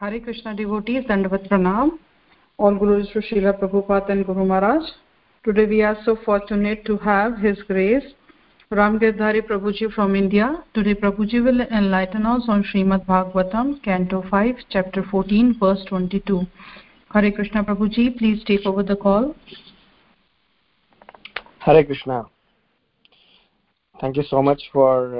हरे 0.00 0.18
Krishna 0.18 0.52
devotee 0.52 0.98
दंडवत 1.06 1.46
प्रणाम। 1.48 1.88
All 2.58 2.76
Guru 2.78 3.02
Shri 3.04 3.20
Srila 3.20 3.50
Prabhupada 3.52 4.10
and 4.10 4.24
Guru 4.26 4.44
Maharaj 4.44 4.90
today 5.44 5.64
we 5.64 5.80
are 5.88 5.94
so 6.02 6.14
fortunate 6.26 6.84
to 6.86 6.94
have 7.04 7.34
his 7.38 7.62
grace 7.70 8.02
Ram 8.70 8.98
Girdhari 8.98 9.40
Prabhu 9.48 9.70
ji 9.72 9.86
from 9.94 10.14
India 10.16 10.46
today 10.74 10.94
Prabhu 11.00 11.24
ji 11.24 11.40
will 11.40 11.60
enlighten 11.60 12.24
us 12.32 12.48
on 12.50 12.62
Srimad 12.70 13.06
Bhagavatam 13.08 13.72
canto 13.84 14.20
5 14.34 14.62
chapter 14.72 15.02
14 15.14 15.52
verse 15.62 15.84
22 15.92 16.44
Hare 17.10 17.30
Krishna 17.30 17.62
Prabhu 17.62 17.88
ji 17.96 18.08
please 18.18 18.44
take 18.46 18.66
over 18.66 18.82
the 18.92 18.96
call 19.02 19.32
Hare 21.66 21.82
Krishna 21.82 22.20
thank 23.98 24.16
you 24.16 24.22
so 24.24 24.42
much 24.50 24.68
for 24.74 25.18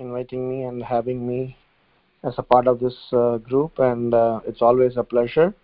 inviting 0.00 0.48
me 0.48 0.62
and 0.62 0.84
having 0.84 1.26
me 1.28 1.40
as 2.24 2.34
a 2.38 2.42
part 2.42 2.66
of 2.66 2.80
this 2.80 2.96
uh, 3.12 3.38
group 3.38 3.78
and 3.78 4.14
uh, 4.14 4.40
it's 4.46 4.62
always 4.62 4.96
a 4.96 5.04
pleasure. 5.04 5.54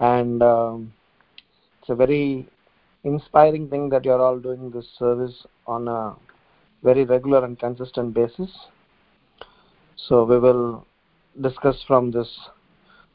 And 0.00 0.42
um, 0.42 0.92
it's 1.80 1.90
a 1.90 1.94
very 1.94 2.48
inspiring 3.04 3.68
thing 3.68 3.88
that 3.90 4.04
you're 4.04 4.20
all 4.20 4.38
doing 4.38 4.70
this 4.70 4.86
service 4.98 5.46
on 5.66 5.88
a 5.88 6.14
very 6.82 7.04
regular 7.04 7.44
and 7.44 7.58
consistent 7.58 8.14
basis. 8.14 8.50
So 9.96 10.24
we 10.24 10.38
will 10.38 10.86
discuss 11.40 11.82
from 11.86 12.10
this 12.10 12.28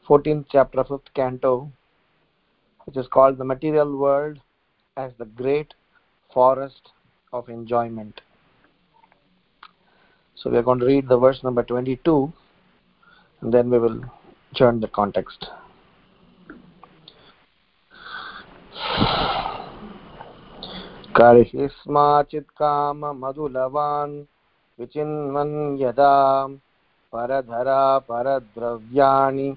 14th 0.08 0.46
chapter 0.50 0.84
5th 0.84 1.12
canto 1.14 1.70
which 2.84 2.96
is 2.96 3.06
called 3.08 3.38
the 3.38 3.44
material 3.44 3.96
world 3.96 4.38
as 4.96 5.12
the 5.18 5.24
great 5.24 5.74
forest 6.32 6.90
of 7.32 7.48
enjoyment 7.48 8.20
so 10.44 10.50
we 10.50 10.58
are 10.58 10.62
going 10.62 10.78
to 10.78 10.84
read 10.84 11.08
the 11.08 11.16
verse 11.16 11.42
number 11.42 11.62
22 11.62 12.30
and 13.42 13.54
then 13.54 13.70
we 13.70 13.78
will 13.78 13.98
turn 14.52 14.78
the 14.78 14.88
context. 14.88 15.46
कर्हि 21.16 21.68
स्माचित् 21.72 22.50
काममधुलवान् 22.60 24.14
विचिन्वन् 24.78 25.54
यदा 25.80 26.16
परधरा 27.12 27.82
परद्रव्याणि 28.08 29.48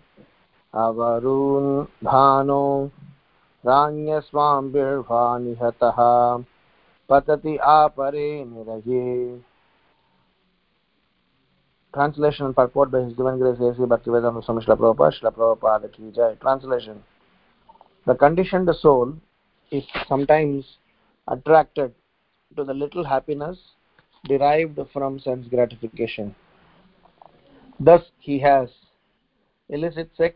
अवरून् 0.73 1.69
भानो 2.05 2.65
राज्ञस्वाम्बिर्वा 3.63 5.25
निहतः 5.37 5.99
पतति 7.09 7.57
आपरे 7.75 8.29
निरये 8.45 9.07
Translation 11.97 12.45
and 12.45 12.55
purport 12.55 12.91
by 12.91 12.99
His 12.99 13.13
Divine 13.13 13.39
Grace 13.39 13.57
A.C. 13.59 13.81
Bhaktivedanta 13.81 14.45
Swami 14.45 14.63
Prabhupada, 14.63 15.33
Prabhupada. 15.33 16.39
Translation 16.39 17.03
The 18.05 18.13
conditioned 18.13 18.69
soul 18.79 19.15
is 19.71 19.83
sometimes 20.07 20.77
attracted 21.27 21.95
to 22.55 22.63
the 22.63 22.75
little 22.75 23.03
happiness 23.03 23.57
derived 24.25 24.79
from 24.93 25.19
sense 25.19 25.47
gratification. 25.47 26.35
Thus, 27.79 28.03
he 28.19 28.37
has 28.41 28.69
illicit 29.69 30.11
sex 30.15 30.35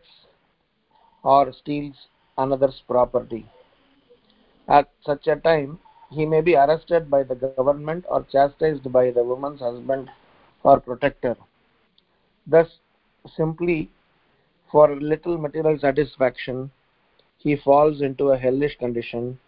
or 1.22 1.52
steals 1.52 1.94
another's 2.38 2.82
property. 2.88 3.46
At 4.66 4.90
such 5.06 5.28
a 5.28 5.36
time, 5.36 5.78
he 6.10 6.26
may 6.26 6.40
be 6.40 6.56
arrested 6.56 7.08
by 7.08 7.22
the 7.22 7.36
government 7.36 8.04
or 8.08 8.26
chastised 8.32 8.92
by 8.92 9.12
the 9.12 9.22
woman's 9.22 9.60
husband 9.60 10.10
or 10.64 10.80
protector. 10.80 11.36
Thus, 12.46 12.68
simply 13.36 13.90
for 14.70 14.94
little 14.96 15.38
material 15.38 15.78
satisfaction, 15.78 16.70
he 17.38 17.56
falls 17.56 18.00
into 18.00 18.30
a 18.30 18.38
hellish 18.38 18.76
condition 18.78 19.38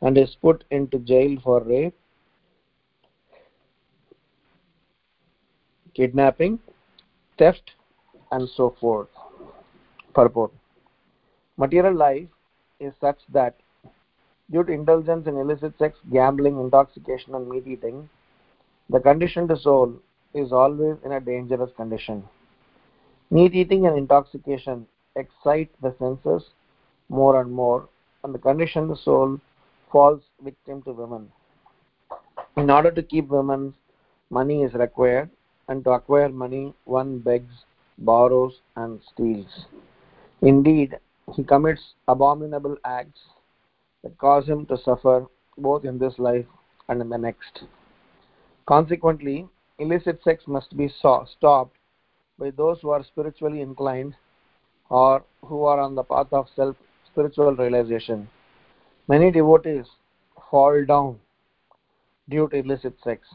and 0.00 0.16
is 0.16 0.36
put 0.40 0.64
into 0.70 0.98
jail 1.00 1.38
for 1.42 1.62
rape, 1.62 1.94
kidnapping, 5.94 6.60
theft, 7.38 7.72
and 8.30 8.48
so 8.48 8.76
forth. 8.80 9.08
Purport 10.14 10.52
Material 11.56 11.94
life 11.94 12.28
is 12.78 12.92
such 13.00 13.18
that 13.32 13.56
due 14.50 14.62
to 14.62 14.72
indulgence 14.72 15.26
in 15.26 15.36
illicit 15.36 15.76
sex, 15.78 15.98
gambling, 16.12 16.60
intoxication, 16.60 17.34
and 17.34 17.48
meat 17.48 17.66
eating, 17.66 18.08
the 18.90 19.00
conditioned 19.00 19.50
soul 19.58 19.92
is 20.34 20.52
always 20.52 20.96
in 21.04 21.12
a 21.12 21.20
dangerous 21.20 21.70
condition. 21.76 22.22
Meat 23.30 23.54
eating 23.54 23.86
and 23.86 23.98
intoxication 23.98 24.86
excite 25.14 25.70
the 25.82 25.94
senses 25.98 26.48
more 27.10 27.40
and 27.40 27.52
more, 27.52 27.86
and 28.24 28.34
the 28.34 28.38
conditioned 28.38 28.96
soul 28.98 29.38
falls 29.92 30.22
victim 30.42 30.80
to 30.82 30.92
women. 30.92 31.30
In 32.56 32.70
order 32.70 32.90
to 32.90 33.02
keep 33.02 33.28
women, 33.28 33.74
money 34.30 34.62
is 34.62 34.72
required, 34.72 35.28
and 35.68 35.84
to 35.84 35.90
acquire 35.90 36.30
money, 36.30 36.72
one 36.84 37.18
begs, 37.18 37.64
borrows, 37.98 38.60
and 38.76 39.00
steals. 39.12 39.66
Indeed, 40.40 40.96
he 41.34 41.44
commits 41.44 41.92
abominable 42.06 42.78
acts 42.84 43.20
that 44.02 44.16
cause 44.16 44.46
him 44.46 44.64
to 44.66 44.78
suffer 44.78 45.26
both 45.58 45.84
in 45.84 45.98
this 45.98 46.18
life 46.18 46.46
and 46.88 47.02
in 47.02 47.10
the 47.10 47.18
next. 47.18 47.64
Consequently, 48.64 49.46
illicit 49.78 50.22
sex 50.22 50.44
must 50.46 50.74
be 50.76 50.88
stopped 50.88 51.77
by 52.38 52.50
those 52.50 52.80
who 52.80 52.90
are 52.90 53.02
spiritually 53.02 53.60
inclined 53.60 54.14
or 54.90 55.24
who 55.44 55.64
are 55.64 55.80
on 55.80 55.94
the 55.94 56.02
path 56.02 56.32
of 56.32 56.48
self 56.54 56.76
spiritual 57.06 57.54
realization. 57.54 58.28
Many 59.08 59.30
devotees 59.30 59.86
fall 60.50 60.84
down 60.84 61.18
due 62.28 62.48
to 62.48 62.56
illicit 62.56 62.94
sex. 63.02 63.26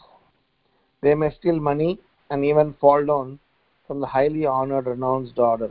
They 1.02 1.16
may 1.16 1.32
steal 1.32 1.60
money 1.60 2.00
and 2.30 2.46
even 2.46 2.74
fall 2.80 3.06
down 3.06 3.40
from 3.88 4.00
the 4.00 4.08
highly 4.08 4.46
honored 4.46 4.86
renounced 4.88 5.38
order. 5.38 5.70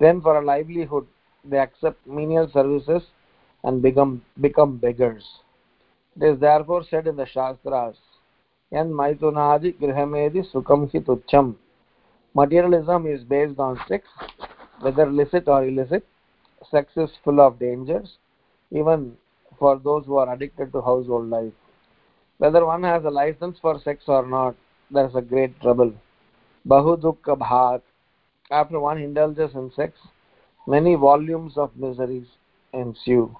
Then 0.00 0.20
for 0.20 0.38
a 0.38 0.44
livelihood 0.44 1.06
they 1.44 1.58
accept 1.58 2.06
menial 2.06 2.48
services 2.52 3.02
and 3.62 3.80
become 3.80 4.22
become 4.40 4.76
beggars. 4.76 5.24
It 6.16 6.24
is 6.24 6.40
therefore 6.40 6.84
said 6.84 7.06
in 7.06 7.16
the 7.16 7.26
Shastras 7.26 7.96
and 8.72 8.92
maitunadi 8.92 9.74
grihamedi 9.78 10.50
sukham 10.52 10.90
tucham. 10.90 11.56
Materialism 12.34 13.06
is 13.06 13.22
based 13.24 13.58
on 13.58 13.80
sex, 13.88 14.06
whether 14.80 15.04
illicit 15.04 15.48
or 15.48 15.64
illicit. 15.64 16.04
Sex 16.70 16.92
is 16.96 17.10
full 17.22 17.40
of 17.40 17.58
dangers, 17.58 18.18
even 18.70 19.16
for 19.58 19.78
those 19.78 20.04
who 20.06 20.16
are 20.16 20.32
addicted 20.32 20.72
to 20.72 20.80
household 20.80 21.28
life. 21.28 21.52
Whether 22.38 22.64
one 22.66 22.82
has 22.82 23.04
a 23.04 23.10
license 23.10 23.58
for 23.60 23.78
sex 23.80 24.04
or 24.08 24.26
not, 24.26 24.56
there 24.90 25.06
is 25.06 25.14
a 25.14 25.22
great 25.22 25.60
trouble. 25.60 25.92
Bahu 26.66 26.96
bhat. 27.24 27.82
After 28.50 28.80
one 28.80 28.98
indulges 28.98 29.54
in 29.54 29.70
sex, 29.74 29.98
many 30.66 30.94
volumes 30.96 31.56
of 31.56 31.76
miseries 31.76 32.26
ensue. 32.72 33.34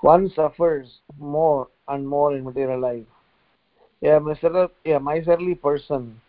One 0.00 0.30
suffers 0.30 1.00
more 1.18 1.68
and 1.88 2.06
more 2.06 2.36
in 2.36 2.44
material 2.44 2.80
life 2.80 3.06
a, 4.02 4.68
a 4.86 5.00
miserly 5.00 5.54
person 5.54 6.20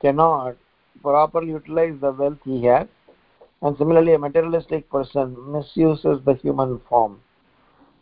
cannot 0.00 0.56
properly 1.02 1.48
utilize 1.48 1.94
the 2.00 2.12
wealth 2.12 2.38
he 2.44 2.64
has, 2.64 2.86
and 3.62 3.76
similarly, 3.76 4.14
a 4.14 4.18
materialistic 4.18 4.88
person 4.90 5.36
misuses 5.50 6.20
the 6.24 6.34
human 6.34 6.80
form. 6.88 7.20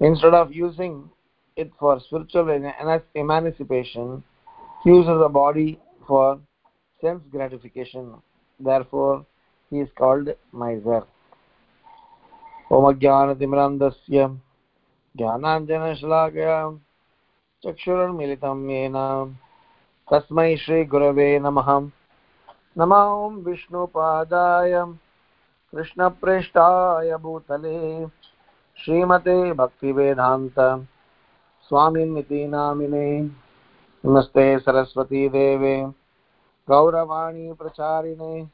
Instead 0.00 0.34
of 0.34 0.52
using 0.52 1.08
it 1.56 1.70
for 1.78 1.98
spiritual 2.00 2.48
emancipation, 3.14 4.22
he 4.84 4.90
uses 4.90 5.18
the 5.18 5.28
body 5.28 5.80
for 6.06 6.38
sense 7.00 7.22
gratification. 7.30 8.14
Therefore, 8.60 9.24
he 9.70 9.80
is 9.80 9.88
called 9.96 10.28
miser. 10.52 11.02
ओमज्ञानतिमिरान्धस्य 12.70 14.26
ज्ञानाञ्जनशलाकया 15.18 16.56
चक्षुरुन्मिलितं 17.64 18.58
येन 18.70 18.96
तस्मै 20.10 20.56
श्रीगुरवे 20.62 21.28
नमः 21.44 21.68
नमा 22.78 23.04
ॐ 23.04 23.34
विष्णुपादाय 23.34 24.84
कृष्णप्रेष्ठाय 25.72 27.16
भूतले 27.16 28.06
श्रीमते 28.78 29.52
भक्तिवेदान्त 29.52 30.86
स्वामिनिति 31.68 32.48
नामिने। 32.48 33.30
नमस्ते 34.04 34.58
सरस्वतीदेवे 34.58 35.92
गौरवाणी 36.68 37.52
प्रचारिणे 37.52 38.48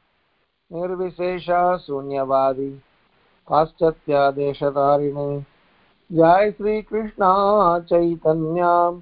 निर्विशेषशून्यवादि 0.71 2.81
पाश्चात्यादेशतारिणे 3.49 5.45
जय 6.11 6.51
श्रीकृष्णा 6.51 7.79
चैतन्यां 7.79 8.99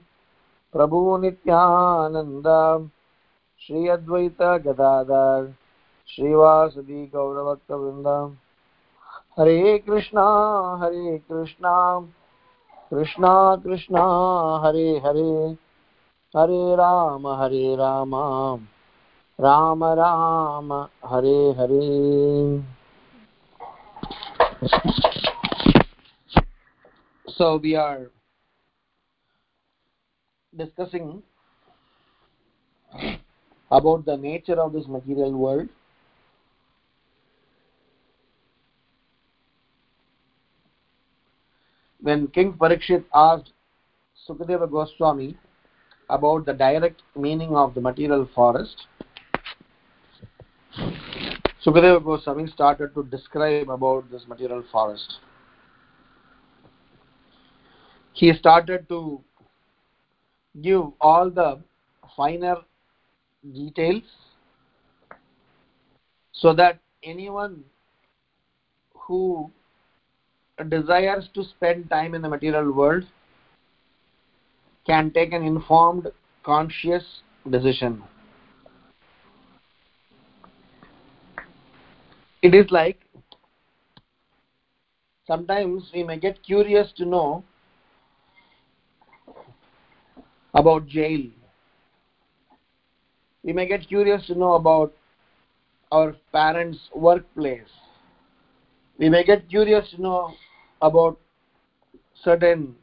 प्रभुनित्यानन्दाम् 0.73 2.87
श्री 3.61 3.87
अद्वैत 3.87 4.41
गदाधर, 4.41 5.53
श्रीवासदि 6.07 7.05
गौरभक्तवृन्द 7.15 8.07
हरे 9.39 9.77
कृष्णा 9.79 10.25
हरे 10.81 11.17
कृष्णा 11.17 11.75
कृष्णा 12.91 13.55
कृष्णा, 13.55 14.05
हरे 14.63 14.99
हरे। 15.05 15.57
हरे 16.35 16.75
राम 16.75 17.27
हरे 17.27 17.75
राम 17.75 18.15
राम 19.41 19.83
राम, 19.83 20.73
हरे 21.05 21.51
हरे। 21.51 22.63
So 27.27 27.47
we 27.59 27.75
are 27.75 28.01
discussing 30.53 31.09
about 33.71 34.05
the 34.05 34.17
nature 34.17 34.59
of 34.59 34.73
this 34.73 34.87
material 34.87 35.31
world. 35.31 35.69
When 42.01 42.27
king 42.27 42.53
parikshit 42.53 43.05
asked 43.13 43.51
sukadeva 44.27 44.69
goswami 44.69 45.37
about 46.09 46.45
the 46.45 46.53
direct 46.53 47.01
meaning 47.15 47.55
of 47.55 47.73
the 47.73 47.81
material 47.81 48.27
forest 48.35 48.87
sukadeva 51.65 52.03
goswami 52.03 52.47
started 52.47 52.93
to 52.95 53.03
describe 53.03 53.69
about 53.69 54.09
this 54.11 54.27
material 54.27 54.63
forest. 54.71 55.19
He 58.13 58.33
started 58.33 58.89
to 58.89 59.21
give 60.61 60.81
all 60.99 61.29
the 61.29 61.59
finer 62.17 62.57
details 63.53 64.03
so 66.31 66.53
that 66.53 66.79
anyone 67.03 67.63
who 68.95 69.51
desires 70.69 71.27
to 71.33 71.43
spend 71.43 71.89
time 71.89 72.13
in 72.13 72.21
the 72.21 72.29
material 72.29 72.71
world 72.71 73.03
can 74.85 75.11
take 75.11 75.33
an 75.33 75.43
informed 75.43 76.07
conscious 76.43 77.03
decision. 77.49 78.03
It 82.41 82.55
is 82.55 82.71
like 82.71 82.99
sometimes 85.27 85.91
we 85.93 86.03
may 86.03 86.17
get 86.17 86.43
curious 86.43 86.91
to 86.97 87.05
know 87.05 87.43
about 90.53 90.87
jail 90.87 91.21
we 93.43 93.53
may 93.53 93.67
get 93.67 93.87
curious 93.87 94.25
to 94.27 94.35
know 94.35 94.53
about 94.53 94.93
our 95.91 96.15
parents 96.31 96.79
workplace. 96.95 97.71
We 98.97 99.09
may 99.09 99.23
get 99.23 99.49
curious 99.49 99.89
to 99.91 100.01
know 100.01 100.33
about 100.81 101.17
certain 102.23 102.75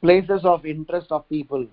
places 0.00 0.40
of 0.44 0.66
interest 0.66 1.06
of 1.10 1.28
people. 1.28 1.66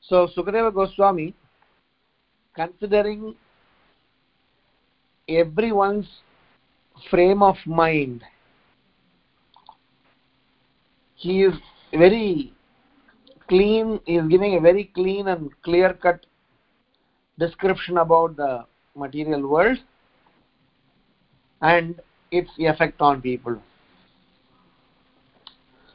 So 0.00 0.28
sukadeva 0.36 0.74
goswami 0.74 1.34
considering 2.54 3.34
everyone's 5.28 6.08
frame 7.08 7.42
of 7.42 7.56
mind 7.64 8.22
he 11.22 11.42
is 11.42 11.54
very 11.92 12.52
clean 13.48 14.00
he 14.06 14.16
is 14.16 14.28
giving 14.28 14.56
a 14.56 14.60
very 14.60 14.84
clean 14.94 15.28
and 15.28 15.50
clear 15.62 15.92
cut 15.92 16.24
description 17.38 17.98
about 17.98 18.36
the 18.36 18.64
material 18.96 19.46
world 19.48 19.78
and 21.60 22.00
its 22.30 22.50
effect 22.58 23.00
on 23.00 23.20
people. 23.20 23.60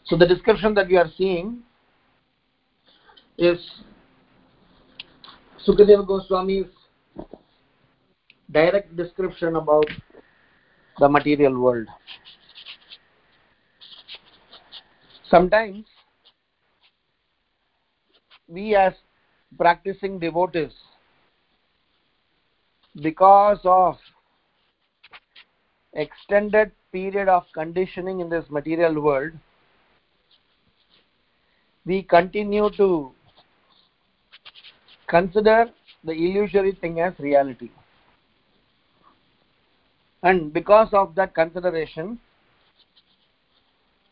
So 0.05 0.15
the 0.15 0.25
description 0.25 0.73
that 0.75 0.87
we 0.87 0.97
are 0.97 1.09
seeing 1.17 1.59
is 3.37 3.59
sukadeva 5.65 6.05
goswami's 6.07 6.67
direct 8.51 8.95
description 8.95 9.57
about 9.57 9.85
the 10.99 11.09
material 11.09 11.59
world 11.59 11.87
sometimes 15.29 15.85
we 18.47 18.75
as 18.75 18.93
practicing 19.57 20.19
devotees 20.19 20.71
because 23.01 23.59
of 23.63 23.97
extended 25.93 26.71
period 26.91 27.27
of 27.27 27.43
conditioning 27.53 28.19
in 28.19 28.29
this 28.29 28.45
material 28.49 29.01
world 29.01 29.31
we 31.85 32.03
continue 32.03 32.69
to 32.71 33.11
consider 35.07 35.69
the 36.03 36.11
illusory 36.11 36.73
thing 36.73 36.99
as 36.99 37.13
reality. 37.17 37.69
And 40.23 40.51
because 40.51 40.89
of 40.91 41.15
that 41.15 41.33
consideration 41.33 42.19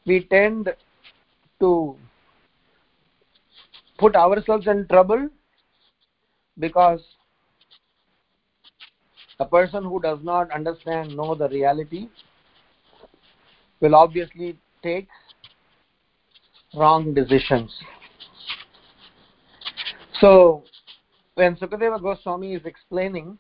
we 0.06 0.24
tend 0.24 0.70
to 1.60 1.96
put 3.98 4.16
ourselves 4.16 4.68
in 4.68 4.88
trouble 4.88 5.30
because 6.60 7.02
a 9.40 9.46
person 9.46 9.84
who 9.84 10.00
does 10.02 10.20
not 10.24 10.52
understand 10.52 11.16
know 11.16 11.36
the 11.36 11.50
reality 11.50 12.08
will 13.82 13.96
obviously 13.96 14.58
take 14.82 15.08
wrong 16.74 17.14
decisions. 17.14 17.74
So 20.20 20.64
when 21.36 21.56
sukadeva 21.58 22.02
goswami 22.02 22.54
is 22.54 22.66
explaining 22.66 23.38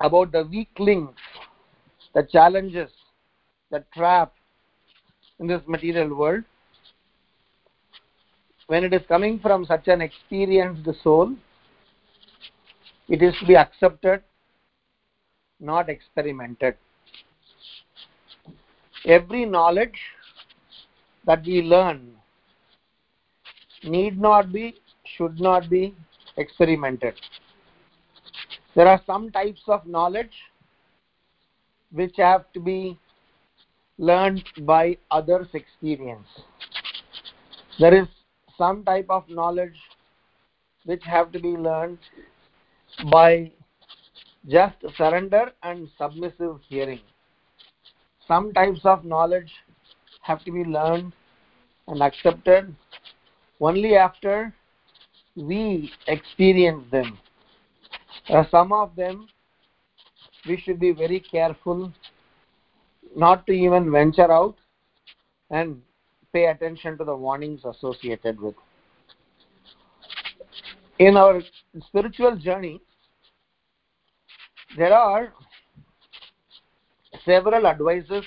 about 0.00 0.32
the 0.32 0.44
weak 0.44 0.68
links 0.78 1.22
the 2.14 2.22
challenges 2.24 2.90
the 3.70 3.84
trap 3.94 4.32
in 5.38 5.46
this 5.46 5.62
material 5.66 6.14
world. 6.14 6.44
When 8.66 8.84
it 8.84 8.92
is 8.92 9.02
coming 9.06 9.38
from 9.38 9.64
such 9.64 9.86
an 9.88 10.00
experienced 10.00 10.88
soul 11.02 11.36
it 13.08 13.22
is 13.22 13.34
to 13.38 13.46
be 13.46 13.56
accepted 13.56 14.22
not 15.60 15.88
experimented. 15.88 16.74
Every 19.04 19.46
knowledge 19.46 19.98
that 21.24 21.44
we 21.44 21.62
learn 21.62 22.12
need 23.84 24.20
not 24.20 24.52
be 24.52 24.74
should 25.16 25.40
not 25.40 25.70
be 25.70 25.94
experimented. 26.36 27.14
There 28.74 28.86
are 28.86 29.00
some 29.06 29.30
types 29.30 29.62
of 29.68 29.86
knowledge 29.86 30.32
which 31.92 32.16
have 32.16 32.52
to 32.52 32.60
be 32.60 32.98
learned 33.98 34.44
by 34.62 34.96
others 35.10 35.46
experience. 35.54 36.26
There 37.78 37.94
is 37.94 38.08
some 38.56 38.84
type 38.84 39.06
of 39.10 39.28
knowledge 39.28 39.76
which 40.84 41.02
have 41.04 41.32
to 41.32 41.40
be 41.40 41.48
learned 41.48 41.98
by 43.10 43.52
just 44.48 44.76
surrender 44.96 45.52
and 45.62 45.88
submissive 45.98 46.60
hearing. 46.68 47.00
Some 48.28 48.52
types 48.52 48.80
of 48.84 49.04
knowledge 49.04 49.50
have 50.22 50.44
to 50.44 50.52
be 50.52 50.64
learned 50.64 51.12
and 51.88 52.02
accepted 52.02 52.74
only 53.60 53.96
after 53.96 54.52
we 55.36 55.90
experience 56.06 56.84
them. 56.90 57.18
Uh, 58.28 58.44
some 58.50 58.72
of 58.72 58.94
them 58.96 59.28
we 60.48 60.56
should 60.60 60.78
be 60.78 60.92
very 60.92 61.20
careful 61.20 61.92
not 63.14 63.46
to 63.46 63.52
even 63.52 63.90
venture 63.90 64.30
out 64.30 64.56
and 65.50 65.80
pay 66.32 66.46
attention 66.46 66.98
to 66.98 67.04
the 67.04 67.14
warnings 67.14 67.62
associated 67.64 68.40
with. 68.40 68.54
In 70.98 71.16
our 71.16 71.42
spiritual 71.88 72.36
journey 72.36 72.80
there 74.76 74.94
are 74.94 75.32
several 77.24 77.66
advices 77.66 78.24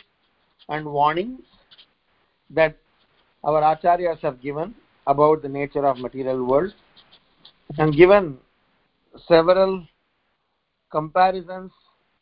and 0.70 0.86
warnings 0.86 1.42
that 2.50 2.78
our 3.44 3.62
acharyas 3.62 4.20
have 4.20 4.42
given 4.42 4.74
about 5.08 5.42
the 5.42 5.50
nature 5.50 5.86
of 5.86 5.98
material 5.98 6.44
world 6.46 6.74
and 7.78 7.96
given 7.96 8.38
several 9.28 9.86
comparisons 10.92 11.72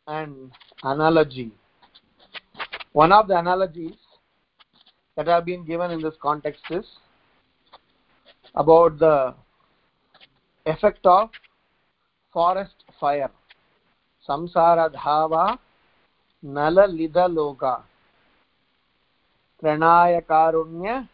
and 0.08 0.52
analogy 0.84 1.52
one 2.94 3.12
of 3.12 3.27
the 3.27 3.38
analogies 3.38 3.96
that 5.15 5.27
have 5.27 5.46
been 5.46 5.65
given 5.65 5.91
in 5.91 6.01
this 6.01 6.15
context 6.22 6.62
is 6.70 6.86
about 8.56 8.98
the 9.00 9.34
effect 10.65 11.06
of 11.06 11.29
forest 12.32 12.75
fire. 13.00 13.32
Samsara 14.27 14.89
dhava 14.94 15.58
nala 16.44 16.88
lida 16.88 17.27
loka 17.27 17.84
pranaya 19.62 20.22
karunya 20.22 21.08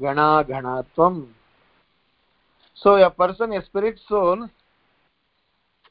gana 0.00 0.44
ganatvam. 0.44 1.28
So 2.74 2.94
a 2.94 3.10
person, 3.10 3.52
a 3.52 3.64
spirit 3.64 4.00
soul, 4.08 4.48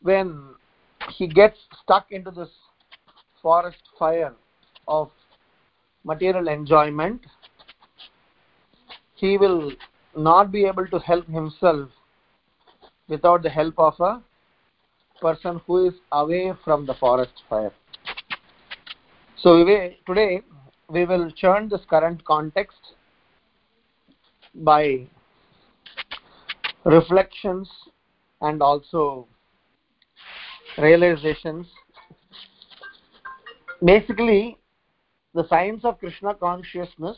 when 0.01 0.55
he 1.10 1.27
gets 1.27 1.57
stuck 1.83 2.12
into 2.12 2.31
this 2.31 2.50
forest 3.41 3.81
fire 3.98 4.33
of 4.88 5.10
material 6.04 6.48
enjoyment, 6.48 7.22
he 9.16 9.38
will 9.38 9.72
not 10.16 10.52
be 10.52 10.66
able 10.66 10.88
to 10.88 11.00
help 11.00 11.28
himself 11.28 11.90
without 13.08 13.44
the 13.44 13.50
help 13.50 13.76
of 13.78 14.00
a 14.00 14.22
person 15.22 15.62
who 15.68 15.88
is 15.88 15.94
away 16.12 16.52
from 16.64 16.86
the 16.86 16.94
forest 16.96 17.44
fire. 17.50 17.72
So 19.38 19.64
we 19.64 19.98
today 20.06 20.42
we 20.90 21.06
will 21.06 21.32
churn 21.32 21.70
this 21.70 21.82
current 21.90 22.24
context 22.26 22.96
by 24.56 25.08
reflections 26.84 27.70
and 28.42 28.62
also 28.62 29.28
realizations. 30.78 31.68
Basically, 33.84 34.58
the 35.34 35.48
science 35.48 35.86
of 35.86 36.00
Krishna 36.00 36.34
consciousness 36.34 37.18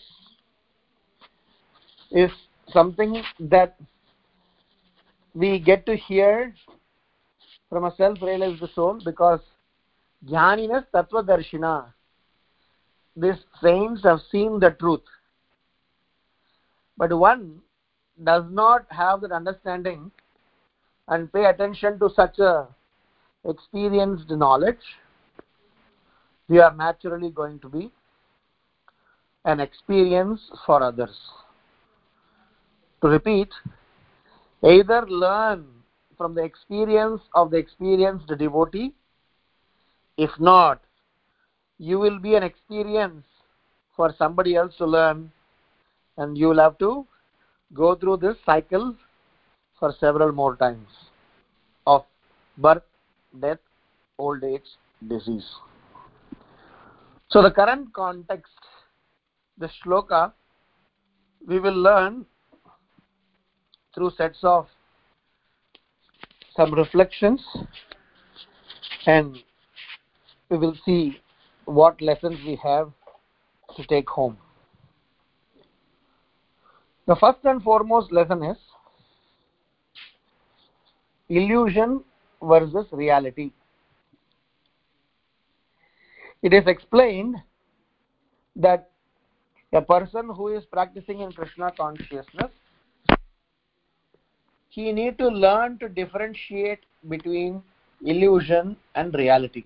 is 2.11 2.29
something 2.69 3.23
that 3.39 3.75
we 5.33 5.59
get 5.59 5.85
to 5.87 5.95
hear 5.95 6.53
from 7.69 7.85
a 7.85 7.95
self-realized 7.95 8.63
soul 8.75 9.01
because 9.03 9.39
jnaninas 10.27 10.85
tattva 10.93 11.25
darshina 11.25 11.91
these 13.15 13.39
saints 13.61 14.03
have 14.03 14.19
seen 14.31 14.59
the 14.59 14.71
truth. 14.71 15.03
But 16.97 17.17
one 17.17 17.61
does 18.23 18.43
not 18.49 18.85
have 18.89 19.21
that 19.21 19.31
understanding 19.31 20.11
and 21.07 21.31
pay 21.31 21.45
attention 21.45 21.99
to 21.99 22.09
such 22.15 22.39
a 22.39 22.67
experienced 23.45 24.29
knowledge 24.29 24.77
we 26.47 26.59
are 26.59 26.73
naturally 26.73 27.29
going 27.29 27.59
to 27.59 27.67
be 27.67 27.91
an 29.45 29.59
experience 29.59 30.41
for 30.65 30.81
others. 30.81 31.17
To 33.01 33.09
repeat 33.09 33.49
either 34.63 35.05
learn 35.07 35.65
from 36.17 36.35
the 36.35 36.43
experience 36.43 37.21
of 37.35 37.51
the 37.51 37.57
experienced 37.57 38.27
devotee. 38.37 38.93
If 40.17 40.29
not 40.39 40.81
you 41.77 41.99
will 41.99 42.19
be 42.19 42.35
an 42.35 42.43
experience 42.43 43.25
for 43.95 44.13
somebody 44.17 44.55
else 44.55 44.73
to 44.77 44.85
learn. 44.85 45.31
And 46.17 46.37
you 46.37 46.47
will 46.47 46.59
have 46.59 46.77
to 46.77 47.05
go 47.73 47.95
through 47.95 48.17
this 48.17 48.37
cycle 48.45 48.95
for 49.79 49.93
several 49.99 50.31
more 50.31 50.55
times 50.55 50.87
of 51.87 52.05
birth 52.57 52.83
death 53.41 53.57
old 54.19 54.43
age 54.43 54.61
disease. 55.07 55.45
So 57.29 57.41
the 57.41 57.49
current 57.49 57.91
context 57.93 58.53
the 59.57 59.69
shloka 59.83 60.33
we 61.47 61.59
will 61.59 61.75
learn 61.75 62.25
through 63.93 64.11
sets 64.17 64.39
of 64.43 64.67
some 66.55 66.73
reflections 66.73 67.41
and 69.05 69.37
we 70.49 70.57
will 70.57 70.75
see 70.85 71.19
what 71.65 72.01
lessons 72.01 72.37
we 72.45 72.59
have 72.63 72.91
to 73.75 73.83
take 73.85 74.09
home. 74.09 74.37
The 77.07 77.15
first 77.15 77.39
and 77.43 77.61
foremost 77.61 78.11
lesson 78.11 78.43
is 78.43 78.57
illusion 81.29 82.03
versus 82.41 82.85
reality. 82.91 83.51
It 86.41 86.53
is 86.53 86.63
explained 86.67 87.37
that 88.55 88.89
a 89.73 89.81
person 89.81 90.29
who 90.29 90.49
is 90.49 90.63
practicing 90.65 91.21
in 91.21 91.31
Krishna 91.31 91.71
consciousness 91.71 92.51
he 94.69 94.91
need 94.91 95.17
to 95.19 95.27
learn 95.27 95.77
to 95.77 95.87
differentiate 95.87 96.79
between 97.07 97.61
illusion 98.03 98.75
and 98.95 99.13
reality. 99.13 99.65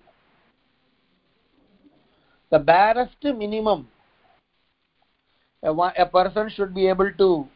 The 2.50 2.58
barest 2.58 3.16
minimum 3.22 3.88
a, 5.62 5.72
a 5.72 6.06
person 6.06 6.48
should 6.50 6.74
be 6.74 6.86
able 6.88 7.12
to 7.12 7.48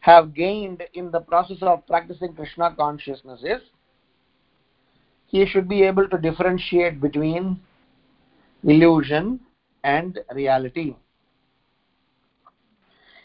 have 0.00 0.34
gained 0.34 0.82
in 0.94 1.10
the 1.10 1.20
process 1.20 1.58
of 1.62 1.86
practicing 1.86 2.34
krishna 2.34 2.74
consciousness 2.76 3.40
is 3.42 3.60
he 5.26 5.46
should 5.46 5.68
be 5.68 5.82
able 5.82 6.08
to 6.08 6.18
differentiate 6.18 7.00
between 7.00 7.58
illusion 8.62 9.40
and 9.83 10.19
reality 10.33 10.95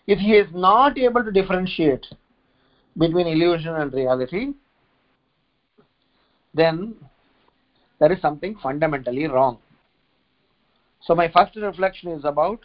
if 0.06 0.18
he 0.18 0.32
is 0.32 0.46
not 0.52 0.98
able 0.98 1.24
to 1.24 1.32
differentiate 1.32 2.06
between 2.98 3.26
illusion 3.26 3.74
and 3.74 3.92
reality 3.92 4.52
then 6.54 6.94
there 7.98 8.12
is 8.12 8.20
something 8.20 8.56
fundamentally 8.62 9.26
wrong 9.26 9.58
so 11.02 11.14
my 11.14 11.28
first 11.28 11.56
reflection 11.56 12.10
is 12.10 12.24
about 12.24 12.60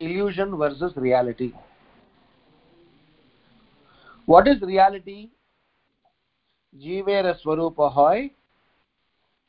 illusion 0.00 0.56
versus 0.56 0.92
reality 0.96 1.52
what 4.26 4.46
is 4.46 4.60
reality 4.62 5.28
जीवेर 6.74 7.32
स्वरूप 7.32 7.80
होय 7.96 8.26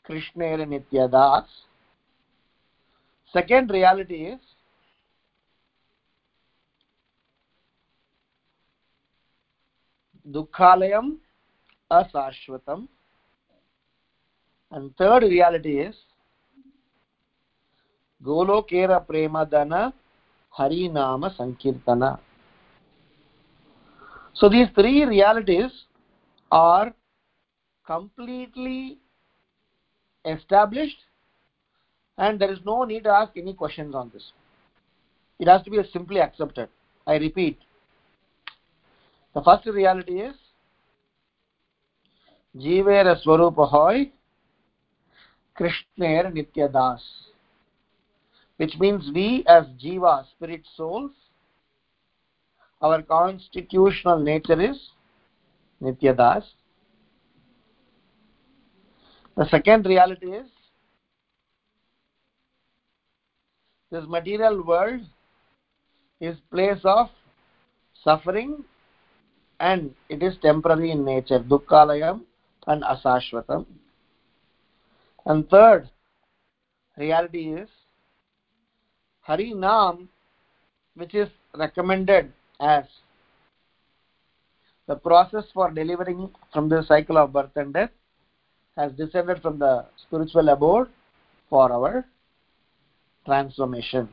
कृष्णेर 0.05 0.65
नित्यदास 0.65 1.55
second 3.32 3.70
reality 3.70 4.22
is 4.34 4.40
dukhalayam 10.36 11.16
asashvatam 11.90 12.86
and 14.70 14.96
third 14.96 15.22
reality 15.22 15.78
is 15.80 15.94
golokera 18.22 19.04
premadana 19.06 19.92
hari 20.50 20.88
nama 20.88 21.30
sankirtana. 21.38 22.18
So 24.34 24.48
these 24.48 24.68
three 24.74 25.04
realities 25.04 25.70
are 26.50 26.92
completely 27.86 28.98
established 30.24 30.98
and 32.19 32.39
there 32.39 32.51
is 32.51 32.59
no 32.65 32.83
need 32.83 33.03
to 33.03 33.09
ask 33.09 33.37
any 33.37 33.53
questions 33.53 33.95
on 33.95 34.09
this 34.13 34.31
it 35.39 35.47
has 35.47 35.63
to 35.63 35.69
be 35.69 35.83
simply 35.91 36.19
accepted 36.19 36.69
i 37.07 37.17
repeat 37.17 37.59
the 39.35 39.43
first 39.43 39.65
reality 39.65 40.19
is 40.21 40.35
जीवेर 42.55 43.13
स्वरूप 43.15 43.59
होय 43.71 44.03
कृष्णेर 45.57 46.27
nityadas 46.33 47.05
which 48.59 48.75
means 48.79 49.09
we 49.15 49.43
as 49.53 49.65
jiva 49.83 50.13
spirit 50.25 50.69
souls 50.75 51.11
our 52.81 53.01
constitutional 53.01 54.23
nature 54.27 54.59
is 54.69 54.77
nityadas 55.81 56.47
the 59.37 59.45
second 59.45 59.85
reality 59.85 60.31
is 60.31 60.47
this 63.90 64.04
material 64.06 64.62
world 64.62 65.00
is 66.20 66.36
place 66.50 66.80
of 66.84 67.08
suffering 68.04 68.64
and 69.58 69.94
it 70.08 70.22
is 70.22 70.36
temporary 70.42 70.90
in 70.90 71.04
nature. 71.04 71.40
Dukkhalayam 71.40 72.22
and 72.66 72.82
asashvatam. 72.82 73.66
And 75.26 75.48
third 75.50 75.88
reality 76.96 77.52
is 77.54 77.68
hari 79.22 79.52
nam 79.54 80.08
which 80.94 81.14
is 81.14 81.28
recommended 81.56 82.32
as 82.60 82.84
the 84.86 84.96
process 84.96 85.44
for 85.54 85.70
delivering 85.70 86.30
from 86.52 86.68
the 86.68 86.82
cycle 86.84 87.18
of 87.18 87.32
birth 87.32 87.56
and 87.56 87.72
death 87.72 87.90
has 88.76 88.92
descended 88.92 89.40
from 89.42 89.58
the 89.58 89.84
spiritual 89.96 90.48
abode 90.48 90.88
for 91.48 91.72
our 91.72 92.04
transformation 93.26 94.08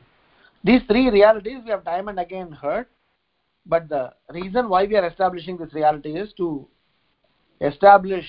These 0.64 0.82
three 0.88 1.08
realities 1.08 1.60
we 1.64 1.70
have 1.70 1.84
time 1.84 2.08
and 2.08 2.18
again 2.18 2.50
heard, 2.52 2.86
but 3.64 3.88
the 3.88 4.12
reason 4.30 4.68
why 4.68 4.86
we 4.86 4.96
are 4.96 5.06
establishing 5.06 5.56
this 5.56 5.72
reality 5.72 6.16
is 6.16 6.32
to 6.36 6.66
establish 7.60 8.26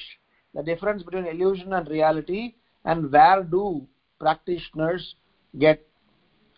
the 0.53 0.63
difference 0.63 1.03
between 1.03 1.25
illusion 1.25 1.73
and 1.73 1.87
reality 1.87 2.53
and 2.85 3.11
where 3.11 3.43
do 3.43 3.85
practitioners 4.19 5.15
get 5.57 5.81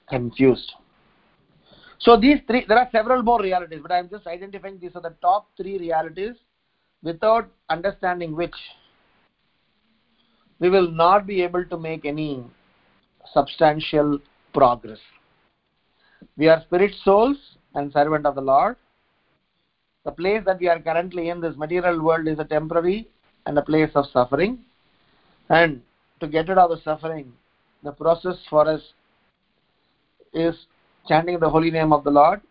confused. 0.10 0.72
So 2.00 2.18
these 2.18 2.40
three, 2.48 2.66
there 2.68 2.80
are 2.80 2.90
several 2.92 3.22
more 3.22 3.42
realities, 3.42 3.80
but 3.82 3.92
I'm 3.92 4.10
just 4.10 4.28
identifying 4.28 4.80
these 4.80 4.96
are 4.96 5.01
the 5.01 5.16
top 5.22 5.48
three 5.56 5.78
realities 5.78 6.36
without 7.04 7.50
understanding 7.70 8.36
which 8.36 8.56
we 10.60 10.70
will 10.70 10.90
not 10.90 11.25
be 11.25 11.42
able 11.42 11.66
to 11.66 11.78
make 11.78 12.06
any 12.06 12.44
substantial 13.34 14.20
progress. 14.54 15.00
We 16.38 16.48
are 16.48 16.62
spirit 16.62 16.94
souls 17.04 17.38
and 17.75 17.92
servant 17.92 18.25
of 18.25 18.36
the 18.36 18.42
Lord. 18.42 18.75
The 20.06 20.12
place 20.12 20.42
that 20.46 20.60
we 20.60 20.68
are 20.68 20.80
currently 20.80 21.30
in, 21.30 21.42
this 21.42 21.56
material 21.56 22.01
world, 22.01 22.28
is 22.28 22.40
a 22.40 22.44
temporary 22.44 23.08
and 23.46 23.58
a 23.58 23.62
place 23.62 23.92
of 23.96 24.06
suffering. 24.12 24.60
And 25.50 25.82
to 26.20 26.28
get 26.28 26.50
rid 26.50 26.58
of 26.58 26.70
the 26.70 26.82
suffering, 26.84 27.32
the 27.84 27.92
process 27.92 28.36
for 28.50 28.68
us 28.68 28.82
is 30.34 30.56
chanting 31.08 31.40
the 31.40 31.50
holy 31.50 31.72
name 31.72 31.94
of 31.94 32.04
the 32.04 32.12
Lord, 32.12 32.42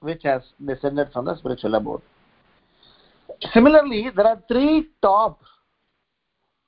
which 0.00 0.22
has 0.24 0.42
descended 0.64 1.12
from 1.12 1.24
the 1.24 1.36
spiritual 1.36 1.74
abode. 1.74 2.02
Similarly, 3.52 4.10
there 4.14 4.26
are 4.26 4.42
three 4.48 4.88
top 5.02 5.40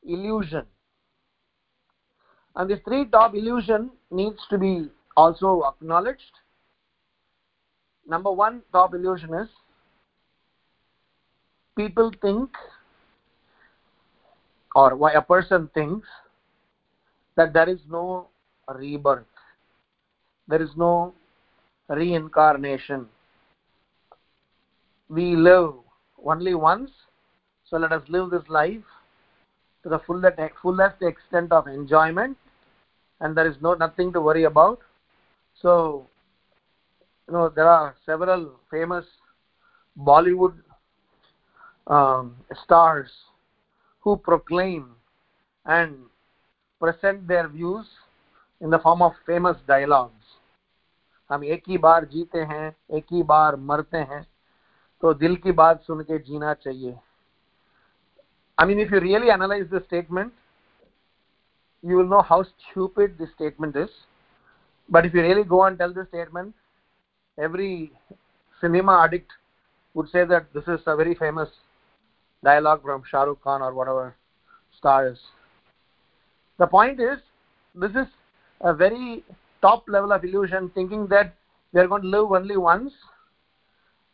illusion. 0.04 0.64
And 2.58 2.68
this 2.68 2.80
three 2.84 3.04
top 3.06 3.36
illusion 3.36 3.92
needs 4.10 4.40
to 4.50 4.58
be 4.58 4.88
also 5.16 5.62
acknowledged. 5.62 6.40
Number 8.06 8.32
one 8.32 8.62
top 8.72 8.94
illusion 8.94 9.32
is 9.32 9.48
people 11.76 12.10
think 12.20 12.50
or 14.74 14.96
why 14.96 15.12
a 15.12 15.22
person 15.22 15.70
thinks 15.72 16.08
that 17.36 17.52
there 17.52 17.68
is 17.68 17.78
no 17.88 18.26
rebirth, 18.74 19.24
there 20.48 20.60
is 20.60 20.70
no 20.76 21.14
reincarnation. 21.88 23.06
We 25.08 25.36
live 25.36 25.74
only 26.24 26.54
once, 26.54 26.90
so 27.64 27.76
let 27.76 27.92
us 27.92 28.02
live 28.08 28.30
this 28.30 28.48
life 28.48 28.82
to 29.84 29.88
the 29.88 30.00
fullest 30.60 31.02
extent 31.02 31.52
of 31.52 31.68
enjoyment, 31.68 32.36
and 33.21 33.35
there 33.35 33.47
is 33.47 33.55
no 33.61 33.73
nothing 33.73 34.11
to 34.13 34.21
worry 34.21 34.43
about. 34.43 34.79
So, 35.61 36.07
you 37.27 37.33
know, 37.33 37.49
there 37.49 37.67
are 37.67 37.95
several 38.05 38.59
famous 38.69 39.05
Bollywood 39.97 40.55
um, 41.87 42.35
stars 42.63 43.09
who 43.99 44.17
proclaim 44.17 44.95
and 45.65 45.95
present 46.79 47.27
their 47.27 47.47
views 47.47 47.85
in 48.61 48.69
the 48.69 48.79
form 48.79 49.01
of 49.01 49.13
famous 49.25 49.57
dialogues. 49.67 50.19
हम 51.31 51.43
एक 51.43 51.63
ही 51.67 51.77
बार 51.77 52.05
जीते 52.05 52.39
हैं 52.39 52.75
एक 52.97 53.05
ही 53.11 53.21
बार 53.23 53.55
मरते 53.69 53.97
हैं 53.97 54.21
तो 55.01 55.13
दिल 55.13 55.35
की 55.43 55.51
बात 55.51 55.81
सुन 55.83 56.01
के 56.03 56.17
जीना 56.19 56.53
चाहिए 56.53 56.95
I 58.57 58.65
mean, 58.65 58.79
if 58.79 58.91
you 58.91 58.99
really 58.99 59.31
analyze 59.31 59.67
the 59.71 59.81
statement, 59.87 60.31
you 61.82 61.96
will 61.96 62.08
know 62.08 62.22
how 62.22 62.44
stupid 62.70 63.16
this 63.18 63.30
statement 63.34 63.76
is. 63.76 63.90
But 64.88 65.06
if 65.06 65.14
you 65.14 65.22
really 65.22 65.44
go 65.44 65.64
and 65.64 65.78
tell 65.78 65.92
this 65.92 66.08
statement, 66.08 66.54
every 67.38 67.92
cinema 68.60 69.02
addict 69.04 69.30
would 69.94 70.08
say 70.10 70.24
that 70.24 70.52
this 70.52 70.64
is 70.66 70.80
a 70.86 70.96
very 70.96 71.14
famous 71.14 71.48
dialogue 72.42 72.82
from 72.82 73.02
Shah 73.08 73.22
Rukh 73.22 73.42
Khan 73.42 73.62
or 73.62 73.74
whatever 73.74 74.16
star 74.76 75.08
is. 75.08 75.18
The 76.58 76.66
point 76.66 77.00
is, 77.00 77.18
this 77.74 77.92
is 77.92 78.06
a 78.60 78.74
very 78.74 79.22
top 79.62 79.84
level 79.88 80.12
of 80.12 80.24
illusion, 80.24 80.70
thinking 80.74 81.06
that 81.08 81.34
we 81.72 81.80
are 81.80 81.86
going 81.86 82.02
to 82.02 82.08
live 82.08 82.32
only 82.32 82.56
once 82.56 82.92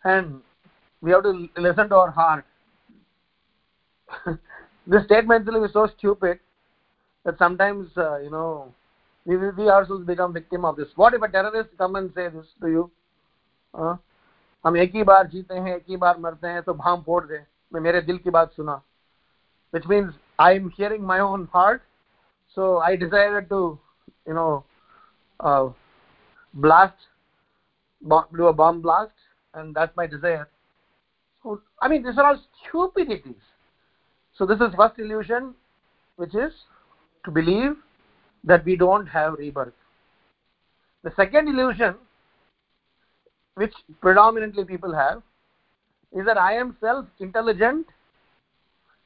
and 0.05 0.43
we 1.01 1.11
have 1.13 1.23
to 1.23 1.49
listen 1.57 1.89
to 1.89 1.97
our 1.97 2.11
heart. 2.11 2.45
this 4.87 5.05
statement 5.05 5.49
is 5.49 5.73
so 5.73 5.89
stupid 5.99 6.39
that 7.26 7.38
sometimes, 7.38 7.90
uh, 7.98 8.20
you 8.20 8.30
know, 8.30 8.74
we, 9.26 9.38
we 9.38 9.70
ourselves 9.70 10.06
become 10.06 10.34
victim 10.34 10.66
of 10.66 10.76
this. 10.76 10.88
What 10.96 11.14
if 11.14 11.22
a 11.22 11.28
terrorist 11.28 11.70
come 11.78 11.96
and 11.96 12.12
say 12.14 12.30
this 12.30 12.48
to 12.62 12.68
you? 12.68 12.92
Uh, 13.74 13.96
हम 14.66 14.78
एक 14.78 14.96
ही 14.96 15.04
बार 15.04 15.28
जीते 15.28 15.56
हैं 15.56 15.76
एक 15.76 15.84
ही 15.90 15.98
बार 15.98 16.18
मरते 16.20 16.48
हैं 16.48 16.62
तो 16.64 16.74
भाम 16.74 17.02
फोड़ 17.02 17.24
दे 17.26 17.38
मैं 17.74 17.82
मेरे 17.82 18.02
दिल 18.02 18.18
की 18.18 18.30
बात 18.30 18.52
सुना 18.54 18.82
which 19.74 19.86
means 19.88 20.14
I 20.40 20.48
am 20.54 20.70
hearing 20.78 21.06
my 21.12 21.20
own 21.20 21.46
heart 21.54 21.84
so 22.56 22.80
I 22.80 22.96
decided 22.96 23.48
to 23.50 23.60
you 24.28 24.34
know 24.34 24.64
uh, 25.40 25.70
blast 26.54 27.08
do 28.36 28.48
a 28.48 28.54
bomb 28.54 28.82
blast 28.82 29.14
and 29.54 29.76
that's 29.76 29.96
my 29.96 30.08
desire 30.08 30.50
so 31.44 31.62
I 31.82 31.88
mean 31.88 32.04
these 32.04 32.18
are 32.18 32.26
all 32.32 32.42
stupidities 32.66 33.50
so 34.40 34.46
this 34.46 34.62
is 34.62 34.74
first 34.78 34.98
illusion, 34.98 35.54
which 36.16 36.34
is 36.34 36.54
to 37.25 37.31
believe 37.31 37.77
that 38.45 38.65
we 38.65 38.77
don't 38.77 39.07
have 39.07 39.35
rebirth. 39.35 39.73
The 41.03 41.13
second 41.17 41.49
illusion, 41.49 41.95
which 43.55 43.75
predominantly 44.01 44.65
people 44.65 44.95
have, 44.95 45.23
is 46.13 46.25
that 46.27 46.39
I 46.39 46.55
am 46.55 46.77
self-intelligent 46.81 47.87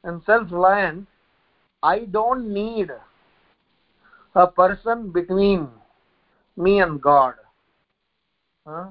and 0.03 0.21
self-reliant. 0.25 1.07
I 1.81 1.99
don't 2.05 2.53
need 2.53 2.91
a 4.35 4.47
person 4.47 5.11
between 5.11 5.69
me 6.55 6.79
and 6.81 7.01
God. 7.01 7.35
Huh? 8.67 8.87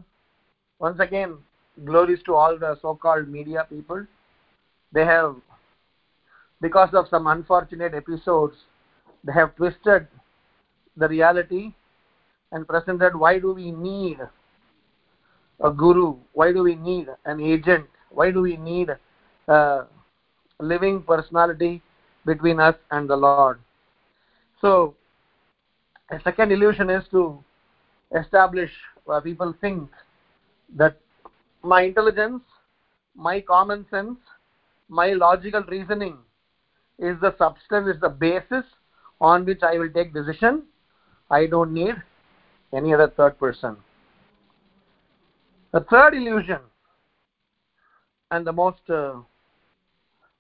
Once 0.79 1.01
again, 1.01 1.37
glories 1.85 2.23
to 2.25 2.35
all 2.35 2.59
the 2.59 2.79
so-called 2.81 3.29
media 3.29 3.67
people. 3.69 4.07
They 4.93 5.05
have 5.05 5.37
because 6.61 6.91
of 6.93 7.07
some 7.09 7.27
unfortunate 7.27 7.95
episodes, 7.95 8.57
they 9.25 9.33
have 9.33 9.55
twisted 9.57 10.07
the 10.97 11.09
reality 11.09 11.73
and 12.53 12.67
presented 12.67 13.15
why 13.15 13.39
do 13.39 13.53
we 13.53 13.71
need 13.71 14.19
a 15.61 15.71
guru? 15.71 16.17
Why 16.33 16.53
do 16.53 16.63
we 16.63 16.75
need 16.75 17.09
an 17.25 17.41
agent? 17.41 17.87
Why 18.11 18.31
do 18.31 18.41
we 18.41 18.57
need 18.57 18.91
a 19.49 19.87
living 20.61 21.03
personality 21.03 21.83
between 22.25 22.61
us 22.61 22.77
and 22.91 23.09
the 23.09 23.17
Lord? 23.17 23.61
So, 24.61 24.95
a 26.11 26.21
second 26.21 26.53
illusion 26.53 26.91
is 26.91 27.05
to 27.11 27.43
establish 28.19 28.71
where 29.05 29.21
people 29.21 29.55
think 29.61 29.91
that 30.77 30.97
my 31.63 31.83
intelligence, 31.83 32.43
my 33.15 33.41
common 33.41 33.87
sense, 33.91 34.19
my 34.89 35.13
logical 35.13 35.63
reasoning 35.65 36.19
is 36.99 37.21
the 37.21 37.35
substance, 37.37 37.95
is 37.95 38.01
the 38.01 38.09
basis 38.09 38.65
on 39.21 39.45
which 39.45 39.63
I 39.63 39.79
will 39.79 39.91
take 39.91 40.15
decision. 40.15 40.65
I 41.31 41.47
don't 41.47 41.73
need 41.73 41.95
any 42.73 42.95
other 42.95 43.13
third 43.17 43.39
person. 43.39 43.77
The 45.73 45.81
third 45.81 46.15
illusion 46.15 46.61
and 48.31 48.47
the 48.47 48.53
most 48.53 48.81
uh, 48.89 49.15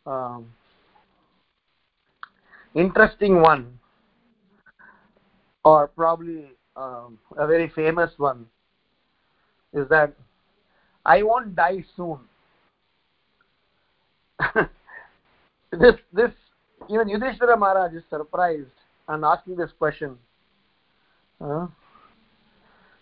um, 0.06 0.52
interesting 2.74 3.40
one 3.40 3.78
or 5.64 5.88
probably 5.88 6.46
um, 6.76 7.18
a 7.36 7.46
very 7.46 7.68
famous 7.68 8.10
one 8.16 8.46
is 9.72 9.88
that 9.88 10.12
I 11.04 11.22
won't 11.22 11.54
die 11.54 11.84
soon. 11.96 12.18
this 15.72 15.94
this 16.12 16.30
even 16.88 17.08
Yudhishthira 17.08 17.56
Maharaj 17.56 17.94
is 17.94 18.02
surprised 18.08 18.70
and 19.08 19.24
asking 19.24 19.56
this 19.56 19.70
question. 19.78 20.16
Uh, 21.40 21.66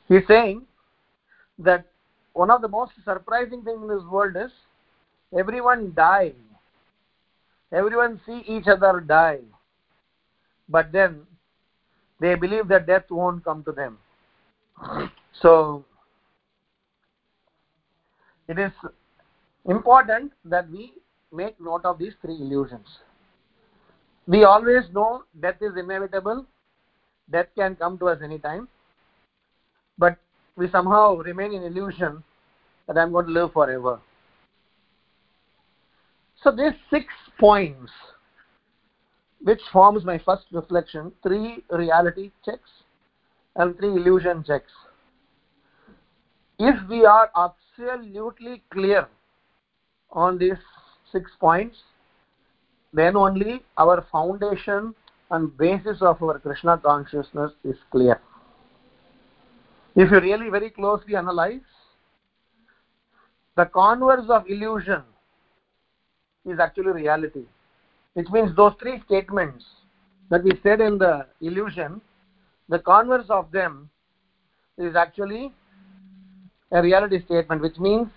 he's 0.08 0.26
saying 0.28 0.66
that 1.58 1.84
one 2.32 2.50
of 2.50 2.60
the 2.60 2.68
most 2.68 2.92
surprising 3.04 3.62
things 3.62 3.80
in 3.82 3.88
this 3.88 4.02
world 4.04 4.36
is 4.36 4.50
everyone 5.36 5.92
die. 5.94 6.32
Everyone 7.72 8.20
see 8.26 8.42
each 8.46 8.66
other 8.66 9.00
die. 9.00 9.40
But 10.68 10.92
then 10.92 11.22
they 12.20 12.34
believe 12.34 12.68
that 12.68 12.86
death 12.86 13.04
won't 13.10 13.44
come 13.44 13.64
to 13.64 13.72
them. 13.72 13.98
So 15.42 15.84
it 18.48 18.58
is 18.58 18.72
important 19.66 20.32
that 20.46 20.70
we 20.70 20.94
make 21.30 21.60
note 21.60 21.84
of 21.84 21.98
these 21.98 22.14
three 22.22 22.40
illusions 22.40 22.86
we 24.26 24.44
always 24.44 24.84
know 24.92 25.22
death 25.40 25.60
is 25.60 25.76
inevitable 25.76 26.44
death 27.30 27.46
can 27.56 27.76
come 27.76 27.98
to 27.98 28.08
us 28.08 28.18
anytime 28.22 28.68
but 29.98 30.16
we 30.56 30.68
somehow 30.70 31.16
remain 31.16 31.52
in 31.52 31.62
illusion 31.62 32.22
that 32.86 32.96
I'm 32.96 33.12
going 33.12 33.26
to 33.26 33.32
live 33.32 33.52
forever. 33.52 34.00
So 36.42 36.50
these 36.50 36.72
six 36.90 37.06
points, 37.38 37.90
which 39.42 39.60
forms 39.72 40.04
my 40.04 40.18
first 40.18 40.44
reflection, 40.52 41.12
three 41.22 41.64
reality 41.70 42.30
checks 42.44 42.70
and 43.56 43.76
three 43.76 43.88
illusion 43.88 44.44
checks. 44.46 44.70
If 46.58 46.76
we 46.88 47.04
are 47.04 47.30
absolutely 47.36 48.62
clear 48.72 49.08
on 50.10 50.38
these 50.38 50.58
six 51.12 51.30
points, 51.38 51.76
then 52.96 53.14
only 53.14 53.62
our 53.76 54.06
foundation 54.10 54.94
and 55.30 55.56
basis 55.58 55.98
of 56.00 56.22
our 56.22 56.38
Krishna 56.38 56.78
consciousness 56.78 57.52
is 57.62 57.76
clear. 57.90 58.20
If 59.94 60.10
you 60.10 60.20
really 60.20 60.48
very 60.50 60.70
closely 60.70 61.14
analyze, 61.16 61.60
the 63.56 63.66
converse 63.66 64.28
of 64.28 64.48
illusion 64.48 65.02
is 66.46 66.58
actually 66.58 66.92
reality. 66.92 67.44
Which 68.14 68.28
means 68.30 68.56
those 68.56 68.72
three 68.80 69.02
statements 69.04 69.64
that 70.30 70.42
we 70.42 70.52
said 70.62 70.80
in 70.80 70.96
the 70.96 71.26
illusion, 71.42 72.00
the 72.68 72.78
converse 72.78 73.26
of 73.28 73.50
them 73.52 73.90
is 74.78 74.96
actually 74.96 75.52
a 76.72 76.82
reality 76.82 77.22
statement, 77.24 77.60
which 77.60 77.78
means 77.78 78.08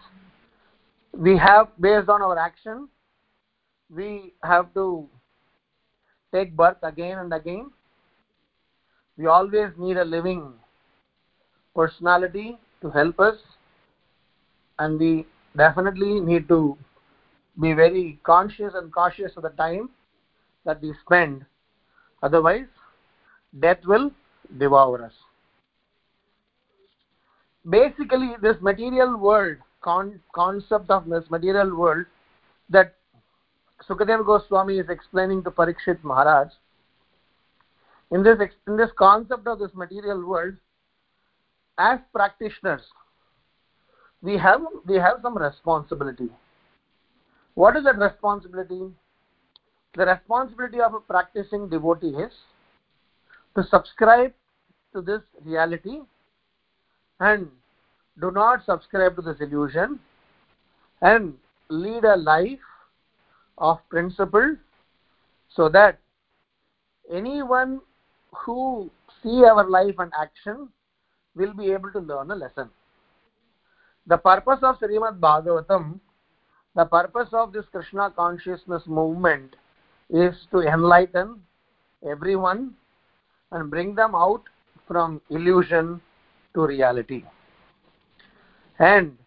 we 1.13 1.37
have, 1.37 1.67
based 1.79 2.07
on 2.07 2.21
our 2.21 2.37
action, 2.37 2.87
we 3.89 4.33
have 4.43 4.73
to 4.73 5.07
take 6.33 6.55
birth 6.55 6.77
again 6.83 7.17
and 7.19 7.33
again. 7.33 7.71
We 9.17 9.25
always 9.27 9.71
need 9.77 9.97
a 9.97 10.05
living 10.05 10.53
personality 11.75 12.59
to 12.81 12.89
help 12.89 13.19
us, 13.19 13.35
and 14.77 14.99
we 14.99 15.25
definitely 15.57 16.19
need 16.19 16.47
to 16.49 16.77
be 17.59 17.73
very 17.73 18.19
conscious 18.23 18.73
and 18.75 18.93
cautious 18.93 19.35
of 19.35 19.43
the 19.43 19.49
time 19.49 19.89
that 20.65 20.81
we 20.81 20.93
spend. 21.05 21.45
Otherwise, 22.23 22.67
death 23.59 23.83
will 23.85 24.11
devour 24.57 25.03
us. 25.05 25.13
Basically, 27.69 28.35
this 28.41 28.57
material 28.61 29.17
world, 29.17 29.57
con- 29.81 30.21
concept 30.33 30.89
of 30.89 31.07
this 31.07 31.29
material 31.29 31.75
world 31.75 32.05
that 32.69 32.93
Sukadeva 33.87 34.25
Goswami 34.25 34.79
is 34.79 34.89
explaining 34.89 35.43
to 35.43 35.51
Parikshit 35.51 36.03
Maharaj, 36.03 36.49
in 38.11 38.23
this, 38.23 38.39
in 38.67 38.75
this 38.75 38.89
concept 38.97 39.47
of 39.47 39.59
this 39.59 39.71
material 39.73 40.25
world, 40.25 40.55
as 41.77 41.99
practitioners, 42.13 42.81
we 44.21 44.37
have, 44.37 44.61
we 44.85 44.95
have 44.95 45.19
some 45.21 45.37
responsibility. 45.37 46.29
What 47.53 47.77
is 47.77 47.83
that 47.85 47.97
responsibility? 47.97 48.81
The 49.95 50.05
responsibility 50.05 50.81
of 50.81 50.93
a 50.93 50.99
practicing 50.99 51.69
devotee 51.69 52.09
is 52.09 52.33
to 53.55 53.63
subscribe 53.63 54.33
to 54.93 55.01
this 55.01 55.21
reality 55.45 55.99
and 57.19 57.47
do 58.19 58.31
not 58.31 58.65
subscribe 58.65 59.15
to 59.15 59.21
this 59.21 59.37
illusion 59.39 59.99
and 61.01 61.35
lead 61.69 62.03
a 62.03 62.15
life 62.15 62.59
of 63.59 63.77
principle 63.89 64.55
so 65.49 65.69
that 65.69 65.99
anyone 67.13 67.81
who 68.31 68.89
see 69.21 69.43
our 69.43 69.69
life 69.69 69.95
and 69.99 70.11
action 70.19 70.69
will 71.35 71.53
be 71.53 71.71
able 71.71 71.91
to 71.91 71.99
learn 71.99 72.31
a 72.31 72.35
lesson. 72.35 72.69
The 74.07 74.17
purpose 74.17 74.59
of 74.63 74.79
Srimad 74.79 75.19
Bhagavatam, 75.19 75.99
the 76.75 76.85
purpose 76.85 77.29
of 77.33 77.51
this 77.51 77.65
Krishna 77.71 78.11
consciousness 78.15 78.83
movement 78.87 79.55
is 80.09 80.35
to 80.51 80.61
enlighten 80.61 81.41
everyone 82.09 82.73
and 83.51 83.69
bring 83.69 83.95
them 83.95 84.15
out 84.15 84.43
from 84.87 85.21
illusion 85.29 86.01
to 86.53 86.65
reality. 86.65 87.23
And 88.79 89.17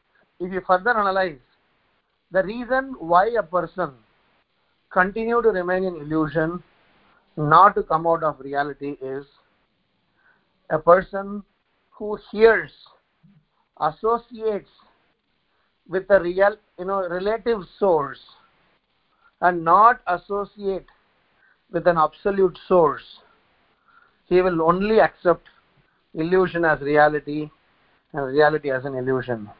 if 0.40 0.52
you 0.52 0.62
further 0.66 0.90
analyze, 0.90 1.38
the 2.30 2.42
reason 2.42 2.94
why 2.98 3.28
a 3.38 3.42
person 3.42 3.92
continue 4.92 5.40
to 5.42 5.48
remain 5.48 5.84
in 5.84 5.96
illusion, 5.96 6.62
not 7.36 7.74
to 7.74 7.82
come 7.82 8.06
out 8.06 8.22
of 8.22 8.40
reality 8.40 8.96
is 9.00 9.24
a 10.70 10.78
person 10.78 11.42
who 11.90 12.18
hears, 12.30 12.70
associates 13.80 14.68
with 15.88 16.04
a 16.10 16.20
real, 16.20 16.56
you 16.78 16.84
know, 16.84 17.08
relative 17.08 17.60
source 17.78 18.20
and 19.40 19.64
not 19.64 20.00
associate 20.06 20.86
with 21.70 21.86
an 21.86 21.98
absolute 21.98 22.56
source. 22.68 23.02
He 24.28 24.40
will 24.40 24.62
only 24.62 25.00
accept 25.00 25.48
illusion 26.14 26.64
as 26.64 26.80
reality 26.80 27.50
and 28.12 28.26
reality 28.26 28.70
as 28.70 28.84
an 28.84 28.94
illusion. 28.94 29.50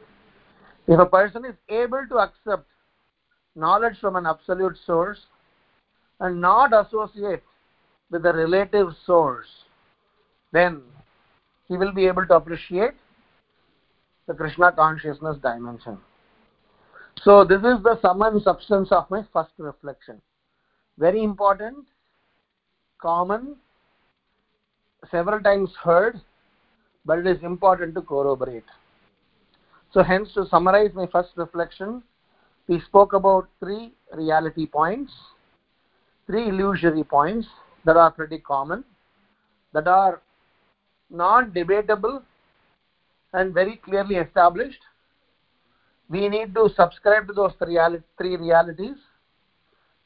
If 0.87 0.99
a 0.99 1.05
person 1.05 1.45
is 1.45 1.55
able 1.69 2.05
to 2.09 2.17
accept 2.17 2.65
knowledge 3.55 3.99
from 3.99 4.15
an 4.15 4.25
absolute 4.25 4.77
source 4.85 5.19
and 6.19 6.39
not 6.39 6.71
associate 6.73 7.43
with 8.09 8.25
a 8.25 8.33
relative 8.33 8.89
source, 9.05 9.47
then 10.51 10.81
he 11.67 11.77
will 11.77 11.91
be 11.91 12.05
able 12.07 12.25
to 12.25 12.35
appreciate 12.35 12.93
the 14.27 14.33
Krishna 14.33 14.71
consciousness 14.71 15.37
dimension. 15.41 15.97
So, 17.21 17.43
this 17.43 17.59
is 17.59 17.83
the 17.83 17.99
sum 18.01 18.21
and 18.21 18.41
substance 18.41 18.91
of 18.91 19.09
my 19.09 19.23
first 19.31 19.51
reflection. 19.57 20.21
Very 20.97 21.23
important, 21.23 21.85
common, 23.01 23.55
several 25.11 25.39
times 25.41 25.71
heard, 25.83 26.19
but 27.05 27.19
it 27.19 27.27
is 27.27 27.43
important 27.43 27.95
to 27.95 28.01
corroborate. 28.01 28.65
So, 29.93 30.01
hence, 30.01 30.33
to 30.33 30.47
summarize 30.47 30.91
my 30.93 31.07
first 31.07 31.29
reflection, 31.35 32.03
we 32.67 32.79
spoke 32.81 33.13
about 33.13 33.47
three 33.59 33.93
reality 34.13 34.65
points, 34.65 35.11
three 36.27 36.49
illusory 36.49 37.03
points 37.03 37.47
that 37.85 37.97
are 37.97 38.11
pretty 38.11 38.39
common, 38.39 38.83
that 39.73 39.87
are 39.87 40.21
non 41.09 41.51
debatable 41.51 42.21
and 43.33 43.53
very 43.53 43.77
clearly 43.77 44.15
established. 44.15 44.79
We 46.09 46.29
need 46.29 46.53
to 46.55 46.69
subscribe 46.75 47.27
to 47.27 47.33
those 47.33 47.53
three, 47.57 48.37
realities. 48.37 48.97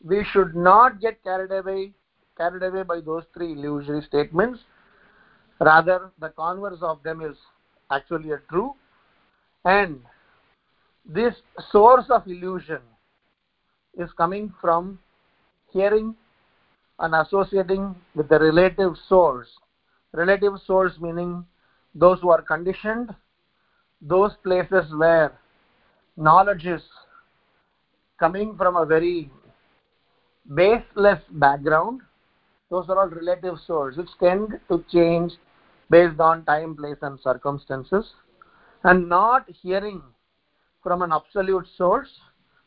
We 0.04 0.26
should 0.32 0.56
not 0.56 1.02
get 1.02 1.24
carried 1.24 1.52
away 1.52 1.94
carried 2.38 2.62
away 2.62 2.84
by 2.84 3.02
those 3.02 3.24
three 3.34 3.54
illusory 3.54 4.02
statements. 4.04 4.60
Rather, 5.60 6.12
the 6.20 6.30
converse 6.30 6.78
of 6.82 7.02
them 7.02 7.22
is 7.22 7.36
actually 7.92 8.32
a 8.32 8.38
true. 8.50 8.76
And 9.66 10.02
this 11.08 11.34
source 11.72 12.06
of 12.10 12.28
illusion 12.28 12.82
is 13.98 14.10
coming 14.18 14.54
from 14.60 15.00
hearing 15.72 16.16
and 17.00 17.16
associating 17.16 17.96
with 18.16 18.28
the 18.30 18.40
relative 18.40 18.94
source. 19.08 19.48
Relative 20.14 20.54
source 20.66 20.94
meaning 21.00 21.46
those 21.96 22.20
who 22.20 22.30
are 22.30 22.42
conditioned, 22.42 23.14
those 24.02 24.32
places 24.44 24.86
where 24.96 25.32
knowledge 26.18 26.66
is 26.66 26.82
coming 28.20 28.56
from 28.58 28.76
a 28.76 28.86
very 28.86 29.32
baseless 30.56 31.20
background, 31.32 32.02
those 32.70 32.90
are 32.90 33.00
all 33.00 33.08
relative 33.08 33.56
sources 33.66 33.98
which 33.98 34.10
tend 34.20 34.60
to 34.68 34.84
change 34.92 35.34
based 35.90 36.20
on 36.20 36.44
time, 36.46 36.76
place, 36.76 36.98
and 37.02 37.18
circumstances, 37.22 38.06
and 38.84 39.08
not 39.08 39.46
hearing 39.50 40.02
from 40.88 41.02
an 41.02 41.12
absolute 41.12 41.68
source, 41.76 42.08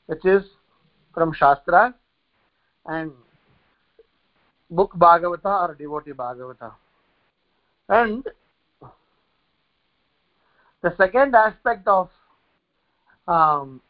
which 0.05 0.27
is 0.27 0.45
from 1.15 1.33
Shastra 1.33 1.95
and 2.85 3.13
book 4.71 4.93
Bhagavata 4.95 5.69
or 5.69 5.75
devotee 5.75 6.13
Bhagavata. 6.13 6.73
And 7.89 8.29
the 10.83 10.95
second 10.99 11.35
aspect 11.35 11.89
of 11.89 12.11
um, 13.27 13.81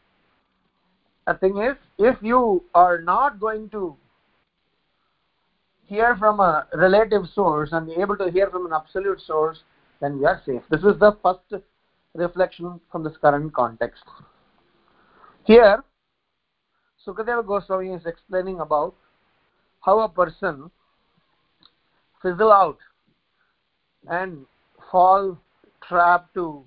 a 1.27 1.37
thing 1.37 1.57
is 1.57 1.75
if 1.97 2.15
you 2.21 2.63
are 2.73 3.01
not 3.01 3.37
going 3.37 3.69
to 3.71 3.97
hear 5.87 6.15
from 6.15 6.39
a 6.39 6.67
relative 6.73 7.23
source 7.35 7.73
and 7.73 7.85
be 7.85 7.95
able 7.95 8.15
to 8.15 8.31
hear 8.31 8.49
from 8.49 8.65
an 8.65 8.71
absolute 8.71 9.19
source, 9.19 9.59
then 9.99 10.19
you 10.19 10.25
are 10.25 10.41
safe. 10.45 10.61
This 10.69 10.83
is 10.83 10.97
the 10.99 11.17
first 11.21 11.61
reflection 12.13 12.79
from 12.91 13.03
this 13.03 13.13
current 13.21 13.53
context. 13.53 14.03
Here, 15.45 15.83
Sukadeva 17.05 17.45
Goswami 17.45 17.93
is 17.93 18.05
explaining 18.05 18.59
about 18.59 18.95
how 19.81 19.99
a 20.01 20.09
person 20.09 20.69
fizzle 22.21 22.51
out 22.51 22.77
and 24.07 24.45
fall 24.91 25.37
trap 25.87 26.31
to 26.33 26.63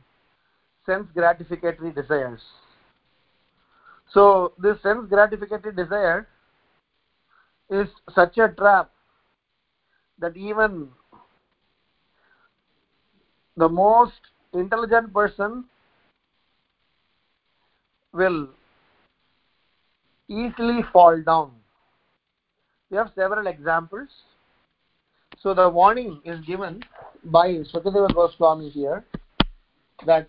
sense 0.86 1.06
gratificatory 1.16 1.94
desires. 1.94 2.40
So, 4.12 4.52
this 4.58 4.80
sense 4.82 5.08
gratificatory 5.10 5.76
desire 5.76 6.28
is 7.70 7.88
such 8.14 8.38
a 8.38 8.48
trap 8.48 8.90
that 10.18 10.36
even 10.36 10.88
the 13.56 13.68
most 13.68 14.20
intelligent 14.54 15.12
person 15.12 15.64
will 18.12 18.48
easily 20.28 20.82
fall 20.92 21.20
down. 21.22 21.50
We 22.90 22.96
have 22.96 23.10
several 23.14 23.46
examples. 23.46 24.08
So 25.40 25.52
the 25.52 25.68
warning 25.68 26.20
is 26.24 26.40
given 26.46 26.82
by 27.24 27.48
Sukadeva 27.72 28.14
Goswami 28.14 28.70
here 28.70 29.04
that 30.06 30.28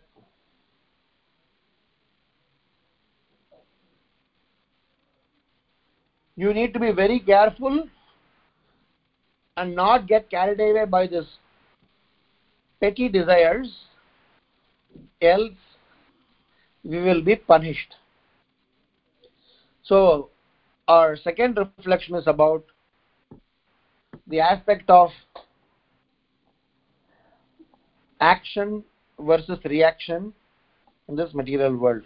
you 6.36 6.54
need 6.54 6.74
to 6.74 6.80
be 6.80 6.92
very 6.92 7.20
careful 7.20 7.88
and 9.58 9.76
not 9.76 10.08
get 10.08 10.30
carried 10.30 10.60
away 10.60 10.86
by 10.86 11.08
this 11.08 11.26
petty 12.82 13.08
desires 13.08 13.74
else 15.26 15.54
we 16.84 17.02
will 17.02 17.22
be 17.22 17.36
punished. 17.36 17.96
So 19.84 20.30
our 20.88 21.16
second 21.18 21.58
reflection 21.78 22.16
is 22.16 22.28
about 22.28 22.64
the 24.28 24.40
aspect 24.40 24.90
of 24.90 25.10
action 28.20 28.84
versus 29.20 29.60
reaction 29.66 30.34
in 31.08 31.16
this 31.16 31.34
material 31.34 31.76
world. 31.76 32.04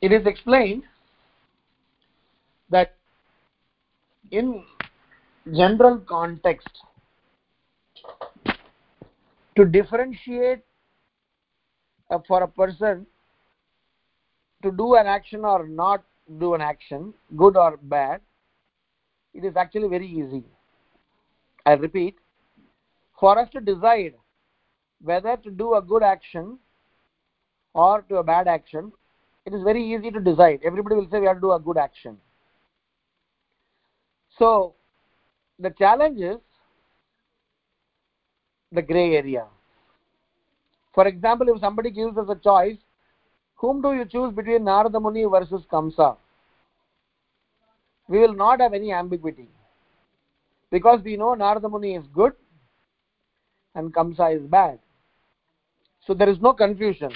It 0.00 0.12
is 0.12 0.26
explained 0.26 0.82
that 2.70 2.94
in 4.30 4.64
general 5.52 5.98
context 5.98 6.68
to 9.56 9.64
differentiate 9.64 10.60
uh, 12.10 12.18
for 12.26 12.42
a 12.42 12.48
person 12.48 13.06
to 14.62 14.70
do 14.70 14.94
an 14.94 15.06
action 15.06 15.44
or 15.44 15.66
not 15.66 16.04
do 16.38 16.54
an 16.54 16.60
action 16.60 17.12
good 17.36 17.56
or 17.56 17.76
bad 17.82 18.20
it 19.34 19.44
is 19.44 19.56
actually 19.56 19.88
very 19.88 20.06
easy. 20.06 20.44
I 21.64 21.72
repeat 21.72 22.16
for 23.18 23.38
us 23.38 23.48
to 23.50 23.60
decide 23.60 24.14
whether 25.00 25.36
to 25.36 25.50
do 25.50 25.74
a 25.74 25.82
good 25.82 26.02
action 26.02 26.58
or 27.72 28.02
to 28.02 28.16
a 28.16 28.22
bad 28.22 28.46
action 28.46 28.92
it 29.44 29.54
is 29.54 29.62
very 29.62 29.84
easy 29.84 30.10
to 30.10 30.20
decide. 30.20 30.60
Everybody 30.64 30.96
will 30.96 31.08
say 31.10 31.18
we 31.18 31.26
have 31.26 31.36
to 31.36 31.40
do 31.40 31.52
a 31.52 31.58
good 31.58 31.76
action. 31.76 32.18
So 34.38 34.74
the 35.58 35.70
challenge 35.70 36.20
is 36.20 36.38
the 38.72 38.82
gray 38.82 39.16
area. 39.16 39.46
For 40.94 41.06
example, 41.06 41.48
if 41.48 41.60
somebody 41.60 41.90
gives 41.90 42.16
us 42.16 42.26
a 42.28 42.34
choice, 42.36 42.76
whom 43.56 43.80
do 43.80 43.92
you 43.92 44.04
choose 44.04 44.32
between 44.34 44.64
Narada 44.64 44.98
Muni 44.98 45.24
versus 45.24 45.62
Kamsa? 45.70 46.16
We 48.08 48.18
will 48.18 48.34
not 48.34 48.60
have 48.60 48.74
any 48.74 48.92
ambiguity 48.92 49.48
because 50.70 51.00
we 51.02 51.16
know 51.16 51.34
Narada 51.34 51.68
Muni 51.68 51.94
is 51.94 52.04
good 52.14 52.32
and 53.74 53.94
Kamsa 53.94 54.36
is 54.36 54.42
bad. 54.42 54.78
So 56.06 56.14
there 56.14 56.28
is 56.28 56.40
no 56.40 56.52
confusion. 56.52 57.12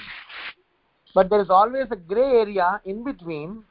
But 1.14 1.30
there 1.30 1.40
is 1.40 1.50
always 1.50 1.86
a 1.90 1.96
gray 1.96 2.40
area 2.40 2.80
in 2.84 3.02
between 3.02 3.64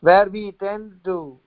where 0.00 0.28
we 0.28 0.52
tend 0.52 1.00
to 1.04 1.38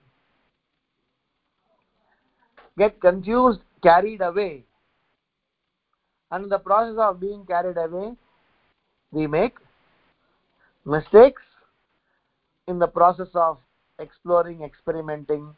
get 2.78 3.00
confused, 3.00 3.60
carried 3.82 4.20
away. 4.20 4.65
And 6.30 6.44
in 6.44 6.50
the 6.50 6.58
process 6.58 6.96
of 6.98 7.20
being 7.20 7.44
carried 7.46 7.76
away, 7.76 8.14
we 9.12 9.26
make 9.26 9.54
mistakes 10.84 11.42
in 12.66 12.78
the 12.78 12.88
process 12.88 13.28
of 13.34 13.58
exploring, 13.98 14.62
experimenting, 14.62 15.54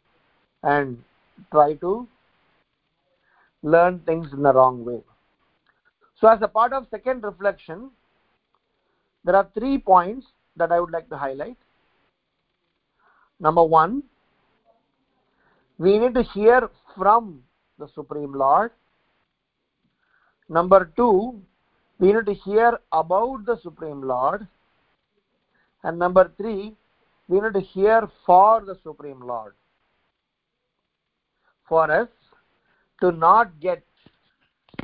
and 0.63 1.03
try 1.51 1.73
to 1.75 2.07
learn 3.63 3.99
things 3.99 4.31
in 4.31 4.43
the 4.43 4.53
wrong 4.53 4.85
way. 4.85 5.01
So, 6.19 6.27
as 6.27 6.39
a 6.41 6.47
part 6.47 6.73
of 6.73 6.85
second 6.91 7.23
reflection, 7.23 7.91
there 9.23 9.35
are 9.35 9.49
three 9.53 9.77
points 9.77 10.27
that 10.55 10.71
I 10.71 10.79
would 10.79 10.91
like 10.91 11.09
to 11.09 11.17
highlight. 11.17 11.57
Number 13.39 13.63
one, 13.63 14.03
we 15.77 15.97
need 15.97 16.13
to 16.13 16.23
hear 16.23 16.69
from 16.97 17.41
the 17.77 17.87
Supreme 17.95 18.33
Lord. 18.33 18.71
Number 20.49 20.91
two, 20.95 21.39
we 21.99 22.11
need 22.11 22.25
to 22.25 22.33
hear 22.33 22.79
about 22.91 23.45
the 23.45 23.59
Supreme 23.61 24.01
Lord. 24.01 24.47
And 25.83 25.99
number 25.99 26.31
three, 26.37 26.75
we 27.27 27.39
need 27.39 27.53
to 27.53 27.61
hear 27.61 28.09
for 28.25 28.61
the 28.65 28.77
Supreme 28.83 29.21
Lord. 29.21 29.53
For 31.67 31.91
us 31.91 32.07
to 33.01 33.11
not 33.11 33.59
get 33.59 33.83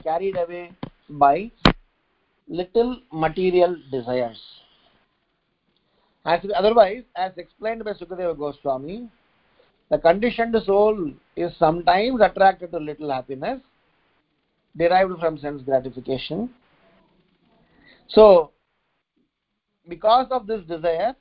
carried 0.04 0.38
away 0.38 0.72
by 1.10 1.52
little 2.48 3.02
material 3.12 3.76
desires. 3.92 4.40
As, 6.26 6.42
otherwise, 6.56 7.04
as 7.16 7.32
explained 7.38 7.84
by 7.84 7.94
Sukadeva 7.94 8.38
Goswami, 8.38 9.10
the 9.90 9.98
conditioned 9.98 10.56
soul 10.66 11.12
is 11.36 11.52
sometimes 11.58 12.22
attracted 12.22 12.72
to 12.72 12.78
little 12.78 13.12
happiness 13.12 13.62
derived 14.78 15.20
from 15.20 15.38
sense 15.38 15.62
gratification. 15.62 16.50
So, 18.08 18.52
because 19.88 20.28
of 20.32 20.48
this 20.48 20.64
desire, 20.66 21.16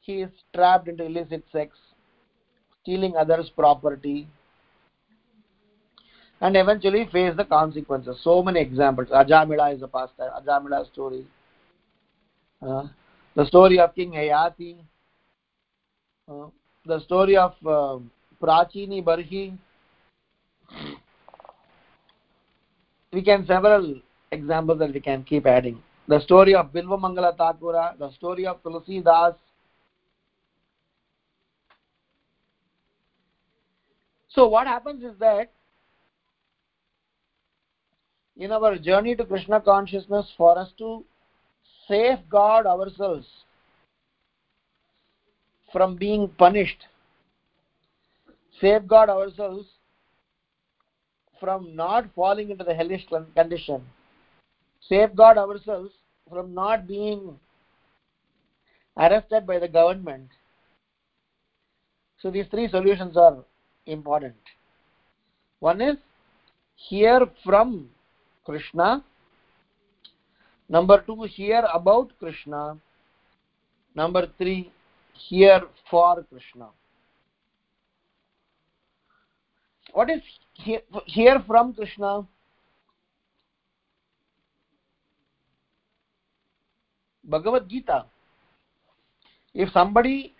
he 0.00 0.22
is 0.22 0.30
trapped 0.54 0.88
into 0.88 1.04
illicit 1.04 1.44
sex, 1.52 1.76
stealing 2.82 3.16
others' 3.16 3.50
property, 3.56 4.28
and 6.40 6.56
eventually 6.56 7.08
face 7.10 7.34
the 7.36 7.44
consequences. 7.44 8.18
So 8.22 8.42
many 8.42 8.60
examples. 8.60 9.08
Ajamila 9.08 9.74
is 9.74 9.82
a 9.82 9.88
pastime, 9.88 10.30
Ajamila 10.40 10.90
story. 10.92 11.26
Uh, 12.60 12.84
the 13.34 13.46
story 13.46 13.78
of 13.78 13.94
King 13.94 14.12
Yayati. 14.12 14.76
Uh, 16.30 16.46
the 16.86 17.00
story 17.00 17.36
of 17.36 17.52
uh, 17.66 17.98
Prachini 18.40 19.02
Barhi. 19.02 19.56
We 23.14 23.22
can 23.22 23.46
several 23.46 24.00
examples 24.32 24.80
that 24.80 24.92
we 24.92 24.98
can 24.98 25.22
keep 25.22 25.46
adding. 25.46 25.80
The 26.08 26.18
story 26.18 26.52
of 26.56 26.72
Bilva 26.72 26.98
Mangala 26.98 27.36
Thakura, 27.36 27.96
the 27.96 28.10
story 28.10 28.44
of 28.44 28.60
Tulsi 28.64 29.00
Das. 29.02 29.34
So 34.28 34.48
what 34.48 34.66
happens 34.66 35.04
is 35.04 35.16
that 35.20 35.52
in 38.36 38.50
our 38.50 38.76
journey 38.78 39.14
to 39.14 39.24
Krishna 39.24 39.60
consciousness, 39.60 40.26
for 40.36 40.58
us 40.58 40.72
to 40.78 41.04
safeguard 41.86 42.66
ourselves 42.66 43.28
from 45.72 45.94
being 45.94 46.28
punished, 46.36 46.88
safeguard 48.60 49.08
ourselves 49.08 49.68
from 51.40 51.74
not 51.74 52.06
falling 52.14 52.50
into 52.50 52.64
the 52.64 52.74
hellish 52.74 53.06
condition, 53.34 53.82
safeguard 54.88 55.38
ourselves 55.38 55.90
from 56.28 56.54
not 56.54 56.86
being 56.86 57.38
arrested 58.96 59.46
by 59.46 59.58
the 59.58 59.68
government. 59.68 60.28
So 62.20 62.30
these 62.30 62.46
three 62.50 62.68
solutions 62.68 63.16
are 63.16 63.44
important. 63.86 64.36
One 65.60 65.80
is 65.80 65.96
hear 66.76 67.20
from 67.44 67.90
Krishna. 68.44 69.04
Number 70.68 71.02
two, 71.06 71.22
hear 71.24 71.64
about 71.72 72.10
Krishna. 72.18 72.78
Number 73.94 74.28
three, 74.38 74.70
hear 75.12 75.62
for 75.90 76.24
Krishna. 76.24 76.68
What 79.94 80.10
is 80.10 80.20
hear, 80.54 80.80
hear 81.06 81.40
from 81.46 81.72
Krishna? 81.72 82.26
Bhagavad 87.22 87.68
Gita. 87.68 88.04
If 89.54 89.70
somebody 89.70 90.34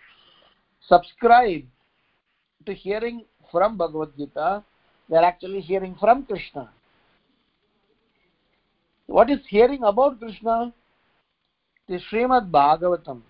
subscribe 0.85 1.63
to 2.65 2.73
hearing 2.73 3.23
from 3.49 3.77
Bhagavad 3.77 4.11
Gita, 4.17 4.61
they 5.09 5.15
are 5.15 5.23
actually 5.23 5.61
hearing 5.61 5.95
from 6.01 6.25
Krishna. 6.25 6.69
What 9.07 9.29
is 9.29 9.39
hearing 9.47 9.83
about 9.83 10.19
Krishna? 10.19 10.73
The 11.87 12.01
Srimad 12.11 12.51
Bhagavatam, 12.51 13.21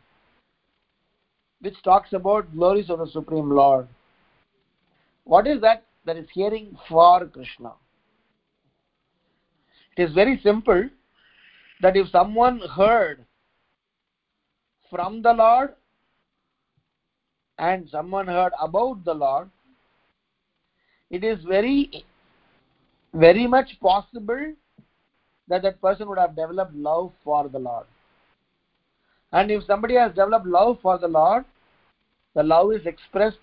which 1.62 1.76
talks 1.84 2.14
about 2.14 2.52
glories 2.52 2.90
of 2.90 2.98
the 2.98 3.08
Supreme 3.08 3.52
Lord. 3.52 3.88
What 5.26 5.46
is 5.46 5.62
that? 5.62 5.84
That 6.06 6.18
is 6.18 6.28
hearing 6.34 6.78
for 6.88 7.26
Krishna. 7.26 7.74
It 9.98 10.04
is 10.04 10.14
very 10.14 10.40
simple 10.44 10.90
that 11.82 11.98
if 11.98 12.10
someone 12.10 12.60
heard 12.76 13.26
from 14.90 15.22
the 15.22 15.34
Lord 15.34 15.74
and 17.58 17.90
someone 17.90 18.28
heard 18.28 18.54
about 18.62 19.04
the 19.04 19.14
Lord, 19.14 19.50
it 21.10 21.24
is 21.24 21.44
very, 21.44 22.06
very 23.14 23.48
much 23.48 23.80
possible 23.82 24.54
that 25.48 25.62
that 25.62 25.82
person 25.82 26.08
would 26.10 26.18
have 26.18 26.36
developed 26.36 26.76
love 26.76 27.14
for 27.24 27.48
the 27.48 27.60
Lord. 27.60 27.86
And 29.32 29.50
if 29.52 29.64
somebody 29.66 29.96
has 29.96 30.12
developed 30.12 30.46
love 30.46 30.80
for 30.82 30.98
the 30.98 31.08
Lord, 31.08 31.46
the 32.36 32.44
love 32.44 32.74
is 32.74 32.86
expressed 32.86 33.40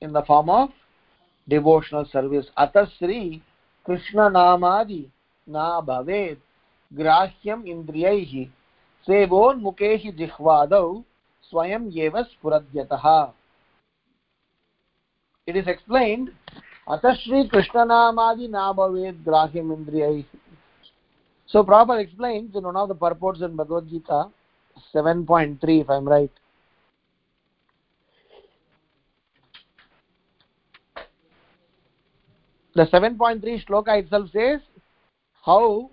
in 0.00 0.12
the 0.12 0.22
form 0.22 0.50
of 0.50 0.70
devotional 1.48 2.06
service. 2.06 2.46
Atasri 2.58 3.40
Krishna 3.84 4.30
Namadi 4.30 5.10
Na 5.46 5.80
Bhaved 5.80 6.38
Grahyam 6.94 7.64
Indriyaihi 7.66 8.48
Sevonmukehi 9.06 10.16
Jihvadau 10.18 11.04
Swayam 11.52 11.92
Yeva 11.92 12.26
Spuradyataha. 12.32 13.32
It 15.46 15.56
is 15.56 15.66
explained 15.66 16.30
Atasri 16.88 17.48
Krishna 17.50 17.86
Namadi 17.86 18.48
Na 18.48 18.72
Bhaved 18.72 19.24
Grahyam 19.24 19.76
Indriyaihi. 19.76 20.24
So 21.46 21.62
Prabhupada 21.62 22.02
explains 22.02 22.56
in 22.56 22.64
one 22.64 22.76
of 22.76 22.88
the 22.88 22.94
purports 22.94 23.42
in 23.42 23.54
Bhagavad 23.54 23.88
Gita 23.88 24.28
7.3 24.94 25.58
if 25.82 25.90
I'm 25.90 26.08
right. 26.08 26.30
The 32.76 32.86
7.3 32.86 33.64
shloka 33.64 33.98
itself 33.98 34.30
says 34.32 34.60
how 35.46 35.90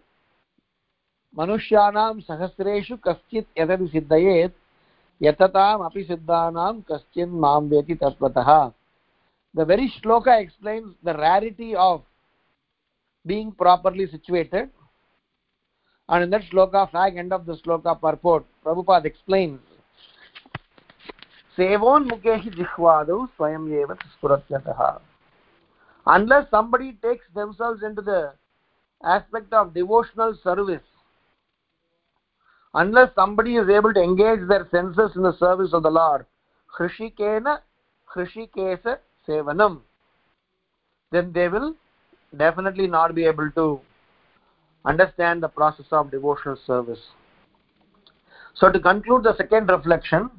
मनुष्याणां 1.38 2.20
सहस्रेषु 2.22 2.96
कश्चित् 3.06 3.60
यदपि 3.60 3.88
सिद्धयेत् 3.88 4.54
यतताम् 5.22 5.84
अपि 5.86 6.04
सिद्धानां 6.04 6.74
कश्चिन् 6.92 7.40
माँ 7.40 7.60
वेति 7.72 7.96
तत्त्वतः 8.02 8.50
The 9.56 9.66
very 9.66 9.94
shloka 9.98 10.42
explains 10.42 10.94
the 11.04 11.14
rarity 11.14 11.76
of 11.76 12.02
being 13.26 13.52
properly 13.52 14.08
situated 14.08 14.70
and 16.10 16.24
in 16.24 16.30
that 16.32 16.42
shloka, 16.52 16.90
flag 16.92 17.16
end 17.16 17.32
of 17.32 17.46
the 17.46 17.56
shloka 17.58 18.00
purport, 18.00 18.46
Prabhupada 18.66 19.06
explains 19.06 19.60
Mukeshi 21.58 22.50
Jihvadu 22.54 23.30
Swayam 23.38 23.70
Yeva 23.70 23.98
Spuratyataha. 24.18 25.00
Unless 26.06 26.50
somebody 26.50 26.94
takes 27.02 27.26
themselves 27.36 27.84
into 27.84 28.02
the 28.02 28.34
aspect 29.04 29.54
of 29.54 29.74
devotional 29.74 30.36
service, 30.44 30.82
unless 32.74 33.14
somebody 33.16 33.56
is 33.56 33.70
able 33.70 33.94
to 33.94 34.02
engage 34.02 34.48
their 34.48 34.68
senses 34.72 35.12
in 35.16 35.24
the 35.24 35.38
service 35.38 35.74
of 35.74 35.84
the 35.84 35.92
Lord, 35.92 36.26
Hrishikena 36.78 37.60
Hrishikesa 38.16 38.98
Sevanam, 39.28 39.82
then 41.12 41.32
they 41.34 41.48
will 41.48 41.76
definitely 42.36 42.88
not 42.88 43.14
be 43.14 43.26
able 43.26 43.52
to 43.52 43.82
understand 44.86 45.44
the 45.44 45.50
process 45.50 45.86
of 45.92 46.10
devotional 46.10 46.58
service. 46.66 47.00
So, 48.54 48.72
to 48.72 48.80
conclude 48.80 49.24
the 49.24 49.36
second 49.38 49.70
reflection, 49.70 50.30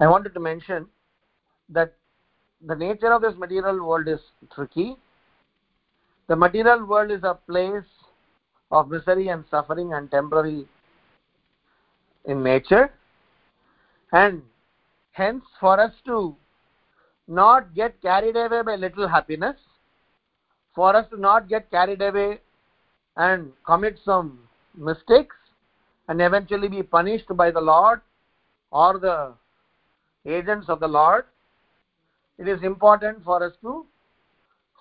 I 0.00 0.08
wanted 0.08 0.34
to 0.34 0.40
mention 0.40 0.88
that 1.68 1.94
the 2.66 2.74
nature 2.74 3.12
of 3.12 3.22
this 3.22 3.34
material 3.36 3.84
world 3.86 4.08
is 4.08 4.20
tricky. 4.54 4.96
The 6.28 6.36
material 6.36 6.84
world 6.84 7.10
is 7.10 7.22
a 7.22 7.34
place 7.46 7.84
of 8.70 8.90
misery 8.90 9.28
and 9.28 9.44
suffering 9.50 9.92
and 9.92 10.10
temporary 10.10 10.66
in 12.24 12.42
nature, 12.42 12.90
and 14.12 14.42
hence, 15.12 15.44
for 15.60 15.78
us 15.78 15.92
to 16.06 16.34
not 17.28 17.74
get 17.74 18.00
carried 18.00 18.36
away 18.36 18.62
by 18.62 18.76
little 18.76 19.06
happiness, 19.06 19.56
for 20.74 20.96
us 20.96 21.06
to 21.10 21.20
not 21.20 21.48
get 21.48 21.70
carried 21.70 22.00
away 22.00 22.40
and 23.16 23.52
commit 23.66 23.98
some 24.04 24.38
mistakes 24.74 25.36
and 26.08 26.20
eventually 26.20 26.68
be 26.68 26.82
punished 26.82 27.28
by 27.36 27.50
the 27.50 27.60
Lord 27.60 28.00
or 28.70 28.98
the 28.98 29.34
agents 30.26 30.68
of 30.68 30.80
the 30.80 30.88
Lord, 30.88 31.24
it 32.38 32.48
is 32.48 32.62
important 32.62 33.22
for 33.24 33.42
us 33.42 33.52
to 33.62 33.86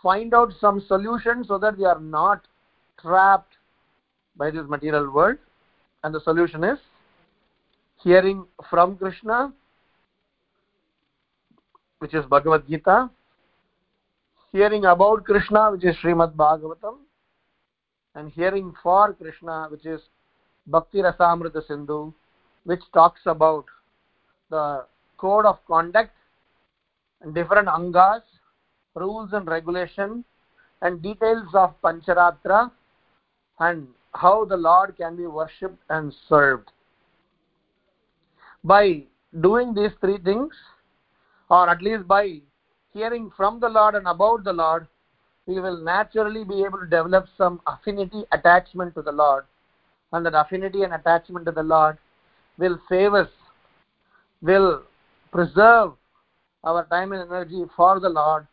find 0.02 0.34
out 0.34 0.52
some 0.60 0.82
solution 0.82 1.44
so 1.44 1.58
that 1.58 1.78
we 1.78 1.86
are 1.86 2.00
not 2.00 2.46
trapped 3.00 3.54
by 4.36 4.50
this 4.52 4.68
material 4.68 5.10
world. 5.12 5.38
And 6.04 6.14
the 6.14 6.20
solution 6.22 6.64
is 6.64 6.80
hearing 8.04 8.46
from 8.70 8.98
Krishna, 8.98 9.54
which 12.00 12.14
is 12.14 12.26
Bhagavad 12.26 12.68
Gita, 12.68 13.10
hearing 14.52 14.86
about 14.86 15.24
Krishna, 15.24 15.72
which 15.72 15.86
is 15.86 15.96
Srimad 16.04 16.36
Bhagavatam, 16.36 16.98
and 18.16 18.32
hearing 18.32 18.74
for 18.84 19.14
Krishna, 19.14 19.68
which 19.70 19.86
is 19.86 20.02
Bhakti 20.68 21.00
Rasamrita 21.00 21.66
Sindhu, 21.66 22.14
which 22.66 22.82
talks 22.94 23.22
about 23.26 23.66
the 24.50 24.86
code 25.18 25.46
of 25.46 25.58
conduct 25.66 26.12
different 27.32 27.68
angas, 27.68 28.22
rules 28.96 29.32
and 29.34 29.48
regulation, 29.48 30.26
and 30.82 31.02
details 31.02 31.48
of 31.54 31.74
Pancharatra 31.82 32.72
and 33.60 33.88
how 34.14 34.46
the 34.46 34.58
Lord 34.58 34.96
can 34.98 35.16
be 35.16 35.26
worshipped 35.26 35.82
and 35.90 36.14
served. 36.28 36.72
By 38.64 39.04
doing 39.42 39.74
these 39.74 39.92
three 40.02 40.18
things, 40.18 40.54
or 41.50 41.70
at 41.70 41.82
least 41.82 42.08
by 42.08 42.42
hearing 42.94 43.32
from 43.36 43.60
the 43.60 43.70
Lord 43.70 43.96
and 43.96 44.08
about 44.08 44.44
the 44.44 44.54
Lord, 44.54 44.88
we 45.46 45.60
will 45.60 45.78
naturally 45.78 46.44
be 46.44 46.64
able 46.64 46.80
to 46.80 46.86
develop 46.86 47.28
some 47.38 47.62
affinity 47.68 48.24
attachment 48.32 48.96
to 48.96 49.02
the 49.02 49.12
Lord. 49.12 49.46
And 50.12 50.26
that 50.26 50.36
affinity 50.36 50.84
and 50.84 50.94
attachment 50.94 51.46
to 51.48 51.52
the 51.52 51.64
Lord 51.64 51.98
will 52.58 52.80
save 52.88 53.14
us, 53.14 53.30
will 54.42 54.84
preserve 55.32 55.94
our 56.64 56.86
time 56.86 57.12
and 57.12 57.22
energy 57.30 57.64
for 57.76 58.00
the 58.00 58.10
Lord 58.10 58.48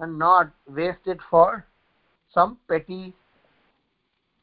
and 0.00 0.18
not 0.18 0.50
waste 0.68 1.06
it 1.06 1.18
for 1.30 1.64
some 2.32 2.58
petty 2.68 3.14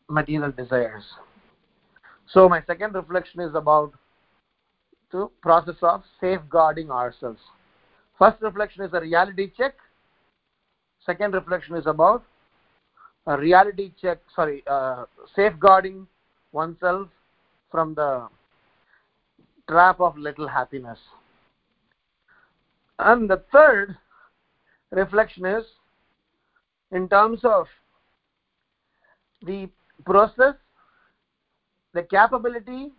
material 0.10 0.52
desires. 0.52 1.04
So 2.28 2.50
my 2.50 2.62
second 2.64 2.96
reflection 2.96 3.42
is 3.42 3.56
about 3.56 3.94
the 5.12 5.30
process 5.42 5.76
of 5.82 6.04
safeguarding 6.20 6.90
ourselves. 6.90 7.40
First 8.18 8.42
reflection 8.42 8.84
is 8.84 8.94
a 8.94 9.00
reality 9.00 9.52
check 9.56 9.76
second 11.06 11.34
reflection 11.34 11.76
is 11.76 11.86
about 11.86 12.24
a 13.28 13.38
reality 13.38 13.92
check 14.02 14.20
sorry 14.36 14.64
uh, 14.68 15.06
safeguarding 15.36 16.08
oneself 16.52 17.08
from 17.72 17.94
the 17.96 18.28
trap 19.68 20.00
of 20.00 20.18
little 20.18 20.48
happiness 20.48 21.00
and 23.00 23.30
the 23.30 23.44
third 23.52 23.98
reflection 24.92 25.46
is 25.46 25.66
in 26.92 27.10
terms 27.10 27.40
of 27.44 27.68
the 29.42 29.70
process 30.06 30.56
the 31.94 32.04
capability 32.04 32.92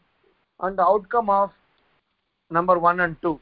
and 0.60 0.78
the 0.78 0.82
outcome 0.82 1.30
of 1.30 1.50
number 2.50 2.78
1 2.78 3.00
and 3.00 3.16
2 3.22 3.38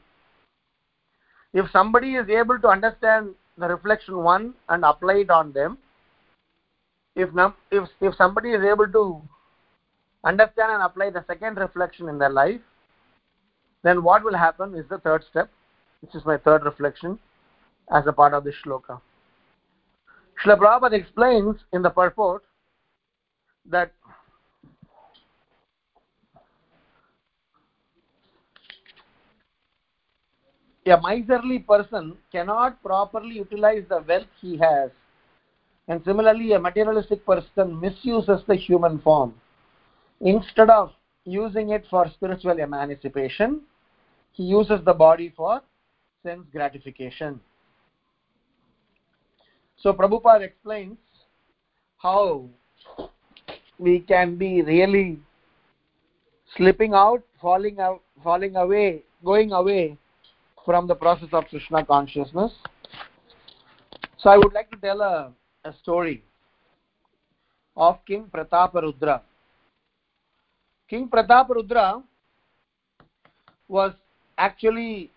if 1.53 1.69
somebody 1.71 2.15
is 2.15 2.29
able 2.29 2.59
to 2.59 2.67
understand 2.67 3.33
the 3.57 3.67
reflection 3.67 4.17
one 4.17 4.53
and 4.69 4.83
apply 4.83 5.15
it 5.25 5.29
on 5.29 5.51
them 5.53 5.77
if 7.15 7.29
if 7.71 7.89
if 8.01 8.15
somebody 8.15 8.51
is 8.51 8.63
able 8.63 8.87
to 8.87 9.21
understand 10.23 10.71
and 10.71 10.83
apply 10.83 11.09
the 11.09 11.23
second 11.27 11.57
reflection 11.57 12.09
in 12.09 12.17
their 12.17 12.29
life 12.29 12.61
then 13.83 14.01
what 14.03 14.23
will 14.23 14.37
happen 14.37 14.73
is 14.75 14.85
the 14.89 14.97
third 14.99 15.23
step 15.29 15.49
which 16.03 16.13
is 16.15 16.25
my 16.25 16.37
third 16.37 16.63
reflection 16.65 17.17
as 17.91 18.05
a 18.05 18.13
part 18.13 18.33
of 18.33 18.43
this 18.43 18.55
shloka 18.63 18.99
Srila 20.43 20.57
Prabhupada 20.57 20.93
explains 20.93 21.55
in 21.71 21.81
the 21.81 21.89
purport 21.89 22.43
that 23.65 23.91
a 30.85 30.97
miserly 31.01 31.59
person 31.59 32.17
cannot 32.31 32.81
properly 32.83 33.35
utilize 33.35 33.83
the 33.87 34.03
wealth 34.07 34.27
he 34.41 34.57
has 34.57 34.91
And 35.87 36.01
similarly, 36.05 36.53
a 36.53 36.59
materialistic 36.59 37.25
person 37.25 37.79
misuses 37.79 38.41
the 38.47 38.55
human 38.55 38.99
form. 38.99 39.33
Instead 40.21 40.69
of 40.69 40.91
using 41.25 41.71
it 41.71 41.85
for 41.89 42.09
spiritual 42.13 42.59
emancipation, 42.59 43.61
he 44.31 44.43
uses 44.43 44.79
the 44.85 44.93
body 44.93 45.33
for 45.35 45.61
sense 46.23 46.45
gratification. 46.51 47.39
So 49.77 49.93
Prabhupada 49.93 50.41
explains 50.41 50.97
how 51.97 52.45
we 53.77 53.99
can 53.99 54.37
be 54.37 54.61
really 54.61 55.19
slipping 56.55 56.93
out, 56.93 57.21
falling 57.41 57.79
out, 57.79 58.01
falling 58.23 58.55
away, 58.55 59.03
going 59.23 59.51
away 59.51 59.97
from 60.65 60.87
the 60.87 60.95
process 60.95 61.29
of 61.33 61.45
Krishna 61.45 61.85
consciousness. 61.85 62.51
So 64.17 64.29
I 64.29 64.37
would 64.37 64.53
like 64.53 64.71
to 64.71 64.77
tell 64.77 65.01
a, 65.01 65.33
a 65.65 65.73
story 65.81 66.23
of 67.75 67.97
King 68.05 68.29
Prataparudra. 68.33 69.21
King 70.89 71.09
Prataparudra 71.09 72.03
was 73.67 73.93
actually 74.37 75.11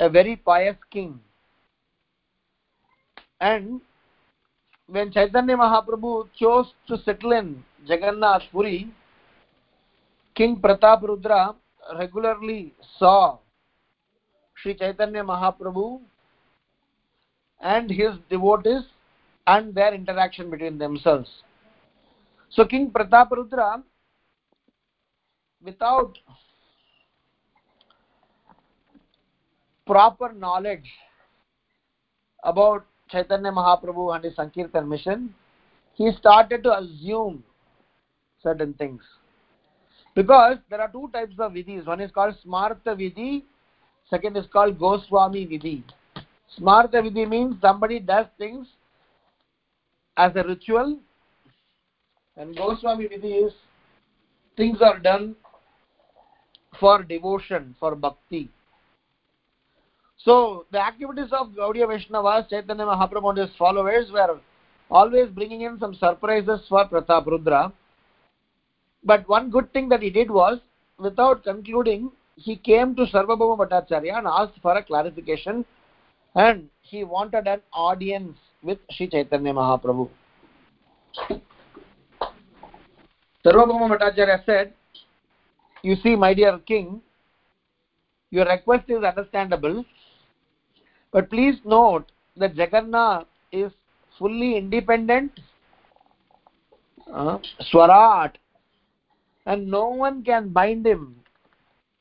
a 0.00 0.08
very 0.08 0.36
pious 0.36 0.76
king. 0.90 1.20
And 3.40 3.80
when 4.86 5.12
Chaitanya 5.12 5.56
Mahaprabhu 5.56 6.28
chose 6.38 6.72
to 6.86 6.98
settle 6.98 7.32
in 7.32 7.62
Jagannath 7.84 8.42
Puri, 8.50 8.90
King 10.34 10.60
Prataparudra 10.60 11.54
regularly 11.98 12.72
saw 12.98 13.38
Sri 14.54 14.74
Chaitanya 14.74 15.22
Mahaprabhu 15.22 16.00
and 17.60 17.90
his 17.90 18.12
devotees 18.30 18.84
and 19.46 19.74
their 19.74 19.94
interaction 19.94 20.50
between 20.50 20.78
themselves. 20.78 21.28
So 22.50 22.64
King 22.64 22.90
Prataparudra, 22.90 23.82
without 25.62 26.16
proper 29.88 30.32
knowledge 30.34 30.88
about 32.44 32.84
Chaitanya 33.10 33.50
Mahaprabhu 33.50 34.14
and 34.14 34.24
his 34.24 34.36
Sankirtan 34.36 34.88
mission, 34.88 35.34
he 35.94 36.12
started 36.18 36.62
to 36.62 36.78
assume 36.78 37.42
certain 38.42 38.74
things. 38.74 39.00
Because 40.14 40.58
there 40.68 40.80
are 40.80 40.90
two 40.90 41.08
types 41.12 41.34
of 41.38 41.52
vidhis. 41.52 41.86
One 41.86 42.00
is 42.00 42.10
called 42.10 42.34
Smartha 42.44 42.94
Vidhi, 43.00 43.44
second 44.10 44.36
is 44.36 44.46
called 44.52 44.78
Goswami 44.78 45.46
Vidhi. 45.46 45.82
Smartha 46.58 47.02
Vidhi 47.06 47.28
means 47.28 47.56
somebody 47.62 47.98
does 47.98 48.26
things 48.36 48.66
as 50.16 50.32
a 50.36 50.42
ritual, 50.42 50.98
and 52.36 52.56
Goswami 52.56 53.08
Vidhi 53.08 53.46
is 53.46 53.52
things 54.56 54.78
are 54.82 54.98
done 54.98 55.34
for 56.78 57.02
devotion, 57.02 57.74
for 57.80 57.94
bhakti. 57.94 58.50
So 60.28 60.66
the 60.72 60.78
activities 60.78 61.30
of 61.32 61.52
Gaudiya 61.58 61.86
Vaishnavas, 61.88 62.50
Chaitanya 62.50 62.84
Mahaprabhu 62.84 63.30
and 63.30 63.38
his 63.38 63.56
followers 63.56 64.10
were 64.12 64.38
always 64.90 65.30
bringing 65.30 65.62
in 65.62 65.78
some 65.78 65.94
surprises 65.94 66.60
for 66.68 66.86
Pratap 66.86 67.24
Rudra. 67.24 67.72
But 69.04 69.26
one 69.26 69.48
good 69.48 69.72
thing 69.72 69.88
that 69.88 70.02
he 70.02 70.10
did 70.10 70.30
was, 70.30 70.58
without 70.98 71.44
concluding, 71.44 72.10
he 72.36 72.56
came 72.56 72.94
to 72.96 73.06
Sarvabhauma 73.06 73.56
Bhattacharya 73.56 74.18
and 74.18 74.26
asked 74.26 74.60
for 74.60 74.76
a 74.76 74.82
clarification 74.82 75.64
and 76.34 76.68
he 76.82 77.04
wanted 77.04 77.46
an 77.46 77.62
audience 77.72 78.36
with 78.62 78.76
Sri 78.90 79.08
Chaitanya 79.08 79.54
Mahaprabhu. 79.54 80.10
Sarvabhauma 83.46 83.98
Bhattacharya 83.98 84.44
said, 84.44 84.74
You 85.82 85.96
see, 86.02 86.16
my 86.16 86.34
dear 86.34 86.58
king, 86.58 87.00
your 88.30 88.44
request 88.44 88.90
is 88.90 89.02
understandable, 89.02 89.86
but 91.12 91.30
please 91.30 91.56
note 91.64 92.04
that 92.36 92.54
Jagannath 92.54 93.26
is 93.52 93.72
fully 94.18 94.56
independent, 94.56 95.40
uh, 97.12 97.38
Swarat, 97.70 98.32
and 99.46 99.70
no 99.70 99.88
one 99.88 100.22
can 100.22 100.50
bind 100.50 100.86
him 100.86 101.16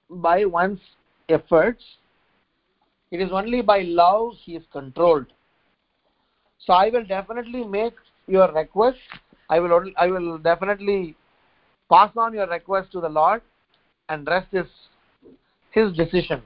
by 0.09 0.45
one's 0.45 0.79
efforts. 1.29 1.83
It 3.11 3.21
is 3.21 3.31
only 3.31 3.61
by 3.61 3.81
love 3.81 4.33
he 4.43 4.55
is 4.55 4.63
controlled. 4.71 5.27
So 6.59 6.73
I 6.73 6.89
will 6.89 7.05
definitely 7.05 7.63
make 7.63 7.93
your 8.27 8.51
request. 8.51 8.97
I 9.49 9.59
will 9.59 9.91
I 9.97 10.07
will 10.07 10.37
definitely 10.37 11.15
pass 11.89 12.11
on 12.17 12.33
your 12.33 12.47
request 12.47 12.91
to 12.91 12.99
the 12.99 13.07
Lord, 13.07 13.41
and 14.09 14.27
rest 14.27 14.47
is 14.51 14.67
his 15.71 15.93
decision. 15.93 16.41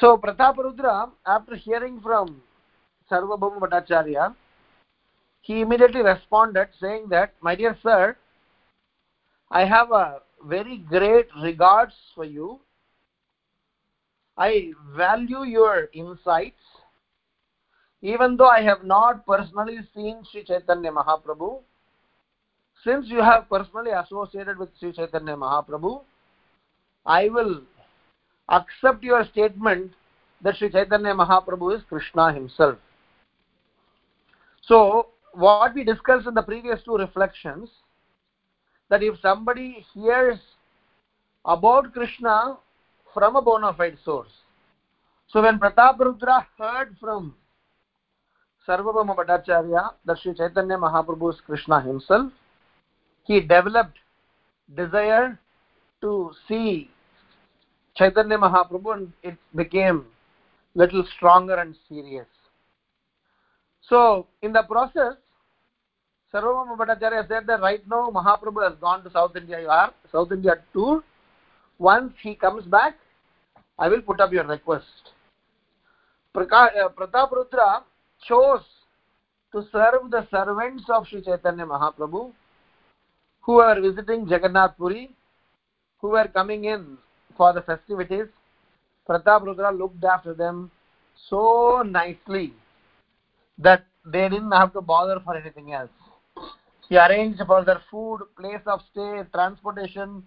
So 0.00 0.16
Prataparudra, 0.16 1.10
after 1.26 1.56
hearing 1.56 2.00
from 2.00 2.40
Sarvabhauma 3.10 3.58
Bhattacharya, 3.58 4.34
he 5.40 5.60
immediately 5.60 6.02
responded 6.02 6.68
saying 6.80 7.08
that, 7.08 7.32
My 7.40 7.56
dear 7.56 7.76
sir, 7.82 8.16
I 9.50 9.64
have 9.64 9.90
a 9.90 10.20
very 10.44 10.78
great 10.78 11.26
regards 11.42 11.94
for 12.14 12.24
you. 12.24 12.60
I 14.36 14.70
value 14.96 15.42
your 15.42 15.88
insights. 15.92 16.62
Even 18.00 18.36
though 18.36 18.48
I 18.48 18.62
have 18.62 18.84
not 18.84 19.26
personally 19.26 19.78
seen 19.96 20.22
Sri 20.30 20.44
Chaitanya 20.44 20.92
Mahaprabhu, 20.92 21.60
since 22.84 23.08
you 23.08 23.20
have 23.20 23.48
personally 23.48 23.90
associated 23.90 24.58
with 24.58 24.68
Sri 24.78 24.92
Chaitanya 24.92 25.36
Mahaprabhu, 25.36 26.02
I 27.04 27.28
will 27.28 27.62
accept 28.48 29.02
your 29.02 29.24
statement 29.26 29.92
that 30.42 30.56
Sri 30.56 30.70
Chaitanya 30.70 31.14
Mahaprabhu 31.14 31.76
is 31.76 31.82
Krishna 31.88 32.32
himself. 32.32 32.78
So, 34.62 35.08
what 35.32 35.74
we 35.74 35.84
discussed 35.84 36.26
in 36.26 36.34
the 36.34 36.42
previous 36.42 36.80
two 36.84 36.96
reflections, 36.96 37.68
that 38.90 39.02
if 39.02 39.18
somebody 39.20 39.84
hears 39.94 40.38
about 41.44 41.92
Krishna 41.92 42.56
from 43.12 43.36
a 43.36 43.42
bona 43.42 43.72
fide 43.74 43.98
source, 44.04 44.30
so 45.28 45.42
when 45.42 45.58
Prataparudra 45.58 46.46
heard 46.58 46.96
from 46.98 47.34
Sarvabhauma 48.66 49.16
Bhattacharya 49.16 49.90
that 50.04 50.18
Sri 50.18 50.34
Chaitanya 50.34 50.78
Mahaprabhu 50.78 51.34
is 51.34 51.40
Krishna 51.44 51.80
himself, 51.80 52.32
he 53.24 53.40
developed 53.40 53.98
desire 54.74 55.38
to 56.00 56.32
see 56.46 56.90
Chaitanya 57.98 58.38
Mahaprabhu 58.38 58.94
and 58.94 59.12
it 59.22 59.36
became 59.54 60.06
little 60.74 61.04
stronger 61.16 61.56
and 61.56 61.74
serious. 61.88 62.26
So, 63.82 64.26
in 64.42 64.52
the 64.52 64.62
process, 64.62 65.14
Sarvabhauma 66.32 66.76
Bhattacharya 66.76 67.26
said 67.26 67.46
that 67.48 67.60
right 67.60 67.82
now 67.88 68.10
Mahaprabhu 68.10 68.62
has 68.68 68.78
gone 68.78 69.02
to 69.02 69.10
South 69.10 69.34
India, 69.34 69.60
you 69.60 69.68
are 69.68 69.92
South 70.12 70.30
India 70.30 70.56
tour. 70.72 71.02
Once 71.78 72.12
he 72.22 72.34
comes 72.34 72.64
back, 72.64 72.96
I 73.78 73.88
will 73.88 74.02
put 74.02 74.20
up 74.20 74.32
your 74.32 74.46
request. 74.46 75.12
Uh, 76.34 76.40
Pratap 76.96 77.32
Rudra 77.32 77.82
chose 78.28 78.62
to 79.50 79.62
serve 79.72 80.10
the 80.10 80.26
servants 80.30 80.84
of 80.88 81.06
Sri 81.08 81.22
Chaitanya 81.22 81.66
Mahaprabhu 81.66 82.32
who 83.40 83.54
were 83.54 83.80
visiting 83.80 84.28
Jagannath 84.28 84.76
Puri, 84.76 85.10
who 86.00 86.08
were 86.10 86.28
coming 86.28 86.66
in 86.66 86.98
for 87.38 87.54
the 87.54 87.62
festivities. 87.62 88.26
Pratap 89.08 89.46
Rudra 89.46 89.72
looked 89.72 90.04
after 90.04 90.34
them 90.34 90.70
so 91.30 91.82
nicely 91.86 92.52
that 93.56 93.84
they 94.04 94.28
didn't 94.28 94.52
have 94.52 94.72
to 94.74 94.82
bother 94.82 95.18
for 95.24 95.34
anything 95.36 95.72
else. 95.72 95.90
He 96.88 96.98
arranged 96.98 97.40
for 97.46 97.64
their 97.64 97.80
food, 97.90 98.20
place 98.38 98.60
of 98.66 98.80
stay, 98.92 99.22
transportation, 99.32 100.22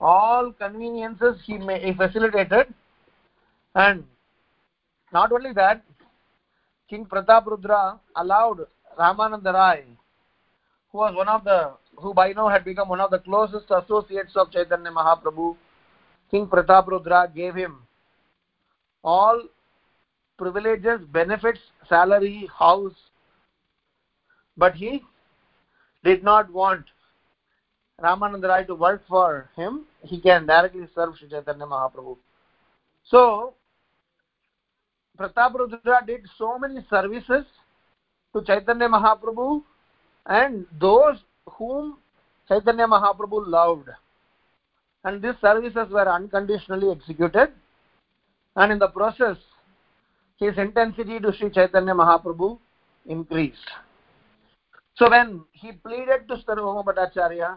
all 0.00 0.52
conveniences 0.52 1.36
he, 1.44 1.58
may, 1.58 1.80
he 1.84 1.92
facilitated. 1.94 2.66
And 3.74 4.04
not 5.12 5.32
only 5.32 5.52
that, 5.54 5.82
King 6.88 7.06
Pratap 7.06 7.46
Rudra 7.46 7.98
allowed 8.16 8.66
Ramananda 8.98 9.52
Rai, 9.54 9.84
who 10.90 10.98
was 10.98 11.14
one 11.14 11.28
of 11.28 11.44
the, 11.44 11.72
who 11.96 12.12
by 12.12 12.32
now 12.32 12.48
had 12.48 12.64
become 12.64 12.88
one 12.88 13.00
of 13.00 13.10
the 13.10 13.18
closest 13.18 13.70
associates 13.70 14.32
of 14.36 14.50
Chaitanya 14.50 14.90
Mahaprabhu, 14.90 15.56
King 16.32 16.46
Pratap 16.46 16.86
Rudra 16.86 17.30
gave 17.32 17.54
him 17.54 17.82
all 19.04 19.42
privileges, 20.38 21.00
benefits, 21.12 21.60
salary, 21.88 22.48
house, 22.58 22.94
but 24.56 24.74
he 24.74 25.02
did 26.02 26.24
not 26.24 26.50
want 26.50 26.86
Ramananda 28.02 28.48
Rai 28.48 28.64
to 28.64 28.74
work 28.74 29.02
for 29.06 29.50
him. 29.56 29.84
He 30.02 30.20
can 30.20 30.46
directly 30.46 30.88
serve 30.94 31.16
Sri 31.18 31.28
Chaitanya 31.28 31.66
Mahaprabhu. 31.66 32.16
So, 33.04 33.54
Pratap 35.18 35.54
Rudra 35.54 36.02
did 36.06 36.26
so 36.38 36.58
many 36.58 36.84
services 36.88 37.44
to 38.32 38.42
Chaitanya 38.42 38.88
Mahaprabhu 38.88 39.62
and 40.26 40.66
those 40.80 41.18
whom 41.58 41.98
Chaitanya 42.48 42.86
Mahaprabhu 42.86 43.46
loved. 43.46 43.90
And 45.04 45.20
these 45.20 45.34
services 45.40 45.88
were 45.90 46.08
unconditionally 46.08 46.90
executed, 46.90 47.52
and 48.56 48.72
in 48.72 48.78
the 48.78 48.88
process, 48.88 49.36
his 50.36 50.56
intensity 50.58 51.18
to 51.18 51.32
Sri 51.32 51.50
Chaitanya 51.50 51.94
Mahaprabhu 51.94 52.58
increased. 53.06 53.70
So 54.94 55.10
when 55.10 55.44
he 55.52 55.72
pleaded 55.72 56.28
to 56.28 56.36
Sarvabhauma 56.36 56.84
Bhattacharya, 56.84 57.56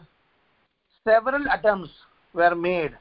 several 1.04 1.46
attempts 1.52 1.92
were 2.34 2.56
made 2.56 2.98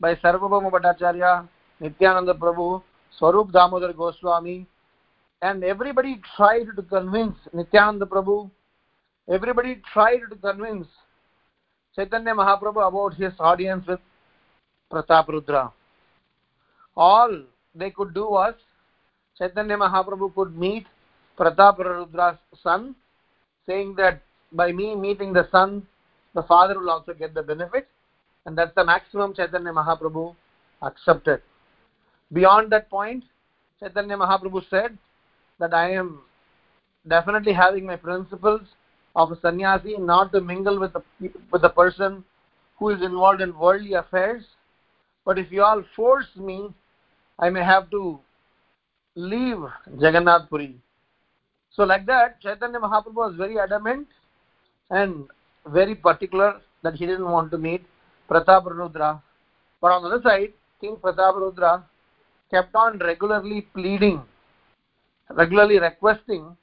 by 0.00 0.14
Sarvabhauma 0.14 0.70
Bhattacharya, 0.70 1.48
Nityananda 1.80 2.34
Prabhu, 2.34 2.82
Swarup 3.18 3.52
Damodar 3.52 3.92
Goswami, 3.92 4.66
and 5.42 5.62
everybody 5.62 6.20
tried 6.36 6.66
to 6.76 6.82
convince 6.82 7.36
Nityananda 7.52 8.06
Prabhu, 8.06 8.50
everybody 9.28 9.82
tried 9.92 10.20
to 10.30 10.36
convince 10.36 10.86
Chaitanya 11.96 12.34
Mahaprabhu 12.34 12.88
about 12.88 13.14
his 13.14 13.32
audience 13.38 13.86
with 13.86 14.00
Pratap 14.90 15.28
Rudra. 15.28 15.72
All 16.96 17.42
they 17.74 17.90
could 17.90 18.14
do 18.14 18.28
was 18.28 18.54
Chaitanya 19.38 19.76
Mahaprabhu 19.76 20.34
could 20.34 20.56
meet 20.56 20.86
Pratap 21.38 21.78
Rudra's 21.78 22.38
son, 22.62 22.94
saying 23.66 23.94
that 23.96 24.20
by 24.52 24.72
me 24.72 24.94
meeting 24.94 25.32
the 25.32 25.46
son, 25.50 25.86
the 26.34 26.42
father 26.42 26.78
will 26.78 26.90
also 26.90 27.12
get 27.12 27.34
the 27.34 27.42
benefit, 27.42 27.86
and 28.46 28.58
that's 28.58 28.74
the 28.74 28.84
maximum 28.84 29.32
Chaitanya 29.32 29.72
Mahaprabhu 29.72 30.34
accepted. 30.82 31.40
Beyond 32.32 32.70
that 32.72 32.90
point, 32.90 33.24
Chaitanya 33.78 34.16
Mahaprabhu 34.16 34.62
said 34.68 34.98
that 35.60 35.72
I 35.72 35.92
am 35.92 36.22
definitely 37.06 37.52
having 37.52 37.86
my 37.86 37.96
principles 37.96 38.62
of 39.14 39.30
a 39.32 39.40
sannyasi 39.40 39.96
not 39.98 40.32
to 40.32 40.40
mingle 40.40 40.78
with 40.78 40.92
the, 40.92 41.30
with 41.50 41.62
the 41.62 41.68
person 41.68 42.24
who 42.78 42.90
is 42.90 43.02
involved 43.02 43.40
in 43.40 43.56
worldly 43.56 43.94
affairs. 43.94 44.44
But 45.24 45.38
if 45.38 45.50
you 45.50 45.62
all 45.62 45.82
force 45.94 46.26
me, 46.36 46.68
I 47.38 47.50
may 47.50 47.64
have 47.64 47.90
to 47.90 48.20
leave 49.14 49.58
Jagannath 49.98 50.48
Puri. 50.48 50.76
So 51.70 51.84
like 51.84 52.06
that, 52.06 52.40
Chaitanya 52.40 52.78
Mahaprabhu 52.78 53.14
was 53.14 53.34
very 53.36 53.58
adamant 53.58 54.06
and 54.90 55.28
very 55.66 55.94
particular 55.94 56.60
that 56.82 56.94
he 56.94 57.06
didn't 57.06 57.28
want 57.28 57.50
to 57.52 57.58
meet 57.58 57.84
Pratap 58.28 58.66
Rudra. 58.66 59.22
But 59.80 59.92
on 59.92 60.02
the 60.02 60.08
other 60.08 60.22
side, 60.22 60.52
King 60.80 60.96
Pratap 60.96 61.36
Rudra 61.36 61.84
kept 62.50 62.74
on 62.74 62.98
regularly 62.98 63.62
pleading, 63.74 64.22
regularly 65.30 65.78
requesting 65.78 66.56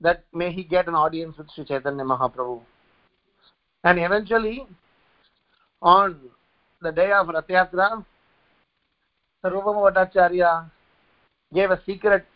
that 0.00 0.24
may 0.32 0.52
he 0.52 0.62
get 0.62 0.88
an 0.88 0.94
audience 0.94 1.36
with 1.38 1.48
Sri 1.54 1.64
Chaitanya 1.64 2.04
Mahaprabhu. 2.04 2.60
And 3.84 3.98
eventually, 3.98 4.66
on 5.80 6.20
the 6.82 6.92
day 6.92 7.12
of 7.12 7.28
Rath 7.28 7.46
Yatra, 7.48 8.04
Sarvabhauma 9.44 9.92
Bhattacharya 9.92 10.70
gave 11.54 11.70
a 11.70 11.80
secret 11.86 12.26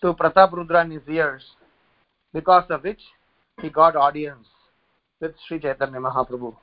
to 0.00 0.12
Pratap 0.14 0.52
Rudra 0.52 0.82
in 0.82 0.90
his 0.90 1.02
ears, 1.08 1.42
because 2.32 2.64
of 2.70 2.82
which 2.82 3.00
he 3.60 3.70
got 3.70 3.96
audience 3.96 4.46
with 5.20 5.32
Sri 5.46 5.60
Chaitanya 5.60 6.00
Mahaprabhu. 6.00 6.54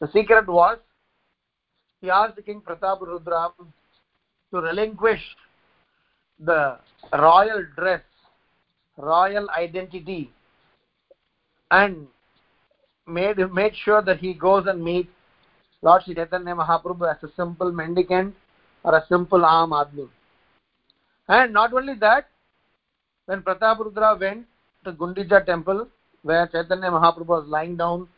The 0.00 0.08
secret 0.12 0.46
was 0.48 0.78
he 2.00 2.10
asked 2.10 2.38
King 2.44 2.60
Pratap 2.60 3.00
Rudra 3.00 3.50
to 4.50 4.60
relinquish 4.60 5.22
the 6.38 6.78
royal 7.12 7.64
dress, 7.76 8.02
royal 8.96 9.48
identity, 9.50 10.30
and 11.70 12.06
made 13.06 13.38
made 13.52 13.74
sure 13.76 14.02
that 14.02 14.18
he 14.18 14.34
goes 14.34 14.66
and 14.66 14.82
meets 14.82 15.10
Lord 15.82 16.02
Sri 16.02 16.14
Chaitanya 16.14 16.54
Mahaprabhu 16.54 17.10
as 17.10 17.22
a 17.22 17.32
simple 17.36 17.70
mendicant 17.70 18.34
or 18.82 18.96
a 18.96 19.04
simple 19.08 19.40
aam 19.40 19.70
admi. 19.70 20.08
And 21.28 21.52
not 21.52 21.72
only 21.72 21.94
that, 21.94 22.26
when 23.26 23.42
Pratap 23.42 23.78
Rudra 23.78 24.16
went 24.18 24.46
to 24.84 24.92
Gundicha 24.92 25.44
temple, 25.44 25.88
where 26.22 26.46
Chaitanya 26.46 26.90
Mahaprabhu 26.90 27.26
was 27.26 27.46
lying 27.46 27.76
down 27.76 28.08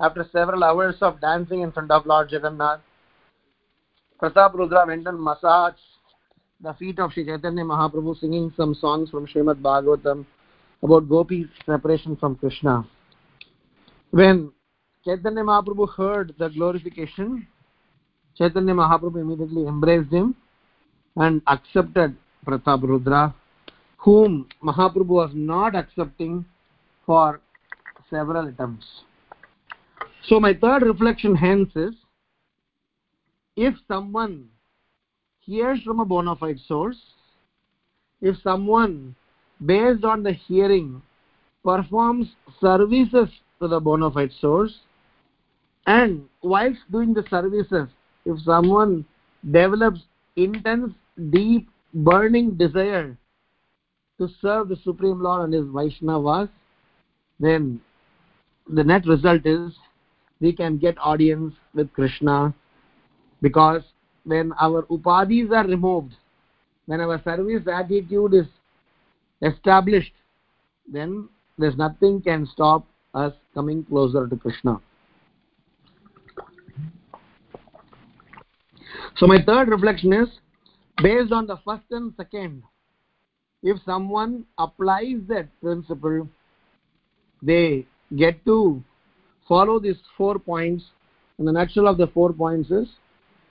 after 0.00 0.26
several 0.32 0.64
hours 0.64 0.96
of 1.00 1.20
dancing 1.20 1.60
in 1.62 1.72
front 1.72 1.90
of 1.90 2.06
Lord 2.06 2.30
Jagannath, 2.30 2.80
Pratap 4.20 4.54
Rudra 4.54 4.84
went 4.86 5.06
and 5.06 5.20
massaged 5.20 5.78
the 6.62 6.74
feet 6.74 6.98
of 7.00 7.12
Sri 7.12 7.24
Chaitanya 7.24 7.64
Mahaprabhu, 7.64 8.18
singing 8.20 8.52
some 8.56 8.74
songs 8.74 9.10
from 9.10 9.26
Srimad 9.26 9.60
Bhagavatam 9.60 10.24
about 10.82 11.08
Gopi's 11.08 11.48
separation 11.66 12.16
from 12.16 12.36
Krishna. 12.36 12.86
When 14.10 14.52
Chaitanya 15.04 15.42
Mahaprabhu 15.42 15.88
heard 15.88 16.34
the 16.38 16.48
glorification, 16.50 17.48
Chaitanya 18.38 18.74
Mahaprabhu 18.74 19.20
immediately 19.20 19.66
embraced 19.66 20.12
him 20.12 20.36
and 21.16 21.42
accepted 21.48 22.16
Pratap 22.46 22.82
Rudra, 22.82 23.34
whom 23.96 24.48
Mahaprabhu 24.62 25.06
was 25.06 25.30
not 25.34 25.74
accepting 25.74 26.44
for 27.04 27.40
several 28.08 28.46
attempts. 28.46 28.86
So 30.28 30.38
my 30.38 30.54
third 30.54 30.82
reflection 30.82 31.34
hence 31.34 31.70
is, 31.74 31.94
if 33.56 33.74
someone 33.88 34.48
hears 35.42 35.80
from 35.82 36.00
a 36.00 36.04
bona 36.04 36.36
fide 36.36 36.58
source, 36.66 36.98
if 38.20 38.36
someone 38.42 39.14
based 39.64 40.04
on 40.04 40.22
the 40.22 40.32
hearing 40.32 41.02
performs 41.64 42.28
services 42.60 43.28
to 43.60 43.68
the 43.68 43.80
bona 43.80 44.10
fide 44.10 44.32
source, 44.40 44.80
and 45.86 46.24
whilst 46.42 46.80
doing 46.90 47.12
the 47.12 47.24
services, 47.28 47.88
if 48.24 48.40
someone 48.40 49.04
develops 49.50 50.00
intense, 50.36 50.92
deep, 51.30 51.68
burning 51.92 52.56
desire 52.56 53.16
to 54.18 54.28
serve 54.40 54.68
the 54.68 54.76
Supreme 54.76 55.20
Lord 55.20 55.44
and 55.44 55.52
his 55.52 55.64
Vaishnavas, 55.64 56.48
then 57.40 57.80
the 58.68 58.84
net 58.84 59.06
result 59.06 59.44
is 59.44 59.72
we 60.40 60.52
can 60.52 60.78
get 60.78 60.96
audience 60.98 61.54
with 61.74 61.92
Krishna 61.92 62.54
because 63.40 63.82
when 64.24 64.52
our 64.60 64.82
upadhis 64.84 65.50
are 65.50 65.66
removed, 65.66 66.14
when 66.86 67.00
our 67.00 67.22
service 67.22 67.66
attitude 67.72 68.34
is 68.34 68.46
established, 69.42 70.12
then 70.90 71.28
there's 71.58 71.76
nothing 71.76 72.20
can 72.20 72.46
stop 72.46 72.86
us 73.14 73.32
coming 73.54 73.84
closer 73.84 74.26
to 74.26 74.36
Krishna. 74.36 74.80
So 79.16 79.26
my 79.26 79.42
third 79.44 79.68
reflection 79.68 80.12
is 80.12 80.28
based 81.02 81.32
on 81.32 81.46
the 81.46 81.58
first 81.64 81.84
and 81.90 82.12
second, 82.16 82.62
if 83.62 83.78
someone 83.84 84.44
applies 84.58 85.18
that 85.28 85.48
principle, 85.60 86.28
they 87.42 87.86
get 88.16 88.44
to 88.44 88.82
follow 89.48 89.78
these 89.78 89.96
four 90.16 90.38
points. 90.38 90.84
And 91.38 91.46
the 91.46 91.52
nutshell 91.52 91.86
of 91.86 91.98
the 91.98 92.08
four 92.08 92.32
points 92.32 92.70
is 92.70 92.88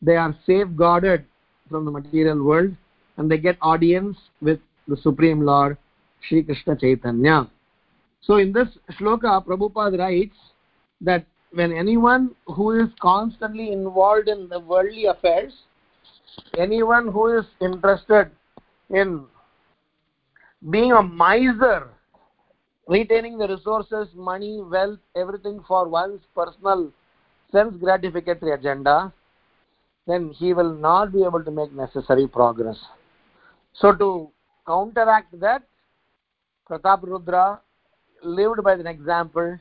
they 0.02 0.16
are 0.16 0.36
safeguarded 0.46 1.26
from 1.70 1.86
the 1.86 1.92
material 1.92 2.44
world 2.44 2.76
and 3.18 3.30
they 3.30 3.38
get 3.38 3.58
audience 3.62 4.18
with 4.42 4.60
the 4.88 4.98
Supreme 4.98 5.42
Lord, 5.42 5.78
Sri 6.28 6.44
Krishna 6.44 6.76
Chaitanya. 6.76 7.50
So 8.22 8.38
in 8.38 8.52
this 8.52 8.68
shloka, 9.00 9.46
Prabhupada 9.46 9.98
writes 9.98 10.36
that 11.02 11.26
when 11.54 11.72
anyone 11.72 12.36
who 12.48 12.72
is 12.72 12.90
constantly 13.02 13.72
involved 13.72 14.28
in 14.28 14.48
the 14.48 14.60
worldly 14.60 15.06
affairs, 15.06 15.54
anyone 16.58 17.12
who 17.12 17.40
is 17.40 17.46
interested 17.60 18.32
in 18.90 19.26
being 20.70 20.92
a 20.92 21.02
miser, 21.02 21.90
retaining 22.88 23.38
the 23.38 23.48
resources, 23.48 24.08
money, 24.16 24.62
wealth, 24.62 25.00
everything 25.16 25.62
for 25.68 25.88
one's 25.88 26.22
personal 26.36 26.92
sense 27.52 27.74
gratificatory 27.76 28.58
agenda, 28.58 29.12
then 30.08 30.30
he 30.30 30.54
will 30.54 30.74
not 30.74 31.12
be 31.12 31.24
able 31.24 31.44
to 31.44 31.52
make 31.52 31.72
necessary 31.74 32.28
progress. 32.28 32.78
So 33.74 33.94
to 33.94 34.30
counteract 34.68 35.40
that, 35.40 35.64
Pratap 36.70 37.04
Rudra 37.04 37.62
lived 38.24 38.64
by 38.64 38.74
an 38.74 38.88
example 38.88 39.58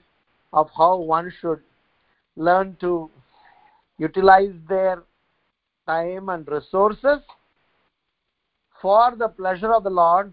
of 0.53 0.69
how 0.77 0.97
one 0.97 1.33
should 1.41 1.61
learn 2.37 2.77
to 2.81 3.11
utilize 3.99 4.53
their 4.69 5.03
time 5.87 6.29
and 6.29 6.47
resources 6.49 7.21
for 8.81 9.15
the 9.17 9.29
pleasure 9.29 9.73
of 9.73 9.85
the 9.85 9.91
Lord 9.91 10.33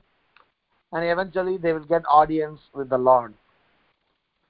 and 0.93 1.03
eventually 1.03 1.57
they 1.57 1.73
will 1.73 1.85
get 1.85 2.03
audience 2.09 2.59
with 2.73 2.89
the 2.89 2.97
Lord. 2.97 3.33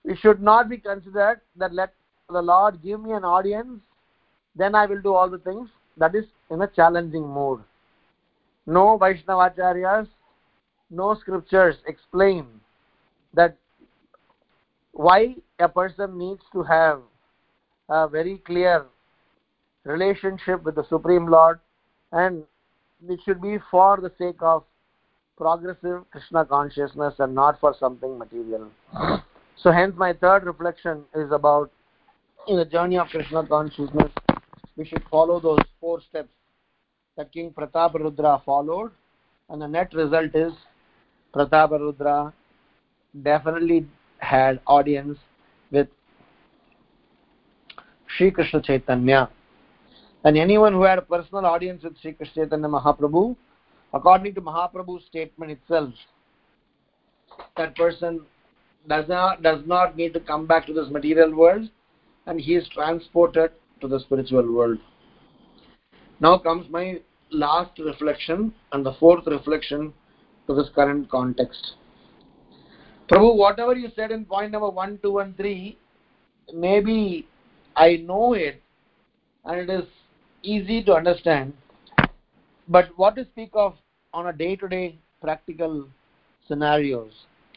It 0.03 0.17
should 0.19 0.41
not 0.41 0.69
be 0.69 0.77
considered 0.77 1.41
that 1.55 1.73
let 1.73 1.93
the 2.29 2.41
Lord 2.41 2.81
give 2.83 3.01
me 3.01 3.11
an 3.13 3.23
audience, 3.23 3.81
then 4.57 4.75
I 4.75 4.85
will 4.85 5.01
do 5.01 5.13
all 5.13 5.29
the 5.29 5.37
things. 5.37 5.69
That 5.97 6.15
is 6.15 6.25
in 6.51 6.61
a 6.61 6.67
challenging 6.67 7.27
mood. 7.27 7.61
No 8.65 8.97
Vaishnavacharyas 8.99 10.07
no 10.89 11.15
scriptures 11.15 11.75
explain 11.85 12.45
that 13.33 13.57
why 14.93 15.35
a 15.59 15.67
person 15.67 16.17
needs 16.17 16.41
to 16.53 16.63
have 16.63 17.01
a 17.89 18.07
very 18.07 18.37
clear 18.45 18.85
relationship 19.83 20.63
with 20.63 20.75
the 20.75 20.85
supreme 20.89 21.27
lord 21.27 21.59
and 22.11 22.43
it 23.07 23.19
should 23.25 23.41
be 23.41 23.57
for 23.69 23.97
the 24.01 24.11
sake 24.17 24.41
of 24.41 24.63
progressive 25.37 26.03
krishna 26.11 26.45
consciousness 26.45 27.13
and 27.19 27.33
not 27.33 27.59
for 27.59 27.75
something 27.79 28.17
material 28.17 28.69
so 29.55 29.71
hence 29.71 29.93
my 29.97 30.13
third 30.13 30.45
reflection 30.45 31.03
is 31.15 31.31
about 31.31 31.71
in 32.47 32.57
the 32.57 32.65
journey 32.65 32.97
of 32.97 33.07
krishna 33.07 33.45
consciousness 33.45 34.11
we 34.77 34.85
should 34.85 35.03
follow 35.09 35.39
those 35.39 35.59
four 35.81 35.99
steps 36.01 36.29
that 37.17 37.31
king 37.31 37.51
prataparudra 37.51 38.43
followed 38.45 38.91
and 39.49 39.61
the 39.61 39.67
net 39.67 39.93
result 39.93 40.33
is 40.35 40.53
prataparudra 41.35 42.31
definitely 43.23 43.85
had 44.19 44.59
audience 44.67 45.17
with 45.71 45.87
Sri 48.15 48.31
Krishna 48.31 48.61
Chaitanya. 48.61 49.29
And 50.23 50.37
anyone 50.37 50.73
who 50.73 50.83
had 50.83 50.97
a 50.97 51.01
personal 51.01 51.45
audience 51.45 51.83
with 51.83 51.97
Sri 52.01 52.13
Krishna 52.13 52.45
Chaitanya 52.45 52.67
Mahaprabhu, 52.67 53.35
according 53.93 54.33
to 54.35 54.41
Mahaprabhu's 54.41 55.05
statement 55.05 55.51
itself, 55.51 55.93
that 57.57 57.75
person 57.75 58.21
does 58.87 59.07
not, 59.07 59.43
does 59.43 59.61
not 59.65 59.95
need 59.95 60.13
to 60.13 60.19
come 60.19 60.47
back 60.47 60.65
to 60.67 60.73
this 60.73 60.89
material 60.89 61.33
world 61.35 61.69
and 62.25 62.39
he 62.39 62.55
is 62.55 62.67
transported 62.69 63.51
to 63.81 63.87
the 63.87 63.99
spiritual 63.99 64.51
world. 64.53 64.77
Now 66.19 66.37
comes 66.37 66.69
my 66.69 66.99
last 67.31 67.77
reflection 67.79 68.53
and 68.71 68.85
the 68.85 68.93
fourth 68.93 69.27
reflection 69.27 69.93
to 70.47 70.55
this 70.55 70.69
current 70.73 71.09
context. 71.09 71.73
Prabhu, 73.09 73.35
whatever 73.35 73.75
you 73.75 73.89
said 73.95 74.11
in 74.11 74.25
point 74.25 74.51
number 74.51 74.69
1, 74.69 74.99
2, 75.01 75.19
and 75.19 75.37
3, 75.37 75.77
maybe 76.53 77.27
I 77.75 77.97
know 77.97 78.33
it 78.33 78.61
and 79.45 79.59
it 79.59 79.69
is 79.69 79.85
easy 80.43 80.83
to 80.83 80.93
understand. 80.93 81.53
But 82.67 82.89
what 82.97 83.15
to 83.15 83.25
speak 83.25 83.51
of 83.53 83.75
on 84.13 84.27
a 84.27 84.33
day 84.33 84.55
to 84.57 84.67
day 84.67 84.99
practical 85.21 85.87
scenarios? 86.47 87.11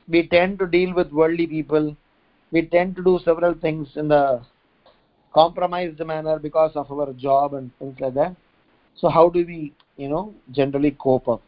We 0.08 0.28
tend 0.28 0.58
to 0.60 0.66
deal 0.66 0.94
with 0.94 1.10
worldly 1.12 1.46
people. 1.46 1.96
We 2.52 2.62
tend 2.66 2.96
to 2.96 3.02
do 3.02 3.18
several 3.24 3.54
things 3.54 3.88
in 3.96 4.08
the 4.08 4.42
compromised 5.32 5.98
manner 6.00 6.38
because 6.38 6.72
of 6.74 6.90
our 6.90 7.12
job 7.12 7.54
and 7.54 7.70
things 7.78 7.98
like 8.00 8.14
that. 8.14 8.36
So, 8.96 9.08
how 9.08 9.28
do 9.28 9.44
we, 9.46 9.72
you 9.96 10.08
know, 10.08 10.34
generally 10.50 10.92
cope 10.92 11.28
up? 11.28 11.42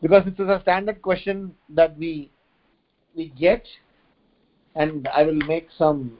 Because 0.00 0.24
this 0.24 0.34
is 0.34 0.48
a 0.48 0.60
standard 0.62 1.02
question 1.02 1.54
that 1.70 1.96
we 1.98 2.30
we 3.14 3.28
get 3.38 3.66
and 4.74 5.08
I 5.08 5.24
will 5.24 5.42
make 5.46 5.68
some 5.76 6.16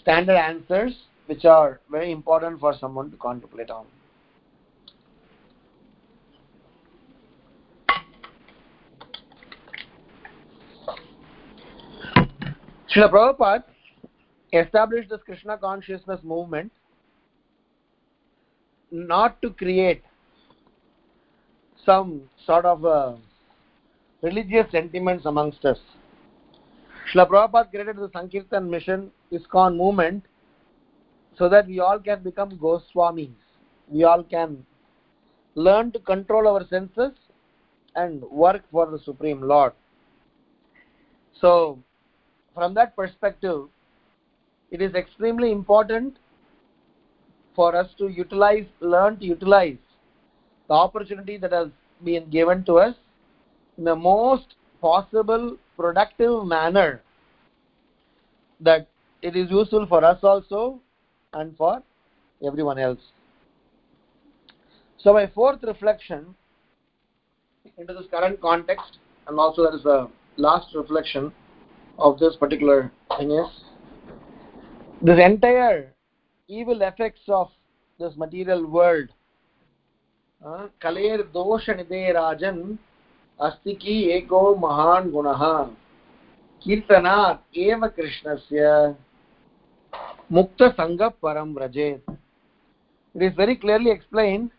standard 0.00 0.36
answers 0.36 0.94
which 1.26 1.44
are 1.44 1.80
very 1.90 2.12
important 2.12 2.60
for 2.60 2.74
someone 2.78 3.10
to 3.10 3.16
contemplate 3.16 3.70
on. 3.70 3.86
Srila 12.94 13.10
Prabhupada 13.10 13.64
established 14.58 15.10
this 15.10 15.20
Krishna 15.24 15.56
consciousness 15.58 16.20
movement 16.22 16.70
not 18.90 19.40
to 19.42 19.50
create 19.50 20.02
some 21.84 22.22
sort 22.46 22.64
of 22.64 22.84
a 22.84 23.18
religious 24.22 24.70
sentiments 24.70 25.26
amongst 25.26 25.64
us. 25.64 25.78
Srila 27.12 27.28
Prabhupada 27.28 27.70
created 27.70 27.96
the 27.96 28.10
Sankirtan 28.12 28.70
mission, 28.70 29.10
ISKCON 29.32 29.76
movement, 29.76 30.24
so 31.36 31.48
that 31.48 31.66
we 31.66 31.80
all 31.80 31.98
can 31.98 32.22
become 32.22 32.50
Goswamis. 32.58 33.34
We 33.88 34.04
all 34.04 34.22
can 34.22 34.64
learn 35.54 35.92
to 35.92 35.98
control 35.98 36.48
our 36.48 36.66
senses 36.68 37.12
and 37.96 38.22
work 38.22 38.62
for 38.72 38.90
the 38.90 38.98
Supreme 38.98 39.42
Lord. 39.42 39.72
So, 41.40 41.78
from 42.54 42.74
that 42.74 42.96
perspective, 42.96 43.68
it 44.74 44.82
is 44.82 44.94
extremely 44.94 45.52
important 45.52 46.16
for 47.54 47.76
us 47.76 47.88
to 47.96 48.08
utilize, 48.08 48.66
learn 48.80 49.16
to 49.18 49.24
utilize 49.24 49.76
the 50.66 50.74
opportunity 50.74 51.36
that 51.36 51.52
has 51.52 51.68
been 52.02 52.28
given 52.28 52.64
to 52.64 52.78
us 52.78 52.96
in 53.78 53.84
the 53.84 53.94
most 53.94 54.56
possible 54.80 55.56
productive 55.76 56.44
manner 56.44 57.00
that 58.60 58.88
it 59.22 59.36
is 59.36 59.48
useful 59.48 59.86
for 59.86 60.04
us 60.04 60.18
also 60.24 60.80
and 61.34 61.56
for 61.56 61.80
everyone 62.44 62.78
else. 62.78 63.12
So 64.98 65.12
my 65.12 65.28
fourth 65.28 65.62
reflection 65.62 66.34
into 67.78 67.94
this 67.94 68.06
current 68.10 68.40
context 68.40 68.98
and 69.28 69.38
also 69.38 69.62
that 69.62 69.76
is 69.76 69.84
the 69.84 70.10
last 70.36 70.74
reflection 70.74 71.32
of 71.96 72.18
this 72.18 72.34
particular 72.34 72.90
thing 73.16 73.30
is 73.30 73.64
this 75.04 75.20
entire 75.20 75.92
evil 76.48 76.80
effects 76.80 77.28
of 77.28 77.48
this 78.00 78.16
material 78.16 78.66
world 78.66 79.08
कलेर् 80.82 81.22
दोषनिधे 81.32 82.12
राजन् 82.12 82.60
अस्ति 83.38 83.74
कि 83.74 83.94
एको 84.12 84.40
महान् 84.56 85.10
कीर्तनात् 86.62 87.58
एव 87.58 87.86
कृष्णस्य 87.96 88.94
मुक्तसङ्गः 90.32 91.08
परं 91.22 91.54
व्रजेत् 91.54 92.10
It 93.14 93.22
is 93.22 93.34
very 93.34 93.56
clearly 93.56 93.90
explained 93.90 94.50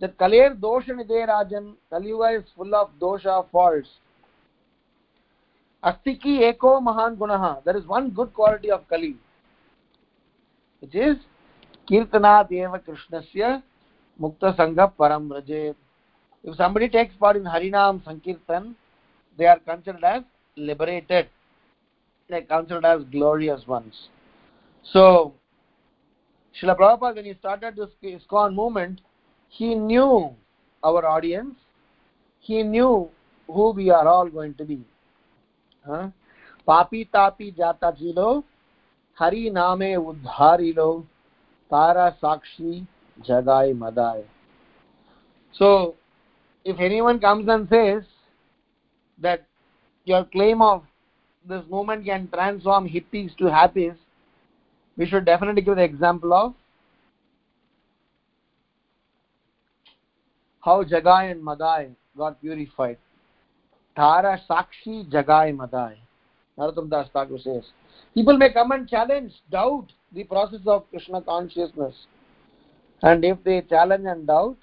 that 0.00 0.16
Kalir 0.16 0.54
Dosha 0.54 0.90
Nidhe 0.90 1.26
Rajan, 1.26 1.74
Kaliuga 1.90 2.38
is 2.38 2.44
full 2.56 2.72
of 2.74 2.90
dosha 3.00 3.44
faults. 3.50 3.88
Astiki 5.82 6.52
Eko 6.52 6.80
Mahan 6.80 7.16
Gunaha, 7.16 7.64
there 7.64 7.76
is 7.76 7.84
one 7.86 8.10
good 8.10 8.32
quality 8.32 8.70
of 8.70 8.88
Kali, 8.88 9.16
which 10.80 10.94
is 10.94 11.16
Kirtanat 11.88 12.50
Eva 12.52 12.80
Krishnasya 12.80 13.62
Mukta 14.20 14.56
Sangha 14.56 14.92
Param 14.98 15.28
Rajet. 15.28 15.74
If 16.42 16.56
somebody 16.56 16.88
takes 16.88 17.14
part 17.16 17.36
in 17.36 17.44
Harinam 17.44 18.02
Sankirtan, 18.04 18.74
they 19.38 19.46
are 19.46 19.58
considered 19.58 20.04
as 20.04 20.22
liberated. 20.56 21.28
They 22.28 22.36
are 22.36 22.42
considered 22.42 22.84
as 22.84 23.02
glorious 23.10 23.66
ones. 23.66 24.08
So, 24.82 25.34
Srila 26.60 26.78
Prabhupada, 26.78 27.16
when 27.16 27.24
he 27.26 27.34
started 27.34 27.76
this 27.76 27.90
ISKCON 28.02 28.54
movement, 28.54 29.00
he 29.48 29.74
knew 29.74 30.30
our 30.82 31.06
audience, 31.06 31.56
he 32.40 32.62
knew 32.62 33.08
who 33.46 33.70
we 33.72 33.90
are 33.90 34.06
all 34.08 34.28
going 34.28 34.54
to 34.54 34.64
be. 34.64 34.80
Huh? 35.86 36.08
पापी 36.66 37.04
तापी 37.12 37.50
जाता 37.58 37.90
हरि 39.20 39.50
नामे 39.54 39.94
उद्धारिलो 39.96 40.92
तारा 41.70 42.08
साक्षी 42.10 42.86
जगाए 43.26 43.72
मदाए 43.80 44.24
so 45.54 45.94
if 46.64 46.78
anyone 46.78 47.18
comes 47.20 47.48
and 47.48 47.68
says 47.68 48.04
that 49.18 49.46
your 50.06 50.24
claim 50.24 50.62
of 50.62 50.84
this 51.44 51.64
movement 51.68 52.04
can 52.04 52.28
transform 52.28 52.88
hippies 52.88 53.36
to 53.36 53.44
happies 53.44 53.96
we 54.96 55.06
should 55.06 55.24
definitely 55.24 55.62
give 55.62 55.76
the 55.76 55.82
example 55.82 56.32
of 56.32 56.54
how 60.60 60.82
Jagai 60.84 61.30
and 61.30 61.42
Madai 61.42 61.88
got 62.16 62.40
purified. 62.40 62.98
Tara 63.96 64.40
Sakshi 64.48 65.10
Jagai 65.10 65.56
Madai. 65.56 65.96
Narottam 66.58 66.90
Das 66.90 67.08
Thakur 67.12 67.38
says. 67.38 67.64
People 68.14 68.36
may 68.36 68.52
come 68.52 68.72
and 68.72 68.88
challenge, 68.88 69.32
doubt 69.50 69.86
the 70.12 70.24
process 70.24 70.60
of 70.66 70.88
Krishna 70.90 71.22
consciousness. 71.22 71.94
And 73.02 73.24
if 73.24 73.42
they 73.44 73.62
challenge 73.62 74.04
and 74.06 74.26
doubt, 74.26 74.56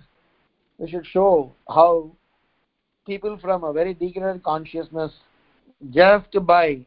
we 0.77 0.89
should 0.89 1.05
show 1.05 1.51
how 1.67 2.11
people 3.05 3.37
from 3.41 3.63
a 3.63 3.73
very 3.73 3.93
degraded 3.93 4.43
consciousness, 4.43 5.11
just 5.91 6.45
by 6.45 6.85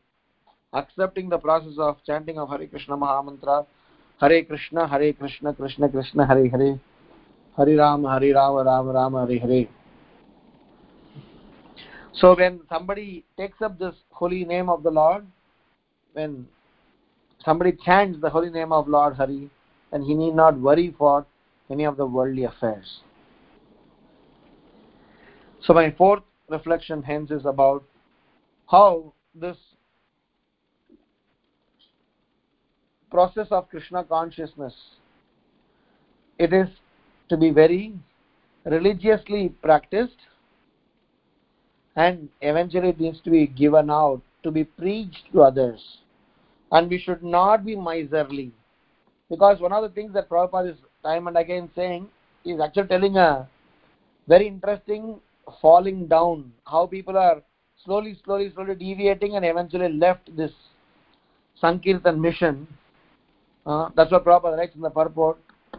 accepting 0.72 1.28
the 1.28 1.38
process 1.38 1.72
of 1.78 1.96
chanting 2.06 2.38
of 2.38 2.48
Hare 2.50 2.66
Krishna 2.66 2.96
Mahamantra, 2.96 3.66
Hare 4.20 4.44
Krishna, 4.44 4.86
Hare 4.86 5.12
Krishna, 5.12 5.54
Krishna 5.54 5.88
Krishna, 5.88 6.26
Hare 6.26 6.48
Hare, 6.48 6.78
Hare 7.56 7.76
Ram, 7.76 8.04
Hare 8.04 8.34
Ram, 8.34 8.54
Ram 8.56 8.88
Ram, 8.88 9.14
Hare 9.14 9.38
Hare. 9.40 9.68
So 12.20 12.36
when 12.36 12.60
somebody 12.68 13.24
takes 13.38 13.62
up 13.62 13.78
this 13.78 13.94
holy 14.10 14.44
name 14.44 14.68
of 14.68 14.82
the 14.82 14.90
Lord, 14.90 15.26
when 16.12 16.46
somebody 17.42 17.72
chants 17.82 18.18
the 18.20 18.28
holy 18.28 18.50
name 18.50 18.72
of 18.72 18.88
Lord 18.88 19.16
Hari, 19.16 19.48
then 19.90 20.02
he 20.02 20.12
need 20.12 20.34
not 20.34 20.58
worry 20.60 20.94
for 20.98 21.24
any 21.70 21.84
of 21.84 21.96
the 21.96 22.04
worldly 22.04 22.44
affairs. 22.44 23.00
So 25.62 25.72
my 25.72 25.90
fourth 25.92 26.22
reflection 26.48 27.02
hence 27.02 27.30
is 27.30 27.46
about 27.46 27.84
how 28.70 29.14
this 29.34 29.56
process 33.10 33.46
of 33.50 33.68
krishna 33.68 34.04
consciousness 34.04 34.72
it 36.38 36.52
is 36.52 36.68
to 37.28 37.36
be 37.36 37.50
very 37.50 37.92
religiously 38.64 39.48
practiced 39.62 40.16
and 41.96 42.28
eventually 42.40 42.90
it 42.90 43.00
needs 43.00 43.20
to 43.22 43.30
be 43.30 43.46
given 43.46 43.90
out 43.90 44.22
to 44.42 44.50
be 44.50 44.64
preached 44.64 45.24
to 45.32 45.42
others. 45.42 45.80
And 46.72 46.88
we 46.88 46.98
should 46.98 47.22
not 47.22 47.64
be 47.64 47.74
miserly. 47.74 48.52
Because 49.28 49.60
one 49.60 49.72
of 49.72 49.82
the 49.82 49.88
things 49.88 50.12
that 50.14 50.28
Prabhupada 50.28 50.72
is 50.72 50.78
time 51.02 51.26
and 51.26 51.36
again 51.36 51.68
saying 51.74 52.08
is 52.44 52.60
actually 52.60 52.88
telling 52.88 53.16
a 53.16 53.48
very 54.28 54.46
interesting 54.46 55.20
falling 55.60 56.06
down. 56.06 56.52
How 56.66 56.86
people 56.86 57.16
are 57.16 57.42
slowly 57.84 58.16
slowly 58.24 58.52
slowly 58.54 58.74
deviating 58.74 59.36
and 59.36 59.44
eventually 59.44 59.92
left 59.92 60.34
this 60.36 60.52
sankirtan 61.60 62.20
mission. 62.20 62.66
Uh, 63.66 63.90
that's 63.94 64.10
what 64.10 64.24
Prabhupada 64.24 64.56
writes 64.56 64.74
in 64.74 64.80
the 64.80 64.90
purport 64.90 65.38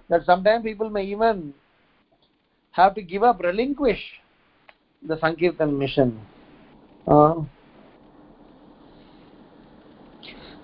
that 0.09 0.25
sometimes 0.25 0.63
people 0.63 0.89
may 0.89 1.03
even 1.03 1.53
have 2.71 2.95
to 2.95 3.01
give 3.01 3.23
up 3.23 3.41
relinquish 3.41 4.20
the 5.03 5.17
sankirtan 5.17 5.77
mission. 5.77 6.19
uh, 7.07 7.35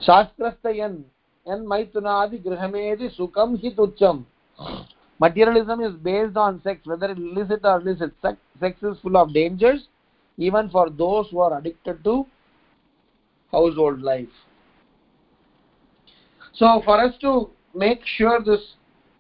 shastrastayan 0.07 1.03
yan 1.47 1.65
maithunadi 1.65 2.41
grihamedi 2.43 3.09
sukham 3.17 3.57
hituccham. 3.61 4.25
materialism 5.19 5.81
is 5.81 5.93
based 5.93 6.38
on 6.38 6.61
sex 6.61 6.85
whether 6.85 7.11
illicit 7.11 7.61
or 7.63 7.81
illicit 7.81 8.13
sex, 8.21 8.38
sex 8.59 8.83
is 8.83 8.97
full 8.99 9.17
of 9.17 9.33
dangers 9.33 9.88
even 10.38 10.69
for 10.69 10.89
those 10.89 11.27
who 11.31 11.39
are 11.39 11.57
addicted 11.57 12.03
to 12.03 12.25
household 13.51 14.01
life. 14.01 14.27
So 16.53 16.81
for 16.85 16.99
us 16.99 17.15
to 17.21 17.49
make 17.73 18.01
sure 18.05 18.43
this 18.43 18.61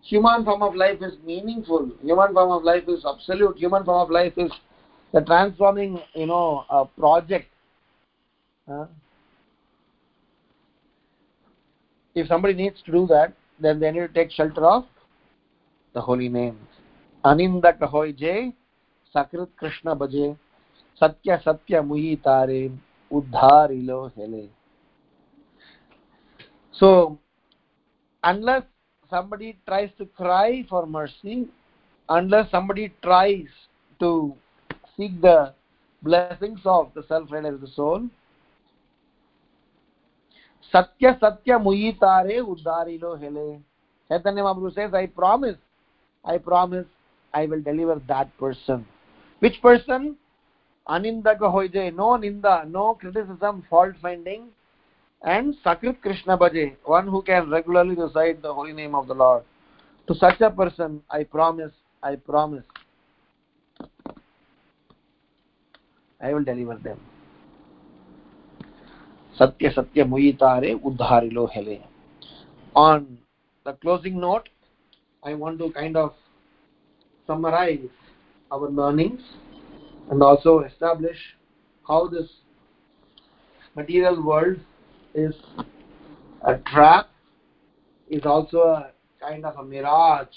human 0.01 0.45
form 0.45 0.61
of 0.61 0.75
life 0.75 1.01
is 1.01 1.13
meaningful 1.25 1.91
human 2.01 2.33
form 2.33 2.51
of 2.51 2.63
life 2.63 2.83
is 2.87 3.05
absolute 3.05 3.57
human 3.57 3.83
form 3.83 4.01
of 4.01 4.09
life 4.09 4.33
is 4.37 4.51
the 5.13 5.21
transforming 5.21 5.99
you 6.13 6.25
know 6.25 6.65
a 6.69 6.85
project 6.85 7.49
uh, 8.67 8.85
if 12.15 12.27
somebody 12.27 12.53
needs 12.53 12.81
to 12.83 12.91
do 12.91 13.07
that 13.07 13.33
then 13.59 13.79
they 13.79 13.91
need 13.91 13.99
to 13.99 14.07
take 14.09 14.31
shelter 14.31 14.65
of 14.65 14.85
the 15.93 16.01
holy 16.01 16.29
names. 16.29 16.59
Anindak 17.25 17.79
hoy 17.93 18.11
je 18.11 18.53
sakrit 19.13 19.49
krishna 19.57 19.95
bhaje 19.95 20.37
satya 20.99 21.41
satya 21.43 21.81
muhi 21.81 22.21
tare 22.27 22.71
uddharilo 23.11 24.11
hele. 24.15 24.49
So 26.71 27.17
unless 28.23 28.63
somebody 29.09 29.57
tries 29.67 29.89
to 29.97 30.05
cry 30.05 30.65
for 30.69 30.85
mercy 30.85 31.47
unless 32.09 32.51
somebody 32.51 32.93
tries 33.01 33.47
to 33.99 34.35
seek 34.97 35.21
the 35.21 35.53
blessings 36.01 36.59
of 36.65 36.91
the 36.93 37.03
self 37.07 37.31
of 37.31 37.61
the 37.61 37.67
soul 37.75 38.09
satya 40.71 41.17
satya 41.21 41.57
muhitare 41.67 42.37
uddarilo 42.53 43.11
hele 43.23 43.45
chaitanya 44.09 44.43
mahaprabhu 44.43 44.73
says 44.77 44.93
i 44.93 45.05
promise 45.19 45.57
i 46.33 46.37
promise 46.49 46.87
i 47.33 47.45
will 47.45 47.63
deliver 47.69 47.97
that 48.11 48.29
person 48.43 48.85
which 49.45 49.57
person 49.67 50.07
anindaka 50.97 51.51
hoije 51.55 51.83
no 52.01 52.09
ninda 52.25 52.55
no 52.77 52.85
criticism 53.01 53.63
fault 53.69 53.95
finding 54.05 54.43
and 55.35 55.55
sakrit 55.65 56.01
krishna 56.07 56.37
bhaje 56.43 56.65
one 56.97 57.07
who 57.13 57.21
can 57.29 57.49
regularly 57.57 57.95
recite 58.03 58.41
the 58.47 58.53
holy 58.59 58.75
name 58.81 58.95
of 59.01 59.07
the 59.11 59.17
lord 59.23 59.43
to 60.07 60.19
such 60.23 60.41
a 60.49 60.51
person 60.61 60.99
i 61.19 61.23
promise 61.37 61.73
i 62.11 62.15
promise 62.31 62.65
i 66.19 66.33
will 66.33 66.43
deliver 66.43 66.75
them. 66.75 66.99
Satya 69.37 69.71
satya 69.73 70.05
muitare 70.05 70.75
uddharilo 70.81 71.49
hele 71.49 71.81
on 72.75 73.17
the 73.65 73.73
closing 73.73 74.19
note 74.19 74.49
i 75.23 75.33
want 75.33 75.59
to 75.59 75.71
kind 75.71 75.97
of 75.97 76.13
summarize 77.27 77.89
our 78.51 78.69
learnings 78.69 79.21
and 80.09 80.23
also 80.23 80.59
establish 80.61 81.17
how 81.87 82.07
this 82.07 82.29
material 83.75 84.23
world 84.23 84.57
is 85.13 85.33
a 86.47 86.57
trap 86.57 87.09
is 88.09 88.25
also 88.25 88.59
a 88.59 88.91
kind 89.19 89.45
of 89.45 89.57
a 89.57 89.63
mirage. 89.63 90.27